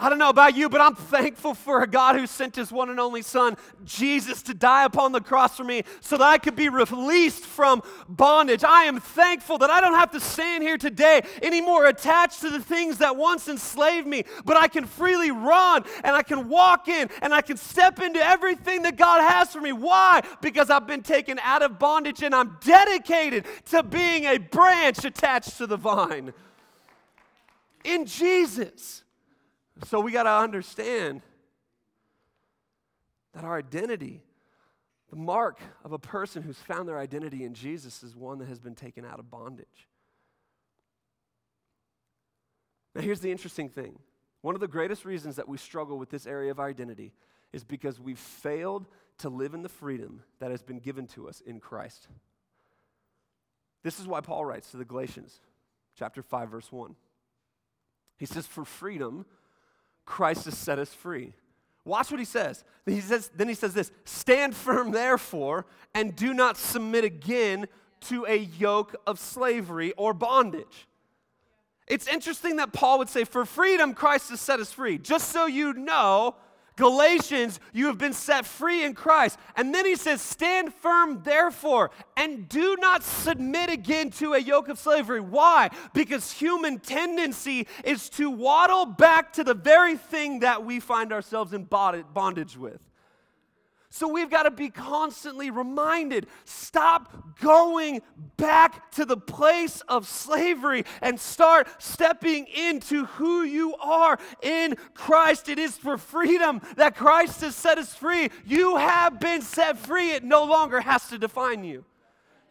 I 0.00 0.08
don't 0.08 0.18
know 0.18 0.30
about 0.30 0.56
you, 0.56 0.70
but 0.70 0.80
I'm 0.80 0.94
thankful 0.94 1.52
for 1.52 1.82
a 1.82 1.86
God 1.86 2.16
who 2.16 2.26
sent 2.26 2.56
his 2.56 2.72
one 2.72 2.88
and 2.88 2.98
only 2.98 3.20
Son, 3.20 3.58
Jesus, 3.84 4.40
to 4.44 4.54
die 4.54 4.86
upon 4.86 5.12
the 5.12 5.20
cross 5.20 5.58
for 5.58 5.64
me 5.64 5.82
so 6.00 6.16
that 6.16 6.24
I 6.24 6.38
could 6.38 6.56
be 6.56 6.70
released 6.70 7.44
from 7.44 7.82
bondage. 8.08 8.64
I 8.64 8.84
am 8.84 8.98
thankful 8.98 9.58
that 9.58 9.68
I 9.68 9.82
don't 9.82 9.94
have 9.94 10.10
to 10.12 10.20
stand 10.20 10.62
here 10.62 10.78
today 10.78 11.20
anymore 11.42 11.84
attached 11.84 12.40
to 12.40 12.48
the 12.48 12.60
things 12.60 12.96
that 12.96 13.14
once 13.14 13.46
enslaved 13.46 14.06
me, 14.06 14.24
but 14.46 14.56
I 14.56 14.68
can 14.68 14.86
freely 14.86 15.30
run 15.30 15.84
and 16.02 16.16
I 16.16 16.22
can 16.22 16.48
walk 16.48 16.88
in 16.88 17.10
and 17.20 17.34
I 17.34 17.42
can 17.42 17.58
step 17.58 18.00
into 18.00 18.20
everything 18.24 18.80
that 18.82 18.96
God 18.96 19.20
has 19.20 19.52
for 19.52 19.60
me. 19.60 19.72
Why? 19.72 20.22
Because 20.40 20.70
I've 20.70 20.86
been 20.86 21.02
taken 21.02 21.38
out 21.40 21.60
of 21.60 21.78
bondage 21.78 22.22
and 22.22 22.34
I'm 22.34 22.56
dedicated 22.64 23.44
to 23.66 23.82
being 23.82 24.24
a 24.24 24.38
branch 24.38 25.04
attached 25.04 25.58
to 25.58 25.66
the 25.66 25.76
vine 25.76 26.32
in 27.84 28.06
Jesus. 28.06 29.02
So 29.84 30.00
we 30.00 30.12
got 30.12 30.24
to 30.24 30.30
understand 30.30 31.22
that 33.34 33.44
our 33.44 33.58
identity, 33.58 34.22
the 35.08 35.16
mark 35.16 35.58
of 35.84 35.92
a 35.92 35.98
person 35.98 36.42
who's 36.42 36.58
found 36.58 36.88
their 36.88 36.98
identity 36.98 37.44
in 37.44 37.54
Jesus, 37.54 38.02
is 38.02 38.14
one 38.14 38.38
that 38.38 38.48
has 38.48 38.58
been 38.58 38.74
taken 38.74 39.04
out 39.04 39.18
of 39.18 39.30
bondage. 39.30 39.88
Now, 42.94 43.02
here's 43.02 43.20
the 43.20 43.30
interesting 43.30 43.68
thing 43.68 43.98
one 44.42 44.54
of 44.54 44.60
the 44.60 44.68
greatest 44.68 45.04
reasons 45.04 45.36
that 45.36 45.48
we 45.48 45.58
struggle 45.58 45.98
with 45.98 46.10
this 46.10 46.26
area 46.26 46.50
of 46.50 46.60
identity 46.60 47.12
is 47.52 47.64
because 47.64 48.00
we've 48.00 48.18
failed 48.18 48.86
to 49.18 49.28
live 49.28 49.54
in 49.54 49.62
the 49.62 49.68
freedom 49.68 50.22
that 50.38 50.50
has 50.50 50.62
been 50.62 50.78
given 50.78 51.06
to 51.08 51.28
us 51.28 51.40
in 51.40 51.60
Christ. 51.60 52.08
This 53.82 53.98
is 53.98 54.06
why 54.06 54.20
Paul 54.20 54.44
writes 54.44 54.70
to 54.70 54.76
the 54.76 54.84
Galatians, 54.84 55.40
chapter 55.98 56.22
5, 56.22 56.50
verse 56.50 56.70
1. 56.70 56.94
He 58.18 58.26
says, 58.26 58.46
For 58.46 58.64
freedom, 58.64 59.26
Christ 60.04 60.44
has 60.46 60.56
set 60.56 60.78
us 60.78 60.92
free. 60.92 61.34
Watch 61.84 62.10
what 62.10 62.20
he 62.20 62.26
says. 62.26 62.64
He 62.86 63.00
says. 63.00 63.30
Then 63.34 63.48
he 63.48 63.54
says 63.54 63.74
this 63.74 63.90
Stand 64.04 64.54
firm, 64.54 64.92
therefore, 64.92 65.66
and 65.94 66.14
do 66.14 66.34
not 66.34 66.56
submit 66.56 67.04
again 67.04 67.66
to 68.02 68.26
a 68.26 68.36
yoke 68.36 68.96
of 69.06 69.18
slavery 69.18 69.92
or 69.96 70.14
bondage. 70.14 70.88
It's 71.86 72.06
interesting 72.06 72.56
that 72.56 72.72
Paul 72.72 72.98
would 72.98 73.08
say, 73.08 73.24
For 73.24 73.44
freedom, 73.44 73.94
Christ 73.94 74.30
has 74.30 74.40
set 74.40 74.60
us 74.60 74.72
free. 74.72 74.98
Just 74.98 75.30
so 75.30 75.46
you 75.46 75.72
know, 75.72 76.36
Galatians, 76.76 77.60
you 77.72 77.86
have 77.86 77.98
been 77.98 78.12
set 78.12 78.46
free 78.46 78.84
in 78.84 78.94
Christ. 78.94 79.38
And 79.56 79.74
then 79.74 79.84
he 79.86 79.96
says, 79.96 80.20
Stand 80.20 80.72
firm, 80.74 81.22
therefore, 81.22 81.90
and 82.16 82.48
do 82.48 82.76
not 82.80 83.02
submit 83.02 83.70
again 83.70 84.10
to 84.12 84.34
a 84.34 84.38
yoke 84.38 84.68
of 84.68 84.78
slavery. 84.78 85.20
Why? 85.20 85.70
Because 85.92 86.32
human 86.32 86.78
tendency 86.78 87.66
is 87.84 88.08
to 88.10 88.30
waddle 88.30 88.86
back 88.86 89.32
to 89.34 89.44
the 89.44 89.54
very 89.54 89.96
thing 89.96 90.40
that 90.40 90.64
we 90.64 90.80
find 90.80 91.12
ourselves 91.12 91.52
in 91.52 91.64
bondage 91.64 92.56
with. 92.56 92.80
So 93.92 94.06
we've 94.06 94.30
got 94.30 94.44
to 94.44 94.52
be 94.52 94.70
constantly 94.70 95.50
reminded 95.50 96.28
stop 96.44 97.40
going 97.40 98.02
back 98.36 98.92
to 98.92 99.04
the 99.04 99.16
place 99.16 99.80
of 99.88 100.06
slavery 100.06 100.84
and 101.02 101.18
start 101.18 101.66
stepping 101.82 102.46
into 102.46 103.06
who 103.06 103.42
you 103.42 103.74
are 103.76 104.16
in 104.42 104.76
Christ. 104.94 105.48
It 105.48 105.58
is 105.58 105.76
for 105.76 105.98
freedom 105.98 106.60
that 106.76 106.94
Christ 106.94 107.40
has 107.40 107.56
set 107.56 107.78
us 107.78 107.92
free. 107.92 108.30
You 108.46 108.76
have 108.76 109.18
been 109.18 109.42
set 109.42 109.76
free, 109.76 110.12
it 110.12 110.22
no 110.22 110.44
longer 110.44 110.80
has 110.80 111.08
to 111.08 111.18
define 111.18 111.64
you. 111.64 111.84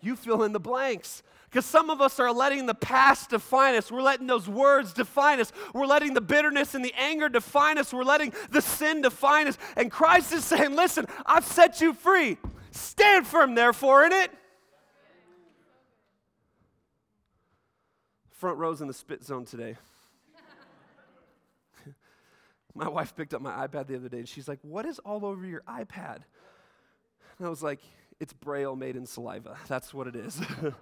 You 0.01 0.15
fill 0.15 0.43
in 0.43 0.53
the 0.53 0.59
blanks. 0.59 1.23
Because 1.49 1.65
some 1.65 1.89
of 1.89 1.99
us 1.99 2.19
are 2.19 2.31
letting 2.31 2.67
the 2.67 2.75
past 2.75 3.31
define 3.31 3.73
us. 3.73 3.91
We're 3.91 4.03
letting 4.03 4.27
those 4.27 4.47
words 4.47 4.93
define 4.93 5.39
us. 5.39 5.51
We're 5.73 5.87
letting 5.87 6.13
the 6.13 6.21
bitterness 6.21 6.75
and 6.75 6.85
the 6.85 6.93
anger 6.95 7.27
define 7.27 7.79
us. 7.79 7.91
We're 7.91 8.03
letting 8.03 8.33
the 8.51 8.61
sin 8.61 9.01
define 9.01 9.47
us. 9.47 9.57
And 9.75 9.89
Christ 9.89 10.31
is 10.31 10.45
saying, 10.45 10.75
Listen, 10.75 11.07
I've 11.25 11.45
set 11.45 11.81
you 11.81 11.93
free. 11.93 12.37
Stand 12.69 13.25
firm, 13.25 13.55
therefore, 13.55 14.05
in 14.05 14.13
it. 14.13 14.31
Front 18.29 18.59
row's 18.59 18.81
in 18.81 18.87
the 18.87 18.93
spit 18.93 19.23
zone 19.23 19.45
today. 19.45 19.75
my 22.75 22.87
wife 22.87 23.15
picked 23.15 23.33
up 23.33 23.41
my 23.41 23.67
iPad 23.67 23.87
the 23.87 23.95
other 23.95 24.07
day 24.07 24.19
and 24.19 24.29
she's 24.29 24.47
like, 24.47 24.59
What 24.61 24.85
is 24.85 24.99
all 24.99 25.25
over 25.25 25.47
your 25.47 25.61
iPad? 25.61 26.19
And 27.39 27.47
I 27.47 27.49
was 27.49 27.63
like, 27.63 27.79
It's 28.19 28.33
braille 28.33 28.75
made 28.75 28.95
in 28.95 29.05
saliva. 29.05 29.57
That's 29.67 29.93
what 29.93 30.07
it 30.07 30.15
is. 30.15 30.41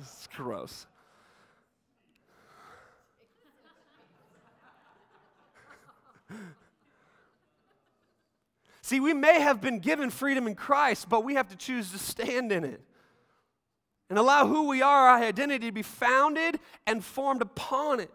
It's 0.00 0.28
gross. 0.36 0.86
See, 8.82 9.00
we 9.00 9.14
may 9.14 9.40
have 9.40 9.62
been 9.62 9.78
given 9.78 10.10
freedom 10.10 10.46
in 10.46 10.54
Christ, 10.54 11.08
but 11.08 11.24
we 11.24 11.34
have 11.34 11.48
to 11.48 11.56
choose 11.56 11.90
to 11.92 11.98
stand 11.98 12.52
in 12.52 12.64
it 12.64 12.82
and 14.10 14.18
allow 14.18 14.46
who 14.46 14.68
we 14.68 14.82
are, 14.82 15.08
our 15.08 15.22
identity, 15.22 15.66
to 15.66 15.72
be 15.72 15.82
founded 15.82 16.60
and 16.86 17.04
formed 17.04 17.42
upon 17.42 18.00
it. 18.00 18.10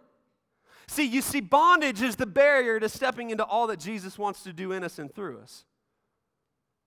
See, 0.88 1.06
you 1.06 1.22
see, 1.22 1.42
bondage 1.42 2.02
is 2.02 2.16
the 2.16 2.26
barrier 2.26 2.80
to 2.80 2.90
stepping 2.90 3.30
into 3.30 3.44
all 3.44 3.68
that 3.68 3.80
Jesus 3.80 4.18
wants 4.18 4.44
to 4.44 4.54
do 4.54 4.72
in 4.72 4.84
us 4.84 5.00
and 5.00 5.14
through 5.14 5.40
us. 5.40 5.66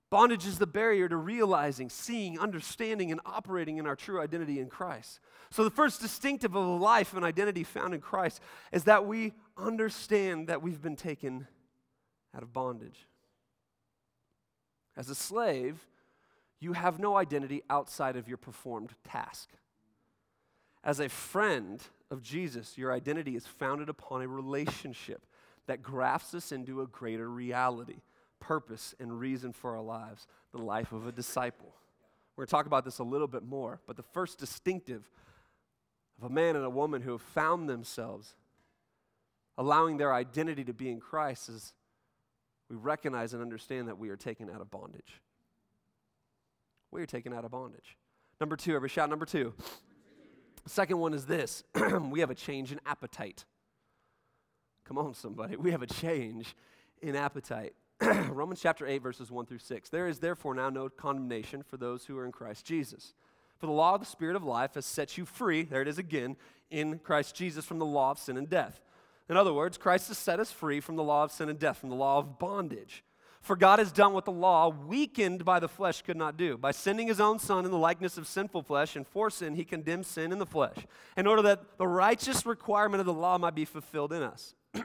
Bondage 0.08 0.46
is 0.46 0.58
the 0.58 0.66
barrier 0.66 1.08
to 1.08 1.16
realizing, 1.16 1.90
seeing, 1.90 2.38
understanding, 2.38 3.10
and 3.10 3.20
operating 3.26 3.78
in 3.78 3.86
our 3.86 3.96
true 3.96 4.20
identity 4.20 4.60
in 4.60 4.68
Christ. 4.68 5.18
So, 5.50 5.64
the 5.64 5.70
first 5.70 6.00
distinctive 6.00 6.54
of 6.54 6.64
a 6.64 6.76
life 6.76 7.12
and 7.12 7.24
identity 7.24 7.64
found 7.64 7.92
in 7.92 8.00
Christ 8.00 8.40
is 8.72 8.84
that 8.84 9.06
we 9.06 9.32
understand 9.56 10.46
that 10.48 10.62
we've 10.62 10.80
been 10.80 10.96
taken 10.96 11.48
out 12.34 12.42
of 12.42 12.52
bondage. 12.52 13.06
As 14.96 15.10
a 15.10 15.14
slave, 15.14 15.86
you 16.60 16.72
have 16.72 17.00
no 17.00 17.16
identity 17.16 17.62
outside 17.68 18.16
of 18.16 18.28
your 18.28 18.38
performed 18.38 18.90
task. 19.04 19.50
As 20.84 21.00
a 21.00 21.08
friend 21.08 21.82
of 22.12 22.22
Jesus, 22.22 22.78
your 22.78 22.92
identity 22.92 23.34
is 23.34 23.46
founded 23.46 23.88
upon 23.88 24.22
a 24.22 24.28
relationship 24.28 25.26
that 25.66 25.82
grafts 25.82 26.32
us 26.32 26.52
into 26.52 26.80
a 26.80 26.86
greater 26.86 27.28
reality 27.28 28.02
purpose 28.40 28.94
and 29.00 29.18
reason 29.18 29.52
for 29.52 29.76
our 29.76 29.82
lives, 29.82 30.26
the 30.52 30.58
life 30.58 30.92
of 30.92 31.06
a 31.06 31.12
disciple. 31.12 31.74
We're 32.36 32.42
going 32.42 32.46
to 32.48 32.50
talk 32.50 32.66
about 32.66 32.84
this 32.84 32.98
a 32.98 33.04
little 33.04 33.26
bit 33.26 33.42
more, 33.42 33.80
but 33.86 33.96
the 33.96 34.02
first 34.02 34.38
distinctive 34.38 35.08
of 36.18 36.30
a 36.30 36.32
man 36.32 36.56
and 36.56 36.64
a 36.64 36.70
woman 36.70 37.02
who 37.02 37.12
have 37.12 37.22
found 37.22 37.68
themselves 37.68 38.34
allowing 39.58 39.96
their 39.96 40.12
identity 40.12 40.64
to 40.64 40.74
be 40.74 40.90
in 40.90 41.00
Christ 41.00 41.48
is 41.48 41.72
we 42.68 42.76
recognize 42.76 43.32
and 43.32 43.42
understand 43.42 43.88
that 43.88 43.98
we 43.98 44.10
are 44.10 44.16
taken 44.16 44.50
out 44.50 44.60
of 44.60 44.70
bondage. 44.70 45.20
We 46.90 47.02
are 47.02 47.06
taken 47.06 47.32
out 47.32 47.44
of 47.44 47.50
bondage. 47.50 47.96
Number 48.40 48.56
two, 48.56 48.74
every 48.74 48.88
shout, 48.88 49.08
number 49.08 49.26
two. 49.26 49.54
Second 50.66 50.98
one 50.98 51.14
is 51.14 51.26
this 51.26 51.62
we 52.10 52.20
have 52.20 52.30
a 52.30 52.34
change 52.34 52.72
in 52.72 52.80
appetite. 52.86 53.44
Come 54.84 54.98
on, 54.98 55.14
somebody. 55.14 55.56
We 55.56 55.70
have 55.70 55.82
a 55.82 55.86
change 55.86 56.54
in 57.02 57.16
appetite. 57.16 57.74
Romans 58.28 58.60
chapter 58.60 58.86
8, 58.86 59.02
verses 59.02 59.30
1 59.30 59.46
through 59.46 59.58
6. 59.58 59.88
There 59.88 60.06
is 60.06 60.18
therefore 60.18 60.54
now 60.54 60.68
no 60.68 60.88
condemnation 60.88 61.62
for 61.62 61.76
those 61.78 62.04
who 62.04 62.18
are 62.18 62.26
in 62.26 62.32
Christ 62.32 62.66
Jesus. 62.66 63.14
For 63.58 63.66
the 63.66 63.72
law 63.72 63.94
of 63.94 64.00
the 64.00 64.06
Spirit 64.06 64.36
of 64.36 64.44
life 64.44 64.74
has 64.74 64.84
set 64.84 65.16
you 65.16 65.24
free, 65.24 65.62
there 65.62 65.80
it 65.80 65.88
is 65.88 65.98
again, 65.98 66.36
in 66.70 66.98
Christ 66.98 67.34
Jesus 67.34 67.64
from 67.64 67.78
the 67.78 67.86
law 67.86 68.10
of 68.10 68.18
sin 68.18 68.36
and 68.36 68.50
death. 68.50 68.80
In 69.30 69.36
other 69.36 69.52
words, 69.52 69.78
Christ 69.78 70.08
has 70.08 70.18
set 70.18 70.40
us 70.40 70.52
free 70.52 70.80
from 70.80 70.96
the 70.96 71.02
law 71.02 71.24
of 71.24 71.32
sin 71.32 71.48
and 71.48 71.58
death, 71.58 71.78
from 71.78 71.88
the 71.88 71.96
law 71.96 72.18
of 72.18 72.38
bondage. 72.38 73.02
For 73.40 73.56
God 73.56 73.78
has 73.78 73.92
done 73.92 74.12
what 74.12 74.24
the 74.24 74.32
law, 74.32 74.68
weakened 74.68 75.44
by 75.44 75.58
the 75.58 75.68
flesh, 75.68 76.02
could 76.02 76.16
not 76.16 76.36
do. 76.36 76.58
By 76.58 76.72
sending 76.72 77.06
his 77.06 77.20
own 77.20 77.38
Son 77.38 77.64
in 77.64 77.70
the 77.70 77.78
likeness 77.78 78.18
of 78.18 78.26
sinful 78.26 78.64
flesh, 78.64 78.94
and 78.94 79.06
for 79.06 79.30
sin, 79.30 79.54
he 79.54 79.64
condemned 79.64 80.04
sin 80.04 80.32
in 80.32 80.38
the 80.38 80.46
flesh, 80.46 80.76
in 81.16 81.26
order 81.26 81.42
that 81.42 81.78
the 81.78 81.86
righteous 81.88 82.44
requirement 82.44 83.00
of 83.00 83.06
the 83.06 83.12
law 83.12 83.38
might 83.38 83.54
be 83.54 83.64
fulfilled 83.64 84.12
in 84.12 84.22
us. 84.22 84.54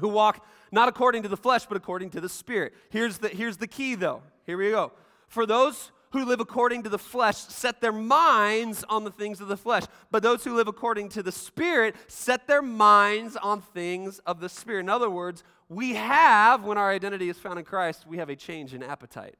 who 0.00 0.08
walk 0.08 0.46
not 0.72 0.88
according 0.88 1.22
to 1.22 1.28
the 1.28 1.36
flesh, 1.36 1.66
but 1.66 1.76
according 1.76 2.10
to 2.10 2.20
the 2.20 2.28
Spirit. 2.28 2.74
Here's 2.90 3.18
the, 3.18 3.28
here's 3.28 3.56
the 3.56 3.66
key, 3.66 3.94
though. 3.94 4.22
Here 4.46 4.56
we 4.56 4.70
go. 4.70 4.92
For 5.28 5.46
those 5.46 5.92
who 6.10 6.24
live 6.24 6.40
according 6.40 6.82
to 6.82 6.88
the 6.88 6.98
flesh 6.98 7.36
set 7.36 7.80
their 7.80 7.92
minds 7.92 8.84
on 8.88 9.04
the 9.04 9.10
things 9.10 9.40
of 9.40 9.48
the 9.48 9.56
flesh, 9.56 9.84
but 10.10 10.22
those 10.22 10.44
who 10.44 10.54
live 10.54 10.68
according 10.68 11.08
to 11.10 11.22
the 11.22 11.32
Spirit 11.32 11.94
set 12.08 12.46
their 12.46 12.62
minds 12.62 13.36
on 13.36 13.60
things 13.60 14.18
of 14.20 14.40
the 14.40 14.48
Spirit. 14.48 14.80
In 14.80 14.88
other 14.88 15.10
words, 15.10 15.44
we 15.68 15.94
have, 15.94 16.64
when 16.64 16.78
our 16.78 16.90
identity 16.90 17.28
is 17.28 17.38
found 17.38 17.58
in 17.58 17.64
Christ, 17.64 18.06
we 18.06 18.18
have 18.18 18.28
a 18.28 18.36
change 18.36 18.74
in 18.74 18.82
appetite. 18.82 19.36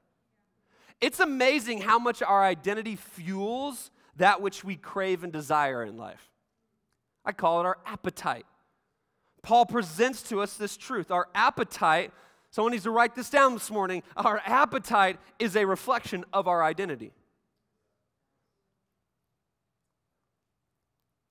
It's 1.01 1.19
amazing 1.19 1.81
how 1.81 1.99
much 1.99 2.23
our 2.23 2.45
identity 2.45 2.95
fuels 2.95 3.91
that 4.17 4.41
which 4.41 4.63
we 4.63 4.77
crave 4.77 5.25
and 5.25 5.33
desire 5.33 5.83
in 5.83 5.97
life. 5.97 6.31
I 7.25 7.33
call 7.33 7.61
it 7.61 7.67
our 7.67 7.79
appetite. 7.87 8.47
Paul 9.43 9.67
presents 9.67 10.23
to 10.25 10.41
us 10.41 10.55
this 10.55 10.77
truth. 10.77 11.11
Our 11.11 11.29
appetite, 11.35 12.13
someone 12.51 12.73
needs 12.73 12.85
to 12.85 12.91
write 12.91 13.15
this 13.15 13.31
down 13.31 13.55
this 13.55 13.71
morning, 13.71 14.03
our 14.17 14.41
appetite 14.45 15.19
is 15.39 15.57
a 15.57 15.67
reflection 15.67 16.25
of 16.33 16.49
our 16.49 16.63
identity. 16.63 17.13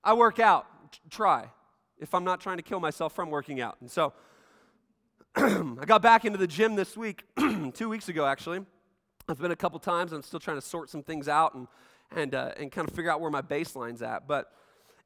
I 0.02 0.14
work 0.14 0.38
out, 0.38 0.66
try, 1.10 1.50
if 1.98 2.14
I'm 2.14 2.24
not 2.24 2.40
trying 2.40 2.56
to 2.56 2.62
kill 2.62 2.80
myself 2.80 3.14
from 3.14 3.30
working 3.30 3.60
out. 3.60 3.76
And 3.80 3.90
so 3.90 4.14
I 5.36 5.84
got 5.84 6.02
back 6.02 6.24
into 6.24 6.38
the 6.38 6.46
gym 6.46 6.74
this 6.74 6.96
week, 6.96 7.24
two 7.74 7.88
weeks 7.88 8.08
ago 8.08 8.24
actually. 8.24 8.64
I've 9.28 9.38
been 9.38 9.52
a 9.52 9.56
couple 9.56 9.78
times. 9.78 10.12
I'm 10.12 10.22
still 10.22 10.40
trying 10.40 10.56
to 10.56 10.62
sort 10.62 10.90
some 10.90 11.02
things 11.04 11.28
out 11.28 11.54
and, 11.54 11.68
and, 12.16 12.34
uh, 12.34 12.52
and 12.58 12.72
kind 12.72 12.88
of 12.88 12.94
figure 12.94 13.10
out 13.10 13.20
where 13.20 13.30
my 13.30 13.42
baseline's 13.42 14.02
at. 14.02 14.26
But 14.26 14.50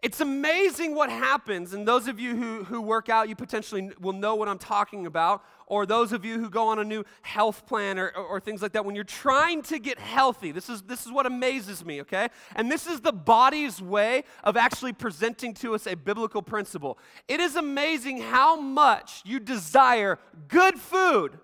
it's 0.04 0.20
amazing 0.20 0.94
what 0.94 1.08
happens, 1.08 1.72
and 1.72 1.88
those 1.88 2.08
of 2.08 2.20
you 2.20 2.36
who, 2.36 2.64
who 2.64 2.82
work 2.82 3.08
out, 3.08 3.26
you 3.30 3.34
potentially 3.34 3.90
will 3.98 4.12
know 4.12 4.34
what 4.34 4.50
I'm 4.50 4.58
talking 4.58 5.06
about, 5.06 5.42
or 5.66 5.86
those 5.86 6.12
of 6.12 6.26
you 6.26 6.38
who 6.38 6.50
go 6.50 6.68
on 6.68 6.78
a 6.78 6.84
new 6.84 7.06
health 7.22 7.66
plan 7.66 7.98
or, 7.98 8.08
or, 8.14 8.22
or, 8.22 8.38
things 8.38 8.60
like 8.60 8.72
that, 8.72 8.84
when 8.84 8.94
you're 8.94 9.02
trying 9.02 9.62
to 9.62 9.78
get 9.78 9.98
healthy, 9.98 10.52
this 10.52 10.68
is, 10.68 10.82
this 10.82 11.06
is 11.06 11.10
what 11.10 11.24
amazes 11.24 11.86
me, 11.86 12.02
okay? 12.02 12.28
And 12.54 12.70
this 12.70 12.86
is 12.86 13.00
the 13.00 13.14
body's 13.14 13.80
way 13.80 14.24
of 14.42 14.58
actually 14.58 14.92
presenting 14.92 15.54
to 15.54 15.74
us 15.74 15.86
a 15.86 15.94
biblical 15.94 16.42
principle. 16.42 16.98
It 17.26 17.40
is 17.40 17.56
amazing 17.56 18.20
how 18.20 18.60
much 18.60 19.22
you 19.24 19.40
desire 19.40 20.18
good 20.48 20.78
food 20.78 21.38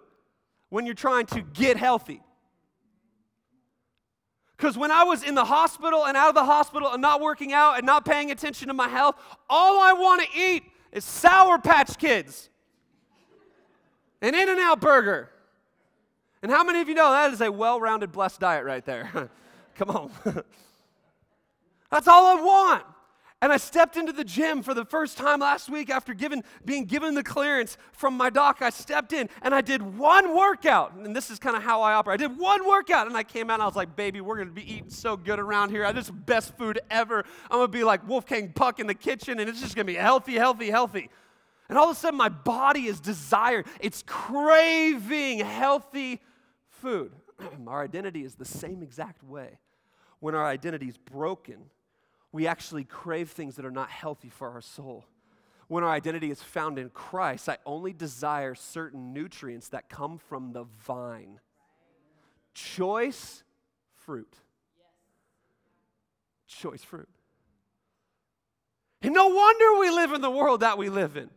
when 0.69 0.85
you're 0.85 0.95
trying 0.95 1.25
to 1.29 1.41
get 1.41 1.79
healthy. 1.79 2.21
Because 4.61 4.77
when 4.77 4.91
I 4.91 5.05
was 5.05 5.23
in 5.23 5.35
the 5.35 5.47
hospital 5.47 6.05
and 6.05 6.19
out 6.19 6.29
of 6.29 6.35
the 6.35 6.45
hospital 6.45 6.93
and 6.93 7.01
not 7.01 7.23
working 7.23 7.55
out 7.55 7.79
and 7.79 7.87
not 7.87 8.05
paying 8.05 8.31
attention 8.31 8.69
to 8.69 8.75
my 8.75 8.89
health, 8.89 9.17
all 9.49 9.81
I 9.81 9.95
want 9.95 10.21
to 10.21 10.39
eat 10.39 10.65
is 10.93 11.03
Sour 11.03 11.59
Patch 11.59 11.97
Kids, 11.97 12.51
an 14.21 14.35
In 14.35 14.51
N 14.51 14.59
Out 14.59 14.79
burger. 14.79 15.31
And 16.43 16.53
how 16.53 16.63
many 16.63 16.83
of 16.83 16.91
you 16.91 16.95
know 16.95 17.11
that 17.11 17.33
is 17.33 17.41
a 17.41 17.51
well 17.51 17.81
rounded, 17.81 18.13
blessed 18.13 18.41
diet 18.41 18.67
right 18.67 18.85
there? 18.85 19.31
Come 19.77 19.89
on. 19.89 20.11
That's 21.91 22.07
all 22.07 22.27
I 22.27 22.43
want. 22.43 22.85
And 23.43 23.51
I 23.51 23.57
stepped 23.57 23.97
into 23.97 24.13
the 24.13 24.25
gym 24.25 24.63
for 24.63 24.75
the 24.75 24.85
first 24.85 25.17
time 25.17 25.41
last 25.41 25.71
week 25.71 25.89
after 25.89 26.13
given, 26.13 26.45
being 26.67 26.85
given 26.85 27.15
the 27.15 27.23
clearance 27.23 27.79
from 27.93 28.15
my 28.15 28.29
doc. 28.29 28.59
I 28.61 28.69
stepped 28.69 29.15
in 29.15 29.31
and 29.41 29.55
I 29.55 29.63
did 29.63 29.81
one 29.81 30.37
workout. 30.37 30.93
And 30.93 31.17
this 31.17 31.31
is 31.31 31.39
kind 31.39 31.57
of 31.57 31.63
how 31.63 31.81
I 31.81 31.95
operate. 31.95 32.21
I 32.21 32.29
did 32.29 32.39
one 32.39 32.67
workout 32.69 33.07
and 33.07 33.17
I 33.17 33.23
came 33.23 33.49
out 33.49 33.55
and 33.55 33.63
I 33.63 33.67
was 33.67 33.77
like, 33.77 33.97
baby, 33.97 34.21
we're 34.21 34.37
going 34.37 34.49
to 34.49 34.55
be 34.55 34.71
eating 34.71 34.91
so 34.91 35.17
good 35.17 35.39
around 35.39 35.71
here. 35.71 35.91
This 35.95 36.07
is 36.07 36.11
best 36.11 36.55
food 36.59 36.81
ever. 36.91 37.25
I'm 37.51 37.59
going 37.59 37.73
to 37.73 37.79
be 37.79 37.83
like 37.83 38.07
Wolfgang 38.07 38.53
Puck 38.53 38.79
in 38.79 38.87
the 38.87 38.95
kitchen 38.95 39.41
and 39.41 39.49
it's 39.49 39.61
just 39.61 39.75
going 39.75 39.87
to 39.87 39.93
be 39.93 39.99
healthy, 39.99 40.35
healthy, 40.35 40.69
healthy. 40.69 41.09
And 41.71 41.79
all 41.79 41.89
of 41.89 41.97
a 41.97 41.99
sudden, 41.99 42.19
my 42.19 42.29
body 42.29 42.87
is 42.87 43.01
desired, 43.01 43.67
it's 43.79 44.03
craving 44.07 45.39
healthy 45.39 46.21
food. 46.69 47.13
our 47.67 47.83
identity 47.83 48.23
is 48.23 48.35
the 48.35 48.45
same 48.45 48.83
exact 48.83 49.23
way. 49.25 49.59
When 50.19 50.35
our 50.35 50.45
identity 50.45 50.89
is 50.89 50.99
broken, 50.99 51.71
we 52.33 52.47
actually 52.47 52.85
crave 52.85 53.31
things 53.31 53.57
that 53.57 53.65
are 53.65 53.71
not 53.71 53.91
healthy 53.91 54.29
for 54.29 54.49
our 54.51 54.61
soul. 54.61 55.05
When 55.69 55.85
our 55.85 55.91
identity 55.91 56.31
is 56.31 56.43
found 56.43 56.79
in 56.79 56.91
Christ, 56.91 57.49
I 57.49 57.59
only 57.65 57.93
desire 57.93 58.55
certain 58.55 59.13
nutrients 59.13 59.69
that 59.69 59.89
come 59.89 60.19
from 60.19 60.53
the 60.53 60.65
vine. 60.85 61.41
Choice 62.55 63.45
fruit. 63.95 64.35
Choice 66.49 66.83
fruit. 66.83 67.09
And 69.03 69.15
no 69.15 69.29
wonder 69.29 69.79
we 69.79 69.91
live 69.91 70.13
in 70.13 70.21
the 70.21 70.31
world 70.31 70.61
that 70.61 70.77
we 70.77 70.89
live 70.89 71.17
in. 71.17 71.31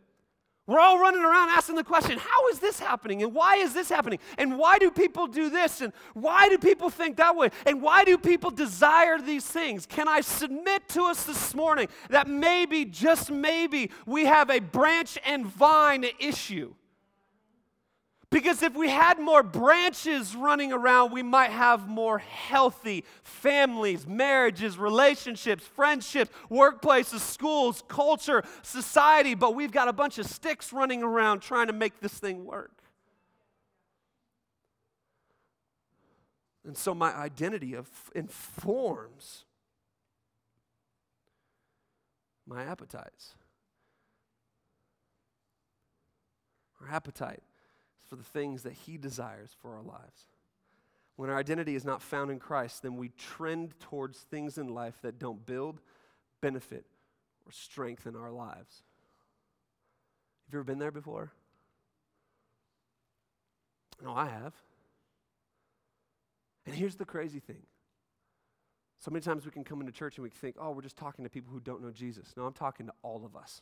We're 0.66 0.80
all 0.80 0.98
running 0.98 1.22
around 1.22 1.50
asking 1.50 1.76
the 1.76 1.84
question, 1.84 2.18
how 2.18 2.48
is 2.48 2.58
this 2.58 2.80
happening? 2.80 3.22
And 3.22 3.34
why 3.34 3.56
is 3.56 3.74
this 3.74 3.90
happening? 3.90 4.18
And 4.38 4.58
why 4.58 4.78
do 4.78 4.90
people 4.90 5.26
do 5.26 5.50
this? 5.50 5.82
And 5.82 5.92
why 6.14 6.48
do 6.48 6.56
people 6.56 6.88
think 6.88 7.18
that 7.18 7.36
way? 7.36 7.50
And 7.66 7.82
why 7.82 8.04
do 8.04 8.16
people 8.16 8.50
desire 8.50 9.18
these 9.18 9.44
things? 9.44 9.84
Can 9.84 10.08
I 10.08 10.22
submit 10.22 10.88
to 10.90 11.02
us 11.02 11.24
this 11.24 11.54
morning 11.54 11.88
that 12.08 12.28
maybe, 12.28 12.86
just 12.86 13.30
maybe, 13.30 13.90
we 14.06 14.24
have 14.24 14.48
a 14.48 14.60
branch 14.60 15.18
and 15.26 15.44
vine 15.44 16.06
issue? 16.18 16.72
Because 18.34 18.64
if 18.64 18.74
we 18.74 18.90
had 18.90 19.20
more 19.20 19.44
branches 19.44 20.34
running 20.34 20.72
around, 20.72 21.12
we 21.12 21.22
might 21.22 21.52
have 21.52 21.86
more 21.86 22.18
healthy 22.18 23.04
families, 23.22 24.08
marriages, 24.08 24.76
relationships, 24.76 25.64
friendships, 25.64 26.32
workplaces, 26.50 27.20
schools, 27.20 27.84
culture, 27.86 28.42
society. 28.62 29.36
But 29.36 29.54
we've 29.54 29.70
got 29.70 29.86
a 29.86 29.92
bunch 29.92 30.18
of 30.18 30.26
sticks 30.26 30.72
running 30.72 31.04
around 31.04 31.42
trying 31.42 31.68
to 31.68 31.72
make 31.72 32.00
this 32.00 32.14
thing 32.14 32.44
work. 32.44 32.72
And 36.66 36.76
so 36.76 36.92
my 36.92 37.14
identity 37.14 37.74
of, 37.74 37.88
informs 38.16 39.44
my 42.48 42.64
appetites. 42.64 43.36
Our 46.80 46.90
appetite 46.90 47.44
for 48.14 48.22
the 48.22 48.38
things 48.38 48.62
that 48.62 48.72
He 48.72 48.96
desires 48.96 49.50
for 49.60 49.74
our 49.74 49.82
lives. 49.82 50.28
When 51.16 51.30
our 51.30 51.36
identity 51.36 51.74
is 51.74 51.84
not 51.84 52.00
found 52.00 52.30
in 52.30 52.38
Christ, 52.38 52.82
then 52.82 52.96
we 52.96 53.08
trend 53.10 53.78
towards 53.80 54.18
things 54.18 54.56
in 54.56 54.68
life 54.68 54.94
that 55.02 55.18
don't 55.18 55.44
build, 55.44 55.80
benefit, 56.40 56.86
or 57.44 57.52
strengthen 57.52 58.14
our 58.14 58.30
lives. 58.30 58.82
Have 60.46 60.52
you 60.52 60.58
ever 60.58 60.64
been 60.64 60.78
there 60.78 60.90
before? 60.90 61.32
No, 64.02 64.14
I 64.14 64.26
have. 64.26 64.54
And 66.66 66.74
here's 66.74 66.96
the 66.96 67.04
crazy 67.04 67.40
thing. 67.40 67.62
So 68.98 69.10
many 69.10 69.22
times 69.22 69.44
we 69.44 69.50
can 69.50 69.64
come 69.64 69.80
into 69.80 69.92
church 69.92 70.18
and 70.18 70.22
we 70.22 70.30
think, 70.30 70.56
oh, 70.58 70.70
we're 70.70 70.82
just 70.82 70.96
talking 70.96 71.24
to 71.24 71.30
people 71.30 71.52
who 71.52 71.60
don't 71.60 71.82
know 71.82 71.90
Jesus. 71.90 72.32
No, 72.36 72.46
I'm 72.46 72.52
talking 72.52 72.86
to 72.86 72.92
all 73.02 73.24
of 73.24 73.36
us. 73.36 73.60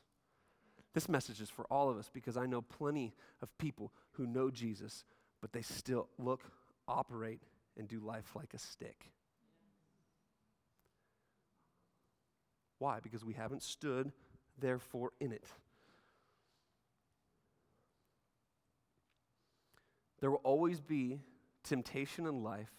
This 0.95 1.09
message 1.09 1.41
is 1.41 1.49
for 1.49 1.65
all 1.71 1.89
of 1.89 1.97
us 1.97 2.11
because 2.13 2.37
I 2.37 2.47
know 2.47 2.61
plenty 2.61 3.15
of 3.41 3.57
people 3.59 3.93
who 4.13 4.27
know 4.27 4.51
Jesus, 4.51 5.05
but 5.41 5.53
they 5.53 5.63
still 5.63 6.09
look, 6.19 6.43
operate, 6.87 7.43
and 7.79 7.89
do 7.89 7.99
life 7.99 8.37
like 8.37 8.53
a 8.53 8.59
stick. 8.59 9.11
Why? 12.79 12.99
Because 13.01 13.25
we 13.25 13.33
haven't 13.33 13.63
stood, 13.63 14.13
therefore, 14.59 15.13
in 15.21 15.33
it. 15.33 15.45
There 20.21 20.31
will 20.31 20.41
always 20.45 20.81
be 20.81 21.21
temptation 21.65 22.27
in 22.27 22.43
life 22.43 22.71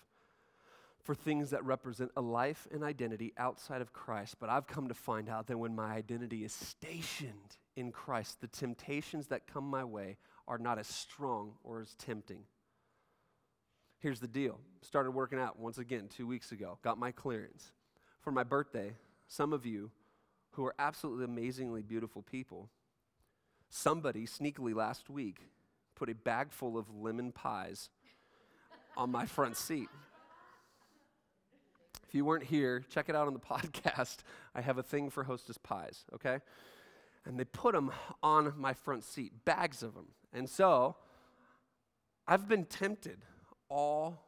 for 1.04 1.14
things 1.14 1.50
that 1.50 1.64
represent 1.66 2.12
a 2.16 2.22
life 2.22 2.68
and 2.72 2.84
identity 2.84 3.34
outside 3.38 3.82
of 3.82 3.92
Christ. 3.92 4.38
But 4.40 4.50
I've 4.50 4.68
come 4.68 4.88
to 4.88 4.94
find 4.94 5.30
out 5.30 5.48
that 5.48 5.58
when 5.58 5.76
my 5.76 5.92
identity 5.94 6.46
is 6.46 6.54
stationed 6.54 7.58
in 7.76 7.92
Christ, 7.92 8.40
the 8.40 8.48
temptations 8.48 9.28
that 9.28 9.46
come 9.46 9.70
my 9.70 9.84
way 9.84 10.18
are 10.48 10.58
not 10.58 10.80
as 10.80 10.88
strong 10.88 11.54
or 11.64 11.82
as 11.82 11.94
tempting. 11.96 12.44
Here's 14.00 14.20
the 14.20 14.28
deal 14.28 14.60
started 14.82 15.12
working 15.12 15.40
out 15.40 15.60
once 15.60 15.78
again 15.78 16.10
two 16.14 16.28
weeks 16.28 16.52
ago, 16.52 16.78
got 16.84 16.98
my 16.98 17.12
clearance. 17.12 17.72
For 18.22 18.32
my 18.32 18.44
birthday, 18.44 18.94
some 19.28 19.54
of 19.54 19.66
you 19.66 19.92
who 20.52 20.66
are 20.66 20.76
absolutely 20.80 21.26
amazingly 21.26 21.82
beautiful 21.82 22.22
people, 22.22 22.70
somebody 23.70 24.26
sneakily 24.26 24.74
last 24.74 25.10
week 25.10 25.48
put 25.96 26.10
a 26.10 26.16
bag 26.16 26.52
full 26.52 26.78
of 26.78 26.94
lemon 26.94 27.32
pies 27.32 27.90
on 28.96 29.12
my 29.12 29.26
front 29.26 29.58
seat. 29.58 29.90
If 32.14 32.18
you 32.18 32.26
weren't 32.26 32.44
here, 32.44 32.86
check 32.90 33.10
it 33.10 33.16
out 33.16 33.26
on 33.26 33.34
the 33.34 33.40
podcast. 33.52 34.18
I 34.54 34.62
have 34.62 34.78
a 34.78 34.84
thing 34.84 35.10
for 35.10 35.24
hostess 35.24 35.58
pies, 35.58 36.06
okay? 36.14 36.40
and 37.26 37.40
they 37.40 37.46
put 37.46 37.74
them 37.74 37.92
on 38.22 38.54
my 38.58 38.74
front 38.74 39.04
seat, 39.04 39.46
bags 39.46 39.84
of 39.84 39.94
them. 39.94 40.08
And 40.34 40.50
so 40.50 40.96
I've 42.28 42.48
been 42.48 42.66
tempted 42.66 43.20
all 43.70 44.26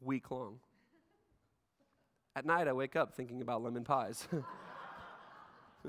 week 0.00 0.30
long. 0.30 0.60
At 2.34 2.46
night, 2.46 2.68
I 2.68 2.72
wake 2.72 2.96
up 2.96 3.14
thinking 3.14 3.42
about 3.42 3.62
lemon 3.62 3.84
pies. 3.84 4.26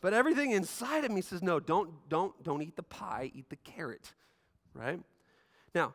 but 0.00 0.14
everything 0.14 0.52
inside 0.52 1.04
of 1.04 1.10
me 1.10 1.20
says, 1.22 1.42
no, 1.42 1.60
don't, 1.60 1.90
don't, 2.08 2.42
don't 2.42 2.62
eat 2.62 2.76
the 2.76 2.82
pie, 2.82 3.30
eat 3.34 3.48
the 3.48 3.56
carrot, 3.56 4.12
right? 4.74 5.00
Now, 5.74 5.94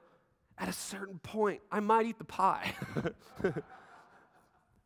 at 0.57 0.69
a 0.69 0.73
certain 0.73 1.19
point, 1.19 1.61
I 1.71 1.79
might 1.79 2.05
eat 2.05 2.17
the 2.17 2.25
pie. 2.25 2.73
and 3.43 3.63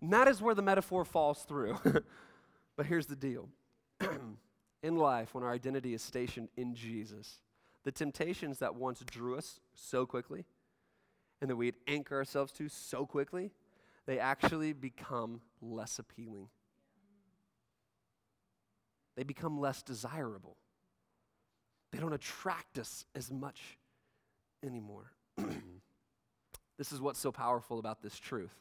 that 0.14 0.28
is 0.28 0.42
where 0.42 0.56
the 0.56 0.62
metaphor 0.62 1.06
falls 1.06 1.44
through. 1.44 1.78
But 2.80 2.86
here's 2.86 3.08
the 3.08 3.16
deal 3.18 3.50
in 4.84 4.96
life, 4.96 5.34
when 5.34 5.44
our 5.44 5.52
identity 5.52 5.94
is 5.94 6.02
stationed 6.02 6.48
in 6.56 6.74
Jesus, 6.74 7.42
the 7.84 7.92
temptations 7.92 8.60
that 8.60 8.74
once 8.74 9.04
drew 9.06 9.38
us 9.38 9.60
so 9.76 10.06
quickly 10.06 10.46
and 11.42 11.50
that 11.50 11.58
we'd 11.58 11.76
anchor 11.90 12.16
ourselves 12.16 12.54
to 12.54 12.70
so 12.70 13.06
quickly, 13.06 13.52
they 14.06 14.18
actually 14.18 14.72
become 14.72 15.42
less 15.62 16.00
appealing. 16.00 16.48
They 19.18 19.24
become 19.24 19.60
less 19.60 19.84
desirable. 19.84 20.56
They 21.92 22.00
don't 22.00 22.14
attract 22.14 22.80
us 22.80 23.04
as 23.14 23.30
much 23.30 23.78
anymore. 24.66 25.12
This 26.80 26.94
is 26.94 27.02
what's 27.02 27.20
so 27.20 27.30
powerful 27.30 27.78
about 27.78 28.02
this 28.02 28.18
truth. 28.18 28.56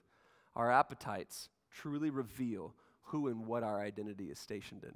Our 0.56 0.72
appetites 0.72 1.48
truly 1.70 2.10
reveal 2.10 2.74
who 3.04 3.28
and 3.28 3.46
what 3.46 3.62
our 3.62 3.80
identity 3.80 4.24
is 4.24 4.40
stationed 4.40 4.82
in. 4.82 4.94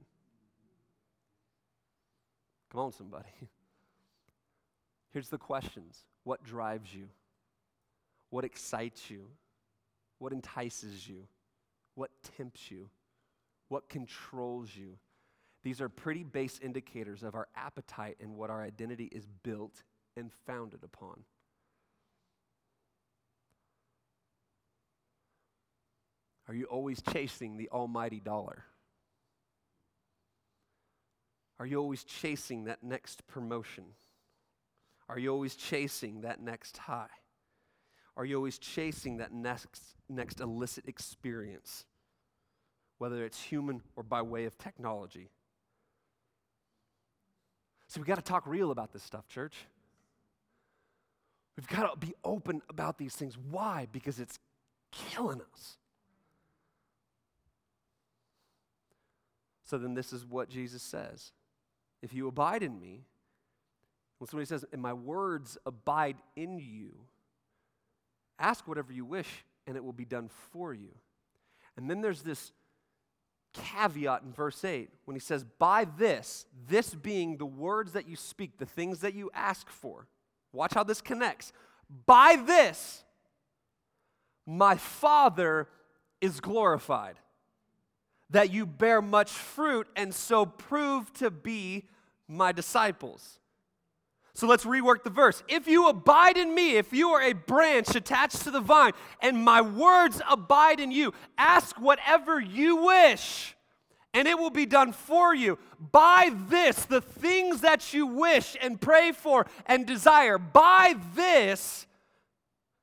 Come 2.73 2.81
on, 2.81 2.93
somebody. 2.93 3.29
Here's 5.13 5.29
the 5.29 5.39
questions 5.39 6.03
What 6.25 6.43
drives 6.43 6.93
you? 6.93 7.09
What 8.31 8.45
excites 8.45 9.09
you? 9.09 9.29
What 10.19 10.33
entices 10.33 11.09
you? 11.09 11.29
What 11.95 12.11
tempts 12.37 12.73
you? 12.73 12.89
What 13.69 13.89
controls 13.89 14.71
you? 14.75 14.99
These 15.63 15.81
are 15.81 15.89
pretty 15.89 16.25
base 16.25 16.59
indicators 16.61 17.23
of 17.23 17.37
our 17.37 17.47
appetite 17.55 18.17
and 18.21 18.35
what 18.35 18.51
our 18.51 18.63
identity 18.63 19.09
is 19.13 19.29
built 19.45 19.85
and 20.17 20.33
founded 20.45 20.81
upon. 20.83 21.21
Are 26.53 26.55
you 26.55 26.67
always 26.67 27.01
chasing 27.01 27.57
the 27.57 27.71
almighty 27.71 28.21
dollar? 28.21 28.65
Are 31.59 31.65
you 31.65 31.79
always 31.79 32.05
chasing 32.05 32.65
that 32.65 32.83
next 32.83 33.27
promotion? 33.27 33.85
Are 35.09 35.19
you 35.19 35.31
always 35.31 35.55
chasing 35.57 36.21
that 36.21 36.43
next 36.43 36.77
high? 36.77 37.09
Are 38.19 38.27
you 38.27 38.37
always 38.37 38.59
chasing 38.59 39.17
that 39.17 39.33
next, 39.33 39.83
next 40.11 40.41
illicit 40.41 40.87
experience, 40.87 41.87
whether 42.99 43.25
it's 43.25 43.43
human 43.43 43.81
or 43.97 44.03
by 44.03 44.21
way 44.21 44.45
of 44.45 44.59
technology? 44.59 45.31
So 47.87 47.99
we 47.99 48.07
got 48.07 48.17
to 48.17 48.23
talk 48.23 48.47
real 48.47 48.71
about 48.71 48.93
this 48.93 49.03
stuff, 49.03 49.27
church. 49.27 49.57
We've 51.57 51.67
got 51.67 51.99
to 51.99 52.07
be 52.07 52.13
open 52.23 52.61
about 52.69 52.99
these 52.99 53.15
things. 53.17 53.39
Why? 53.39 53.89
Because 53.91 54.21
it's 54.21 54.39
killing 54.91 55.41
us. 55.55 55.79
So 59.73 59.79
then, 59.79 59.95
this 59.95 60.13
is 60.13 60.27
what 60.27 60.51
Jesus 60.51 60.83
says 60.83 61.33
If 62.03 62.13
you 62.13 62.29
abide 62.29 62.63
in 62.63 62.79
me, 62.79 63.07
when 64.19 64.29
somebody 64.29 64.45
says, 64.45 64.67
and 64.71 64.83
my 64.83 64.93
words 64.93 65.57
abide 65.65 66.19
in 66.37 66.59
you, 66.59 66.93
ask 68.39 68.69
whatever 68.69 68.93
you 68.93 69.07
wish, 69.07 69.47
and 69.67 69.75
it 69.75 69.83
will 69.83 69.95
be 69.95 70.05
done 70.05 70.29
for 70.53 70.75
you. 70.75 70.91
And 71.79 71.89
then 71.89 72.03
there's 72.03 72.21
this 72.21 72.53
caveat 73.55 74.21
in 74.23 74.35
verse 74.35 74.63
8 74.63 74.91
when 75.07 75.15
he 75.15 75.21
says, 75.21 75.43
By 75.43 75.87
this, 75.87 76.45
this 76.69 76.93
being 76.93 77.39
the 77.39 77.47
words 77.47 77.93
that 77.93 78.07
you 78.07 78.15
speak, 78.15 78.59
the 78.59 78.67
things 78.67 78.99
that 78.99 79.15
you 79.15 79.31
ask 79.33 79.71
for. 79.71 80.07
Watch 80.53 80.75
how 80.75 80.85
this 80.85 81.01
connects. 81.01 81.51
By 82.05 82.37
this, 82.47 83.05
my 84.45 84.77
Father 84.77 85.67
is 86.21 86.41
glorified, 86.41 87.17
that 88.33 88.53
you 88.53 88.67
bear 88.67 89.01
much 89.01 89.31
fruit 89.31 89.87
and 89.95 90.15
so 90.15 90.45
prove 90.45 91.13
to 91.15 91.31
be 91.31 91.85
my 92.27 92.53
disciples. 92.53 93.39
So 94.35 94.47
let's 94.47 94.65
rework 94.65 95.05
the 95.05 95.11
verse. 95.11 95.43
If 95.47 95.69
you 95.69 95.89
abide 95.89 96.39
in 96.39 96.55
me, 96.55 96.77
if 96.77 96.93
you 96.93 97.11
are 97.11 97.23
a 97.23 97.35
branch 97.35 97.95
attached 97.95 98.43
to 98.45 98.51
the 98.51 98.61
vine, 98.61 98.93
and 99.21 99.45
my 99.45 99.61
words 99.61 100.23
abide 100.29 100.81
in 100.81 100.91
you, 100.91 101.13
ask 101.37 101.79
whatever 101.79 102.41
you 102.41 102.77
wish, 102.77 103.55
and 104.15 104.27
it 104.27 104.39
will 104.39 104.51
be 104.51 104.65
done 104.65 104.93
for 104.93 105.35
you. 105.35 105.59
By 105.79 106.33
this, 106.49 106.87
the 106.87 107.03
things 107.03 107.61
that 107.61 107.93
you 107.93 108.07
wish 108.07 108.57
and 108.63 108.81
pray 108.81 109.13
for 109.13 109.47
and 109.67 109.87
desire, 109.87 110.39
by 110.39 110.97
this, 111.15 111.87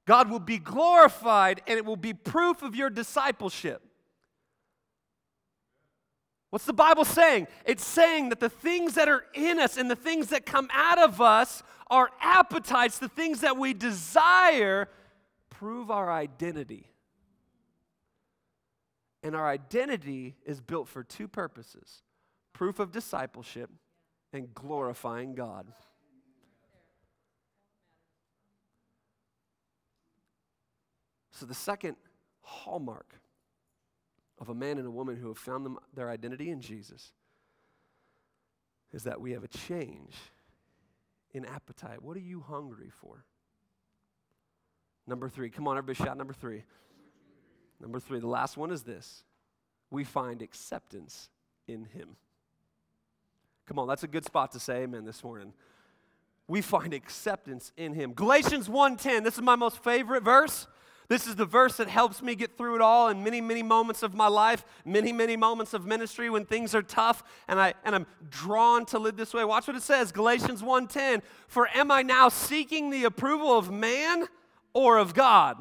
God 0.05 0.29
will 0.29 0.39
be 0.39 0.59
glorified, 0.59 1.61
and 1.65 1.77
it 1.77 1.85
will 1.85 1.95
be 1.95 2.13
proof 2.13 2.61
of 2.61 2.75
your 2.75 2.91
discipleship. 2.91 3.81
What's 6.49 6.65
the 6.65 6.73
Bible 6.73 7.05
saying? 7.05 7.47
It's 7.65 7.85
saying 7.85 8.29
that 8.29 8.39
the 8.39 8.49
things 8.49 8.95
that 8.95 9.07
are 9.07 9.25
in 9.33 9.59
us 9.59 9.77
and 9.77 9.89
the 9.89 9.95
things 9.95 10.27
that 10.29 10.45
come 10.45 10.67
out 10.73 10.97
of 10.97 11.21
us, 11.21 11.61
our 11.87 12.09
appetites, 12.19 12.97
the 12.97 13.07
things 13.07 13.41
that 13.41 13.57
we 13.57 13.73
desire, 13.73 14.89
prove 15.49 15.91
our 15.91 16.11
identity. 16.11 16.87
And 19.21 19.35
our 19.35 19.47
identity 19.47 20.35
is 20.45 20.59
built 20.61 20.87
for 20.87 21.03
two 21.03 21.27
purposes 21.27 22.01
proof 22.53 22.79
of 22.79 22.91
discipleship 22.91 23.69
and 24.33 24.53
glorifying 24.53 25.33
God. 25.33 25.65
So, 31.31 31.45
the 31.45 31.53
second 31.53 31.95
hallmark 32.41 33.15
of 34.39 34.49
a 34.49 34.55
man 34.55 34.77
and 34.77 34.87
a 34.87 34.91
woman 34.91 35.17
who 35.17 35.27
have 35.27 35.37
found 35.37 35.65
them, 35.65 35.77
their 35.93 36.09
identity 36.09 36.49
in 36.49 36.61
Jesus 36.61 37.11
is 38.91 39.03
that 39.03 39.21
we 39.21 39.31
have 39.33 39.43
a 39.43 39.47
change 39.47 40.15
in 41.31 41.45
appetite. 41.45 42.01
What 42.01 42.17
are 42.17 42.21
you 42.21 42.41
hungry 42.41 42.89
for? 42.89 43.25
Number 45.05 45.29
three. 45.29 45.49
Come 45.49 45.67
on, 45.67 45.77
everybody, 45.77 46.05
shout 46.05 46.17
number 46.17 46.33
three. 46.33 46.63
Number 47.79 47.99
three. 47.99 48.19
The 48.19 48.27
last 48.27 48.57
one 48.57 48.71
is 48.71 48.83
this 48.83 49.23
we 49.91 50.03
find 50.03 50.41
acceptance 50.41 51.29
in 51.67 51.85
Him. 51.85 52.15
Come 53.65 53.79
on, 53.79 53.87
that's 53.87 54.03
a 54.03 54.07
good 54.07 54.25
spot 54.25 54.51
to 54.53 54.59
say 54.59 54.83
amen 54.83 55.05
this 55.05 55.23
morning. 55.23 55.53
We 56.47 56.61
find 56.61 56.93
acceptance 56.93 57.71
in 57.77 57.93
Him. 57.93 58.13
Galatians 58.13 58.67
1:10. 58.67 59.23
This 59.23 59.35
is 59.35 59.41
my 59.41 59.55
most 59.55 59.83
favorite 59.83 60.23
verse. 60.23 60.67
This 61.09 61.25
is 61.25 61.35
the 61.35 61.45
verse 61.45 61.77
that 61.77 61.89
helps 61.89 62.21
me 62.21 62.35
get 62.35 62.55
through 62.55 62.75
it 62.75 62.81
all 62.81 63.09
in 63.09 63.23
many, 63.23 63.41
many 63.41 63.63
moments 63.63 64.03
of 64.03 64.13
my 64.13 64.27
life, 64.27 64.63
many, 64.85 65.11
many 65.11 65.35
moments 65.35 65.73
of 65.73 65.83
ministry 65.83 66.29
when 66.29 66.45
things 66.45 66.75
are 66.75 66.83
tough 66.83 67.23
and, 67.47 67.59
I, 67.59 67.73
and 67.83 67.95
I'm 67.95 68.05
drawn 68.29 68.85
to 68.87 68.99
live 68.99 69.17
this 69.17 69.33
way. 69.33 69.43
Watch 69.43 69.65
what 69.65 69.75
it 69.75 69.81
says 69.81 70.11
Galatians 70.11 70.61
1:10. 70.61 71.23
For 71.47 71.67
am 71.69 71.89
I 71.89 72.03
now 72.03 72.29
seeking 72.29 72.91
the 72.91 73.05
approval 73.05 73.57
of 73.57 73.71
man 73.71 74.27
or 74.73 74.97
of 74.99 75.15
God? 75.15 75.57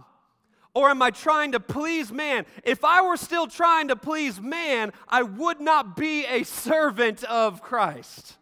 Or 0.74 0.90
am 0.90 1.00
I 1.00 1.10
trying 1.10 1.52
to 1.52 1.60
please 1.60 2.12
man? 2.12 2.44
If 2.62 2.84
I 2.84 3.00
were 3.00 3.16
still 3.16 3.46
trying 3.46 3.88
to 3.88 3.96
please 3.96 4.38
man, 4.38 4.92
I 5.08 5.22
would 5.22 5.60
not 5.62 5.96
be 5.96 6.26
a 6.26 6.42
servant 6.42 7.24
of 7.24 7.62
Christ. 7.62 8.36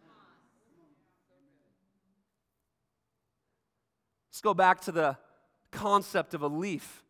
Let's 4.28 4.40
go 4.40 4.54
back 4.54 4.80
to 4.82 4.92
the 4.92 5.16
concept 5.70 6.34
of 6.34 6.42
a 6.42 6.48
leaf 6.48 7.04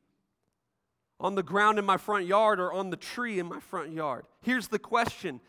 on 1.19 1.35
the 1.35 1.43
ground 1.43 1.79
in 1.79 1.85
my 1.85 1.97
front 1.97 2.27
yard 2.27 2.61
or 2.61 2.73
on 2.73 2.91
the 2.91 2.97
tree 2.97 3.39
in 3.39 3.47
my 3.47 3.61
front 3.61 3.93
yard. 3.93 4.27
Here's 4.43 4.69
the 4.69 4.79
question 4.79 5.41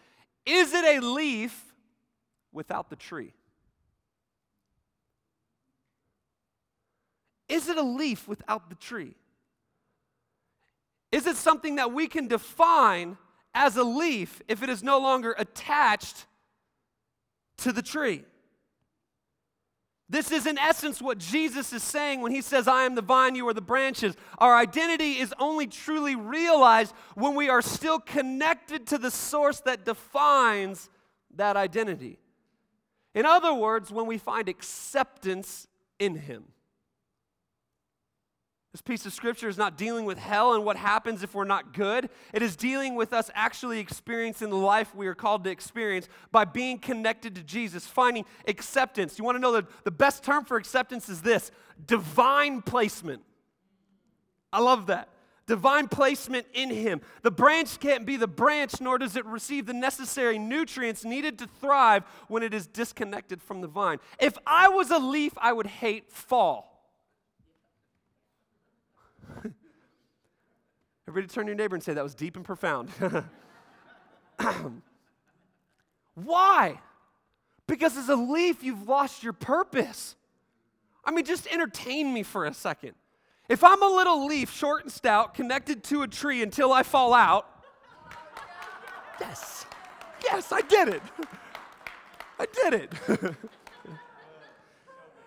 Is 0.45 0.73
it 0.73 0.83
a 0.83 1.05
leaf 1.05 1.73
without 2.51 2.89
the 2.89 2.95
tree? 2.95 3.33
Is 7.49 7.69
it 7.69 7.77
a 7.77 7.83
leaf 7.83 8.27
without 8.27 8.69
the 8.69 8.75
tree? 8.75 9.15
Is 11.11 11.25
it 11.25 11.37
something 11.37 11.77
that 11.77 11.93
we 11.93 12.07
can 12.07 12.27
define 12.27 13.17
as 13.53 13.77
a 13.77 13.83
leaf 13.83 14.41
if 14.47 14.61
it 14.61 14.69
is 14.69 14.83
no 14.83 14.99
longer 14.99 15.33
attached 15.37 16.25
to 17.57 17.71
the 17.71 17.81
tree? 17.81 18.23
This 20.09 20.31
is, 20.31 20.45
in 20.45 20.57
essence, 20.57 21.01
what 21.01 21.17
Jesus 21.17 21.73
is 21.73 21.83
saying 21.83 22.21
when 22.21 22.31
he 22.31 22.41
says, 22.41 22.67
I 22.67 22.83
am 22.83 22.95
the 22.95 23.01
vine, 23.01 23.35
you 23.35 23.47
are 23.49 23.53
the 23.53 23.61
branches. 23.61 24.15
Our 24.37 24.55
identity 24.55 25.13
is 25.13 25.33
only 25.37 25.67
truly 25.67 26.15
realized 26.15 26.93
when 27.15 27.35
we 27.35 27.49
are 27.49 27.61
still 27.61 27.99
connected 27.99 28.87
to 28.87 28.97
the 28.97 29.11
source 29.11 29.59
that 29.61 29.83
defines 29.83 30.89
that 31.35 31.57
identity. 31.57 32.19
In 33.13 33.25
other 33.25 33.53
words, 33.53 33.91
when 33.91 34.05
we 34.05 34.17
find 34.17 34.47
acceptance 34.47 35.67
in 35.99 36.15
him. 36.15 36.45
This 38.73 38.81
piece 38.81 39.05
of 39.05 39.13
scripture 39.13 39.47
is 39.47 39.57
not 39.57 39.77
dealing 39.77 40.05
with 40.05 40.17
hell 40.17 40.53
and 40.53 40.65
what 40.65 40.75
happens 40.77 41.23
if 41.23 41.33
we're 41.33 41.45
not 41.45 41.73
good. 41.73 42.09
It 42.33 42.41
is 42.41 42.55
dealing 42.55 42.95
with 42.95 43.13
us 43.13 43.31
actually 43.33 43.79
experiencing 43.79 44.49
the 44.49 44.57
life 44.57 44.93
we 44.93 45.07
are 45.07 45.15
called 45.15 45.45
to 45.45 45.49
experience 45.49 46.07
by 46.31 46.45
being 46.45 46.77
connected 46.77 47.33
to 47.35 47.43
Jesus, 47.43 47.87
finding 47.87 48.25
acceptance. 48.47 49.17
You 49.17 49.25
want 49.25 49.35
to 49.35 49.39
know 49.39 49.53
the, 49.53 49.67
the 49.83 49.91
best 49.91 50.23
term 50.23 50.45
for 50.45 50.57
acceptance 50.57 51.09
is 51.09 51.21
this 51.21 51.49
divine 51.85 52.61
placement. 52.61 53.23
I 54.51 54.59
love 54.61 54.87
that. 54.87 55.09
Divine 55.47 55.87
placement 55.87 56.45
in 56.53 56.69
Him. 56.69 56.99
The 57.21 57.31
branch 57.31 57.79
can't 57.79 58.05
be 58.05 58.17
the 58.17 58.27
branch, 58.27 58.81
nor 58.81 58.97
does 58.97 59.15
it 59.15 59.25
receive 59.25 59.65
the 59.65 59.73
necessary 59.73 60.37
nutrients 60.37 61.05
needed 61.05 61.39
to 61.39 61.47
thrive 61.47 62.03
when 62.27 62.43
it 62.43 62.53
is 62.53 62.67
disconnected 62.67 63.41
from 63.41 63.61
the 63.61 63.67
vine. 63.67 63.99
If 64.19 64.37
I 64.45 64.67
was 64.67 64.91
a 64.91 64.99
leaf, 64.99 65.31
I 65.37 65.53
would 65.53 65.67
hate 65.67 66.11
fall. 66.11 66.76
Everybody 71.07 71.33
turn 71.33 71.45
to 71.45 71.51
your 71.51 71.57
neighbor 71.57 71.75
and 71.75 71.83
say, 71.83 71.93
That 71.93 72.03
was 72.03 72.15
deep 72.15 72.35
and 72.35 72.43
profound. 72.45 72.89
Why? 76.15 76.79
Because 77.67 77.97
as 77.97 78.09
a 78.09 78.15
leaf, 78.15 78.63
you've 78.63 78.87
lost 78.87 79.23
your 79.23 79.33
purpose. 79.33 80.15
I 81.03 81.11
mean, 81.11 81.25
just 81.25 81.47
entertain 81.47 82.13
me 82.13 82.23
for 82.23 82.45
a 82.45 82.53
second. 82.53 82.93
If 83.49 83.63
I'm 83.63 83.81
a 83.81 83.87
little 83.87 84.25
leaf, 84.25 84.51
short 84.51 84.83
and 84.83 84.91
stout, 84.91 85.33
connected 85.33 85.83
to 85.85 86.01
a 86.01 86.07
tree 86.07 86.41
until 86.43 86.73
I 86.73 86.83
fall 86.83 87.13
out, 87.13 87.47
yes, 89.19 89.65
yes, 90.23 90.51
I 90.51 90.61
did 90.61 90.89
it. 90.89 91.01
I 92.39 92.45
did 92.45 92.73
it. 92.73 92.93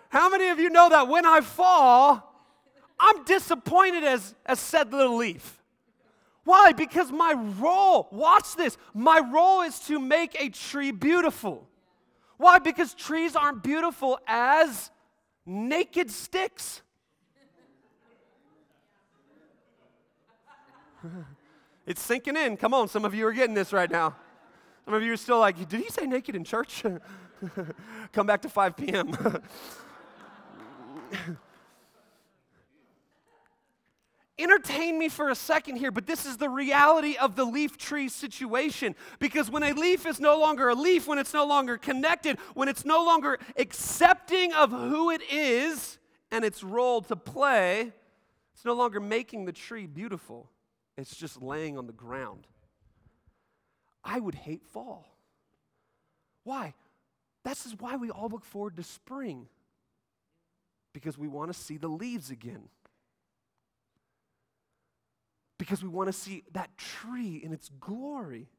How 0.09 0.29
many 0.29 0.49
of 0.49 0.59
you 0.59 0.69
know 0.69 0.89
that 0.89 1.07
when 1.07 1.25
I 1.25 1.41
fall, 1.41 2.30
I'm 3.01 3.23
disappointed 3.25 4.03
as, 4.03 4.35
as 4.45 4.59
said 4.59 4.93
little 4.93 5.17
leaf? 5.17 5.59
Why? 6.43 6.71
Because 6.71 7.11
my 7.11 7.33
role, 7.59 8.07
watch 8.11 8.55
this, 8.55 8.77
my 8.93 9.19
role 9.19 9.61
is 9.61 9.79
to 9.87 9.99
make 9.99 10.39
a 10.39 10.49
tree 10.49 10.91
beautiful. 10.91 11.67
Why? 12.37 12.59
Because 12.59 12.93
trees 12.93 13.35
aren't 13.35 13.63
beautiful 13.63 14.19
as 14.27 14.91
naked 15.47 16.11
sticks. 16.11 16.83
it's 21.87 22.01
sinking 22.01 22.37
in. 22.37 22.55
Come 22.55 22.75
on, 22.75 22.87
some 22.87 23.03
of 23.03 23.15
you 23.15 23.25
are 23.25 23.33
getting 23.33 23.55
this 23.55 23.73
right 23.73 23.89
now. 23.89 24.15
Some 24.85 24.93
of 24.93 25.01
you 25.01 25.11
are 25.13 25.17
still 25.17 25.39
like, 25.39 25.57
did 25.69 25.79
he 25.81 25.89
say 25.89 26.05
naked 26.05 26.35
in 26.35 26.43
church? 26.43 26.83
Come 28.13 28.27
back 28.27 28.43
to 28.43 28.49
5 28.49 28.77
p.m. 28.77 29.11
entertain 34.43 34.97
me 34.97 35.09
for 35.09 35.29
a 35.29 35.35
second 35.35 35.77
here, 35.77 35.91
but 35.91 36.05
this 36.05 36.25
is 36.25 36.37
the 36.37 36.49
reality 36.49 37.15
of 37.17 37.35
the 37.35 37.45
leaf 37.45 37.77
tree 37.77 38.09
situation. 38.09 38.95
Because 39.19 39.49
when 39.49 39.63
a 39.63 39.73
leaf 39.73 40.05
is 40.05 40.19
no 40.19 40.39
longer 40.39 40.69
a 40.69 40.75
leaf, 40.75 41.07
when 41.07 41.17
it's 41.17 41.33
no 41.33 41.45
longer 41.45 41.77
connected, 41.77 42.39
when 42.53 42.67
it's 42.67 42.85
no 42.85 43.03
longer 43.03 43.39
accepting 43.57 44.53
of 44.53 44.71
who 44.71 45.09
it 45.09 45.21
is 45.31 45.97
and 46.31 46.45
its 46.45 46.63
role 46.63 47.01
to 47.01 47.15
play, 47.15 47.91
it's 48.53 48.65
no 48.65 48.73
longer 48.73 48.99
making 48.99 49.45
the 49.45 49.51
tree 49.51 49.87
beautiful. 49.87 50.49
It's 50.97 51.15
just 51.15 51.41
laying 51.41 51.77
on 51.77 51.87
the 51.87 51.93
ground. 51.93 52.47
I 54.03 54.19
would 54.19 54.35
hate 54.35 54.65
fall. 54.65 55.05
Why? 56.43 56.73
This 57.43 57.65
is 57.65 57.75
why 57.79 57.95
we 57.95 58.09
all 58.09 58.29
look 58.29 58.45
forward 58.45 58.75
to 58.77 58.83
spring. 58.83 59.47
Because 60.93 61.17
we 61.17 61.27
want 61.27 61.51
to 61.51 61.57
see 61.57 61.77
the 61.77 61.87
leaves 61.87 62.29
again 62.29 62.69
because 65.61 65.83
we 65.83 65.89
want 65.89 66.07
to 66.07 66.11
see 66.11 66.43
that 66.53 66.75
tree 66.75 67.35
in 67.35 67.53
its 67.53 67.69
glory. 67.79 68.49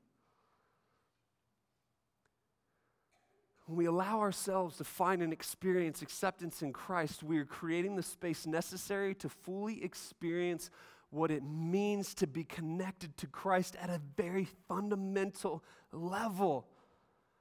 When 3.67 3.77
we 3.77 3.87
allow 3.87 4.21
ourselves 4.21 4.77
to 4.77 4.85
find 4.85 5.21
and 5.21 5.33
experience 5.33 6.01
acceptance 6.01 6.63
in 6.63 6.73
Christ, 6.73 7.25
we 7.25 7.39
are 7.39 7.45
creating 7.45 7.97
the 7.97 8.05
space 8.05 8.47
necessary 8.47 9.17
to 9.17 9.29
fully 9.29 9.83
experience 9.83 10.71
what 11.11 11.33
it 11.33 11.43
means 11.43 12.15
to 12.15 12.29
be 12.29 12.45
connected 12.45 13.17
to 13.17 13.27
Christ 13.27 13.77
at 13.83 13.91
a 13.91 14.01
very 14.17 14.47
fundamental 14.69 15.65
level, 15.91 16.69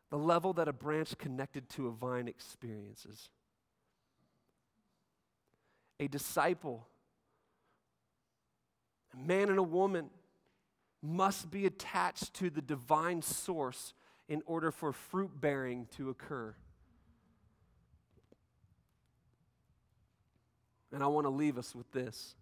the 0.10 0.18
level 0.18 0.54
that 0.54 0.68
a 0.68 0.74
branch 0.74 1.16
connected 1.20 1.70
to 1.70 1.86
a 1.86 1.92
vine 1.92 2.28
experiences. 2.28 3.30
A 6.00 6.08
disciple 6.08 6.88
a 9.14 9.18
man 9.18 9.50
and 9.50 9.60
a 9.60 9.64
woman, 9.64 10.10
must 11.02 11.50
be 11.50 11.66
attached 11.66 12.34
to 12.36 12.50
the 12.50 12.62
divine 12.62 13.22
source 13.22 13.94
in 14.30 14.42
order 14.46 14.72
for 14.72 14.94
fruit 14.94 15.32
bearing 15.42 15.88
to 15.98 16.10
occur. 16.10 16.54
And 20.94 21.04
I 21.04 21.08
want 21.08 21.26
to 21.26 21.30
leave 21.30 21.58
us 21.58 21.74
with 21.74 21.92
this. 21.92 22.36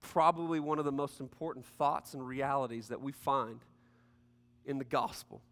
Probably 0.00 0.60
one 0.60 0.78
of 0.78 0.84
the 0.84 0.92
most 0.92 1.20
important 1.20 1.66
thoughts 1.66 2.14
and 2.14 2.26
realities 2.26 2.88
that 2.88 3.00
we 3.00 3.12
find 3.12 3.60
in 4.64 4.78
the 4.78 4.84
gospel. 4.84 5.42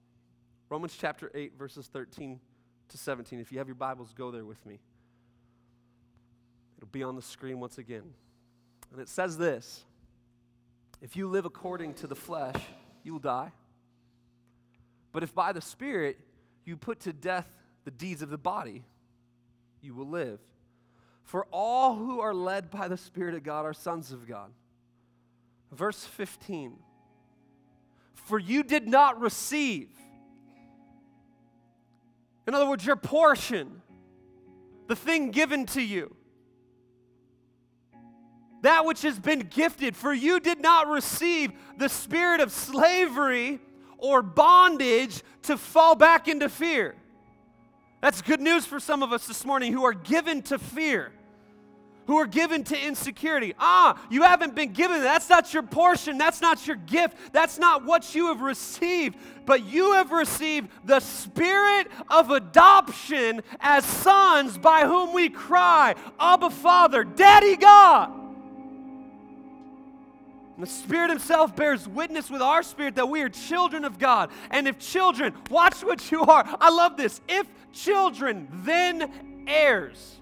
Romans 0.70 0.96
chapter 0.98 1.30
8, 1.34 1.58
verses 1.58 1.86
13 1.86 2.40
to 2.88 2.98
17. 2.98 3.40
If 3.40 3.52
you 3.52 3.58
have 3.58 3.68
your 3.68 3.74
Bibles, 3.74 4.14
go 4.16 4.30
there 4.30 4.44
with 4.44 4.64
me. 4.64 4.78
It'll 6.76 6.88
be 6.88 7.02
on 7.02 7.16
the 7.16 7.22
screen 7.22 7.60
once 7.60 7.78
again. 7.78 8.14
And 8.92 9.00
it 9.00 9.08
says 9.08 9.36
this 9.36 9.84
If 11.00 11.16
you 11.16 11.28
live 11.28 11.44
according 11.44 11.94
to 11.94 12.06
the 12.06 12.16
flesh, 12.16 12.56
you 13.02 13.12
will 13.12 13.20
die. 13.20 13.52
But 15.12 15.22
if 15.22 15.34
by 15.34 15.52
the 15.52 15.60
Spirit 15.60 16.18
you 16.64 16.76
put 16.76 17.00
to 17.00 17.12
death 17.12 17.46
the 17.84 17.90
deeds 17.90 18.22
of 18.22 18.30
the 18.30 18.38
body, 18.38 18.84
you 19.80 19.94
will 19.94 20.08
live. 20.08 20.40
For 21.24 21.46
all 21.50 21.94
who 21.94 22.20
are 22.20 22.34
led 22.34 22.70
by 22.70 22.88
the 22.88 22.96
Spirit 22.96 23.34
of 23.34 23.42
God 23.42 23.64
are 23.64 23.74
sons 23.74 24.12
of 24.12 24.26
God. 24.26 24.50
Verse 25.72 26.04
15 26.04 26.76
For 28.14 28.38
you 28.38 28.62
did 28.62 28.88
not 28.88 29.20
receive 29.20 29.88
in 32.48 32.54
other 32.54 32.66
words, 32.66 32.86
your 32.86 32.96
portion, 32.96 33.82
the 34.86 34.96
thing 34.96 35.32
given 35.32 35.66
to 35.66 35.82
you, 35.82 36.16
that 38.62 38.84
which 38.84 39.02
has 39.02 39.18
been 39.18 39.40
gifted, 39.40 39.96
for 39.96 40.12
you 40.12 40.40
did 40.40 40.60
not 40.60 40.88
receive 40.88 41.52
the 41.76 41.88
spirit 41.88 42.40
of 42.40 42.52
slavery 42.52 43.60
or 43.98 44.22
bondage 44.22 45.22
to 45.42 45.56
fall 45.56 45.94
back 45.94 46.28
into 46.28 46.48
fear. 46.48 46.94
That's 48.00 48.22
good 48.22 48.40
news 48.40 48.64
for 48.64 48.78
some 48.78 49.02
of 49.02 49.12
us 49.12 49.26
this 49.26 49.44
morning 49.44 49.72
who 49.72 49.84
are 49.84 49.94
given 49.94 50.42
to 50.42 50.58
fear 50.58 51.12
who 52.08 52.16
are 52.16 52.26
given 52.26 52.64
to 52.64 52.86
insecurity. 52.86 53.54
Ah, 53.58 54.00
you 54.08 54.22
haven't 54.22 54.54
been 54.54 54.72
given. 54.72 55.02
That's 55.02 55.28
not 55.28 55.52
your 55.52 55.62
portion. 55.62 56.16
That's 56.16 56.40
not 56.40 56.66
your 56.66 56.76
gift. 56.76 57.34
That's 57.34 57.58
not 57.58 57.84
what 57.84 58.14
you 58.14 58.28
have 58.28 58.40
received. 58.40 59.18
But 59.44 59.66
you 59.66 59.92
have 59.92 60.10
received 60.10 60.70
the 60.86 61.00
spirit 61.00 61.88
of 62.08 62.30
adoption 62.30 63.42
as 63.60 63.84
sons 63.84 64.56
by 64.56 64.86
whom 64.86 65.12
we 65.12 65.28
cry, 65.28 65.96
Abba, 66.18 66.48
Father, 66.48 67.04
Daddy 67.04 67.56
God. 67.56 68.27
The 70.58 70.66
Spirit 70.66 71.10
Himself 71.10 71.54
bears 71.54 71.86
witness 71.86 72.28
with 72.30 72.42
our 72.42 72.64
spirit 72.64 72.96
that 72.96 73.08
we 73.08 73.22
are 73.22 73.28
children 73.28 73.84
of 73.84 73.98
God. 73.98 74.30
And 74.50 74.66
if 74.66 74.78
children, 74.78 75.32
watch 75.50 75.84
what 75.84 76.10
you 76.10 76.22
are. 76.22 76.44
I 76.60 76.70
love 76.70 76.96
this. 76.96 77.20
If 77.28 77.46
children, 77.72 78.48
then 78.64 79.44
heirs 79.46 80.18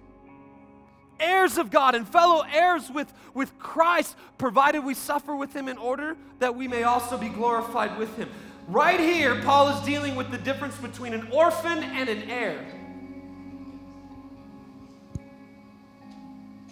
heirs 1.18 1.58
of 1.58 1.70
God 1.70 1.94
and 1.94 2.06
fellow 2.06 2.44
heirs 2.52 2.90
with, 2.90 3.12
with 3.34 3.58
Christ, 3.58 4.16
provided 4.38 4.84
we 4.84 4.94
suffer 4.94 5.34
with 5.34 5.54
him 5.54 5.68
in 5.68 5.78
order 5.78 6.16
that 6.38 6.54
we 6.54 6.68
may 6.68 6.82
also 6.82 7.16
be 7.16 7.28
glorified 7.28 7.98
with 7.98 8.14
him. 8.16 8.28
Right 8.68 8.98
here, 8.98 9.40
Paul 9.42 9.68
is 9.68 9.84
dealing 9.86 10.16
with 10.16 10.30
the 10.30 10.38
difference 10.38 10.76
between 10.76 11.14
an 11.14 11.28
orphan 11.30 11.82
and 11.82 12.08
an 12.08 12.28
heir. 12.28 12.66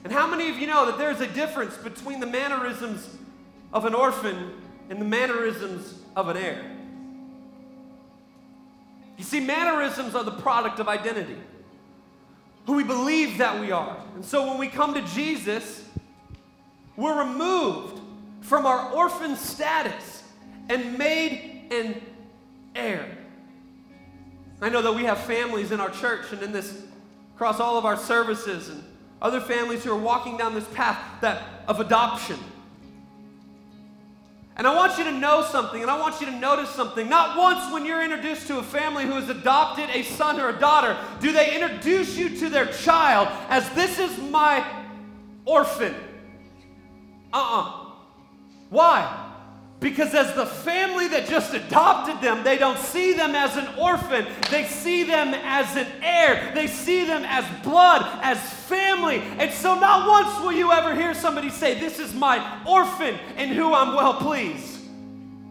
And 0.02 0.12
how 0.12 0.26
many 0.26 0.50
of 0.50 0.58
you 0.58 0.66
know 0.66 0.86
that 0.86 0.98
there's 0.98 1.20
a 1.20 1.28
difference 1.28 1.76
between 1.78 2.20
the 2.20 2.26
mannerisms 2.26 3.08
of 3.74 3.84
an 3.84 3.94
orphan 3.94 4.52
and 4.88 4.98
the 4.98 5.04
mannerisms 5.04 5.98
of 6.16 6.28
an 6.28 6.38
heir? 6.38 6.64
You 9.18 9.24
see, 9.24 9.40
mannerisms 9.40 10.14
are 10.14 10.24
the 10.24 10.32
product 10.32 10.80
of 10.80 10.88
identity 10.88 11.36
who 12.66 12.74
we 12.74 12.84
believe 12.84 13.38
that 13.38 13.60
we 13.60 13.70
are. 13.70 13.96
And 14.14 14.24
so 14.24 14.46
when 14.46 14.58
we 14.58 14.68
come 14.68 14.94
to 14.94 15.02
Jesus, 15.02 15.86
we're 16.96 17.18
removed 17.26 18.00
from 18.40 18.66
our 18.66 18.90
orphan 18.92 19.36
status 19.36 20.22
and 20.68 20.96
made 20.96 21.68
an 21.70 22.00
heir. 22.74 23.06
I 24.60 24.68
know 24.70 24.80
that 24.82 24.94
we 24.94 25.04
have 25.04 25.18
families 25.20 25.72
in 25.72 25.80
our 25.80 25.90
church 25.90 26.32
and 26.32 26.42
in 26.42 26.52
this 26.52 26.82
across 27.34 27.60
all 27.60 27.76
of 27.76 27.84
our 27.84 27.96
services 27.96 28.68
and 28.68 28.82
other 29.20 29.40
families 29.40 29.84
who 29.84 29.92
are 29.92 29.98
walking 29.98 30.36
down 30.36 30.54
this 30.54 30.66
path 30.68 30.98
that 31.20 31.42
of 31.66 31.80
adoption. 31.80 32.38
And 34.56 34.68
I 34.68 34.74
want 34.74 34.98
you 34.98 35.04
to 35.04 35.12
know 35.12 35.42
something, 35.42 35.82
and 35.82 35.90
I 35.90 35.98
want 35.98 36.20
you 36.20 36.26
to 36.26 36.32
notice 36.32 36.70
something. 36.70 37.08
Not 37.08 37.36
once 37.36 37.72
when 37.72 37.84
you're 37.84 38.04
introduced 38.04 38.46
to 38.46 38.58
a 38.58 38.62
family 38.62 39.04
who 39.04 39.14
has 39.14 39.28
adopted 39.28 39.90
a 39.90 40.04
son 40.04 40.40
or 40.40 40.50
a 40.50 40.58
daughter 40.58 40.96
do 41.20 41.32
they 41.32 41.54
introduce 41.60 42.16
you 42.16 42.28
to 42.38 42.48
their 42.48 42.66
child 42.66 43.28
as 43.48 43.68
this 43.70 43.98
is 43.98 44.16
my 44.30 44.64
orphan. 45.44 45.94
Uh 47.32 47.36
uh-uh. 47.36 47.60
uh 47.60 47.90
Why? 48.70 49.23
Because 49.84 50.14
as 50.14 50.32
the 50.32 50.46
family 50.46 51.08
that 51.08 51.28
just 51.28 51.52
adopted 51.52 52.18
them, 52.22 52.42
they 52.42 52.56
don't 52.56 52.78
see 52.78 53.12
them 53.12 53.34
as 53.34 53.54
an 53.58 53.68
orphan. 53.78 54.26
They 54.50 54.64
see 54.64 55.02
them 55.02 55.34
as 55.34 55.76
an 55.76 55.86
heir. 56.00 56.52
They 56.54 56.68
see 56.68 57.04
them 57.04 57.22
as 57.26 57.44
blood, 57.62 58.00
as 58.22 58.38
family. 58.64 59.18
And 59.38 59.52
so, 59.52 59.78
not 59.78 60.08
once 60.08 60.40
will 60.40 60.54
you 60.54 60.72
ever 60.72 60.94
hear 60.94 61.12
somebody 61.12 61.50
say, 61.50 61.78
This 61.78 61.98
is 61.98 62.14
my 62.14 62.62
orphan 62.66 63.18
in 63.36 63.50
who 63.50 63.74
I'm 63.74 63.94
well 63.94 64.14
pleased. 64.14 64.78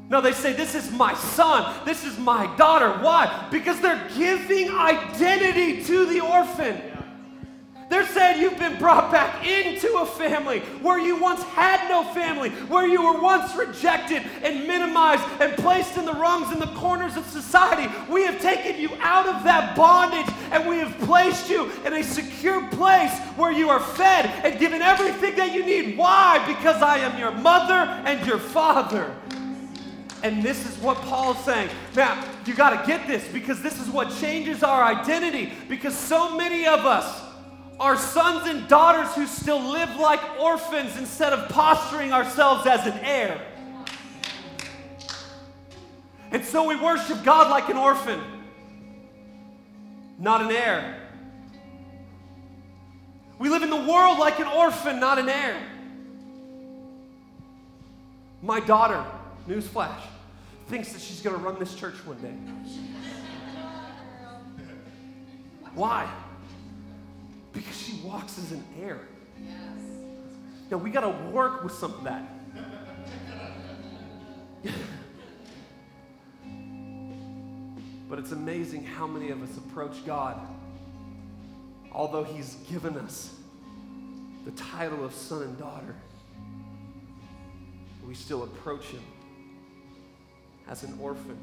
No, 0.09 0.19
they 0.19 0.31
say, 0.31 0.53
This 0.53 0.73
is 0.73 0.89
my 0.89 1.13
son. 1.13 1.85
This 1.85 2.03
is 2.03 2.17
my 2.17 2.47
daughter. 2.55 2.89
Why? 3.03 3.47
Because 3.51 3.81
they're 3.81 4.09
giving 4.17 4.71
identity 4.71 5.83
to 5.83 6.07
the 6.07 6.21
orphan. 6.21 6.81
They're 8.33 8.41
you've 8.41 8.59
been 8.59 8.77
brought 8.77 9.11
back 9.11 9.45
into 9.45 9.97
a 9.97 10.05
family 10.05 10.59
where 10.81 10.99
you 10.99 11.19
once 11.19 11.43
had 11.43 11.87
no 11.89 12.03
family, 12.13 12.49
where 12.49 12.87
you 12.87 13.03
were 13.03 13.21
once 13.21 13.55
rejected 13.55 14.23
and 14.43 14.67
minimized 14.67 15.23
and 15.39 15.53
placed 15.57 15.97
in 15.97 16.05
the 16.05 16.13
rungs 16.13 16.51
and 16.51 16.61
the 16.61 16.73
corners 16.77 17.15
of 17.15 17.25
society. 17.27 17.91
We 18.09 18.23
have 18.23 18.41
taken 18.41 18.79
you 18.79 18.89
out 18.99 19.27
of 19.27 19.43
that 19.43 19.75
bondage 19.75 20.33
and 20.51 20.67
we 20.67 20.77
have 20.77 20.97
placed 20.99 21.49
you 21.49 21.71
in 21.85 21.93
a 21.93 22.03
secure 22.03 22.67
place 22.69 23.17
where 23.35 23.51
you 23.51 23.69
are 23.69 23.79
fed 23.79 24.25
and 24.43 24.59
given 24.59 24.81
everything 24.81 25.35
that 25.35 25.53
you 25.53 25.65
need. 25.65 25.97
Why? 25.97 26.43
Because 26.47 26.81
I 26.81 26.97
am 26.99 27.19
your 27.19 27.31
mother 27.31 27.73
and 28.05 28.25
your 28.25 28.39
father. 28.39 29.15
And 30.23 30.41
this 30.41 30.65
is 30.65 30.77
what 30.77 30.97
Paul's 30.99 31.43
saying. 31.43 31.69
Now, 31.95 32.23
you 32.45 32.55
got 32.55 32.79
to 32.79 32.87
get 32.87 33.07
this 33.07 33.27
because 33.27 33.61
this 33.61 33.79
is 33.81 33.89
what 33.89 34.09
changes 34.19 34.63
our 34.63 34.81
identity. 34.81 35.51
Because 35.67 35.97
so 35.97 36.37
many 36.37 36.65
of 36.65 36.85
us, 36.85 37.22
are 37.83 37.97
sons 37.97 38.47
and 38.47 38.65
daughters 38.69 39.13
who 39.13 39.27
still 39.27 39.59
live 39.59 39.97
like 39.97 40.21
orphans 40.39 40.97
instead 40.97 41.33
of 41.33 41.49
posturing 41.49 42.13
ourselves 42.13 42.65
as 42.65 42.87
an 42.87 42.97
heir. 42.99 43.45
And 46.31 46.45
so 46.45 46.65
we 46.65 46.77
worship 46.77 47.25
God 47.25 47.49
like 47.49 47.67
an 47.67 47.75
orphan, 47.75 48.21
not 50.17 50.39
an 50.39 50.51
heir. 50.51 50.97
We 53.37 53.49
live 53.49 53.63
in 53.63 53.69
the 53.69 53.75
world 53.75 54.17
like 54.17 54.39
an 54.39 54.47
orphan, 54.47 55.01
not 55.01 55.19
an 55.19 55.27
heir. 55.27 55.61
My 58.41 58.61
daughter, 58.61 59.03
newsflash, 59.45 59.99
thinks 60.69 60.93
that 60.93 61.01
she's 61.01 61.19
going 61.19 61.35
to 61.35 61.41
run 61.41 61.59
this 61.59 61.75
church 61.75 61.95
one 62.05 62.21
day. 62.21 62.33
Why? 65.75 66.09
Because 67.53 67.77
she 67.77 68.01
walks 68.03 68.37
as 68.39 68.51
an 68.51 68.63
heir. 68.81 68.99
Yes. 69.39 69.57
Yeah, 70.69 70.77
we 70.77 70.89
got 70.89 71.01
to 71.01 71.31
work 71.31 71.63
with 71.63 71.73
some 71.73 71.93
of 71.93 72.03
that. 72.03 72.23
but 78.09 78.19
it's 78.19 78.31
amazing 78.31 78.83
how 78.83 79.05
many 79.05 79.29
of 79.29 79.41
us 79.43 79.57
approach 79.57 80.05
God, 80.05 80.39
although 81.91 82.23
He's 82.23 82.55
given 82.69 82.97
us 82.97 83.35
the 84.45 84.51
title 84.51 85.05
of 85.05 85.13
son 85.13 85.43
and 85.43 85.57
daughter, 85.59 85.95
we 88.07 88.13
still 88.13 88.43
approach 88.43 88.85
Him 88.85 89.03
as 90.67 90.83
an 90.83 90.97
orphan. 91.01 91.37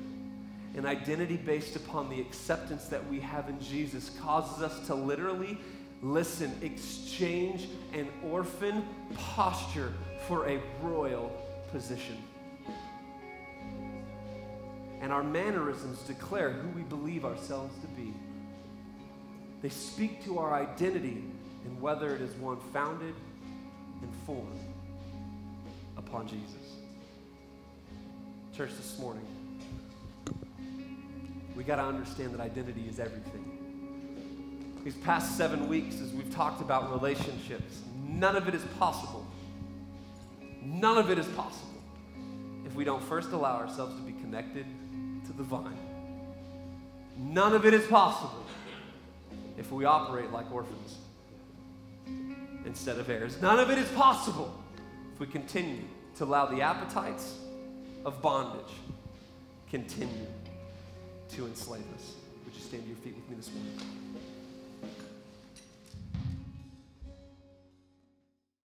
An 0.76 0.86
identity 0.86 1.36
based 1.36 1.74
upon 1.76 2.08
the 2.08 2.20
acceptance 2.20 2.86
that 2.86 3.04
we 3.08 3.18
have 3.20 3.48
in 3.48 3.60
Jesus 3.60 4.10
causes 4.20 4.62
us 4.62 4.86
to 4.86 4.94
literally 4.94 5.58
listen, 6.02 6.56
exchange 6.62 7.68
an 7.92 8.08
orphan 8.24 8.84
posture 9.14 9.92
for 10.26 10.48
a 10.48 10.60
royal 10.82 11.30
position. 11.70 12.22
And 15.00 15.12
our 15.12 15.22
mannerisms 15.22 16.00
declare 16.02 16.50
who 16.50 16.68
we 16.70 16.82
believe 16.82 17.24
ourselves 17.24 17.74
to 17.80 17.86
be. 17.88 18.12
They 19.62 19.68
speak 19.68 20.24
to 20.24 20.38
our 20.38 20.54
identity 20.54 21.24
and 21.64 21.80
whether 21.80 22.14
it 22.14 22.20
is 22.20 22.34
one 22.36 22.58
founded 22.72 23.14
and 24.02 24.14
formed 24.26 24.60
upon 25.96 26.26
Jesus. 26.26 26.76
Church, 28.56 28.70
this 28.76 28.98
morning, 28.98 29.26
we 31.56 31.64
got 31.64 31.76
to 31.76 31.84
understand 31.84 32.32
that 32.34 32.40
identity 32.40 32.86
is 32.88 32.98
everything. 32.98 33.59
These 34.84 34.94
past 34.96 35.36
seven 35.36 35.68
weeks, 35.68 36.00
as 36.00 36.12
we've 36.12 36.34
talked 36.34 36.62
about 36.62 36.90
relationships, 36.90 37.80
none 38.08 38.34
of 38.34 38.48
it 38.48 38.54
is 38.54 38.62
possible. 38.78 39.26
None 40.62 40.96
of 40.96 41.10
it 41.10 41.18
is 41.18 41.26
possible 41.28 41.82
if 42.64 42.74
we 42.74 42.84
don't 42.84 43.02
first 43.02 43.32
allow 43.32 43.56
ourselves 43.56 43.94
to 43.96 44.02
be 44.02 44.12
connected 44.12 44.64
to 45.26 45.32
the 45.32 45.42
vine. 45.42 45.76
None 47.16 47.54
of 47.54 47.66
it 47.66 47.74
is 47.74 47.86
possible 47.86 48.46
if 49.58 49.70
we 49.70 49.84
operate 49.84 50.32
like 50.32 50.50
orphans 50.50 50.96
instead 52.64 52.98
of 52.98 53.10
heirs. 53.10 53.40
None 53.42 53.58
of 53.58 53.70
it 53.70 53.76
is 53.76 53.88
possible 53.90 54.58
if 55.12 55.20
we 55.20 55.26
continue 55.26 55.82
to 56.16 56.24
allow 56.24 56.46
the 56.46 56.62
appetites 56.62 57.38
of 58.06 58.22
bondage 58.22 58.72
continue 59.70 60.26
to 61.30 61.46
enslave 61.46 61.84
us. 61.94 62.14
Would 62.44 62.54
you 62.54 62.60
stand 62.60 62.82
to 62.84 62.88
your 62.88 62.98
feet 62.98 63.14
with 63.14 63.28
me 63.28 63.36
this 63.36 63.50
morning? 63.52 63.99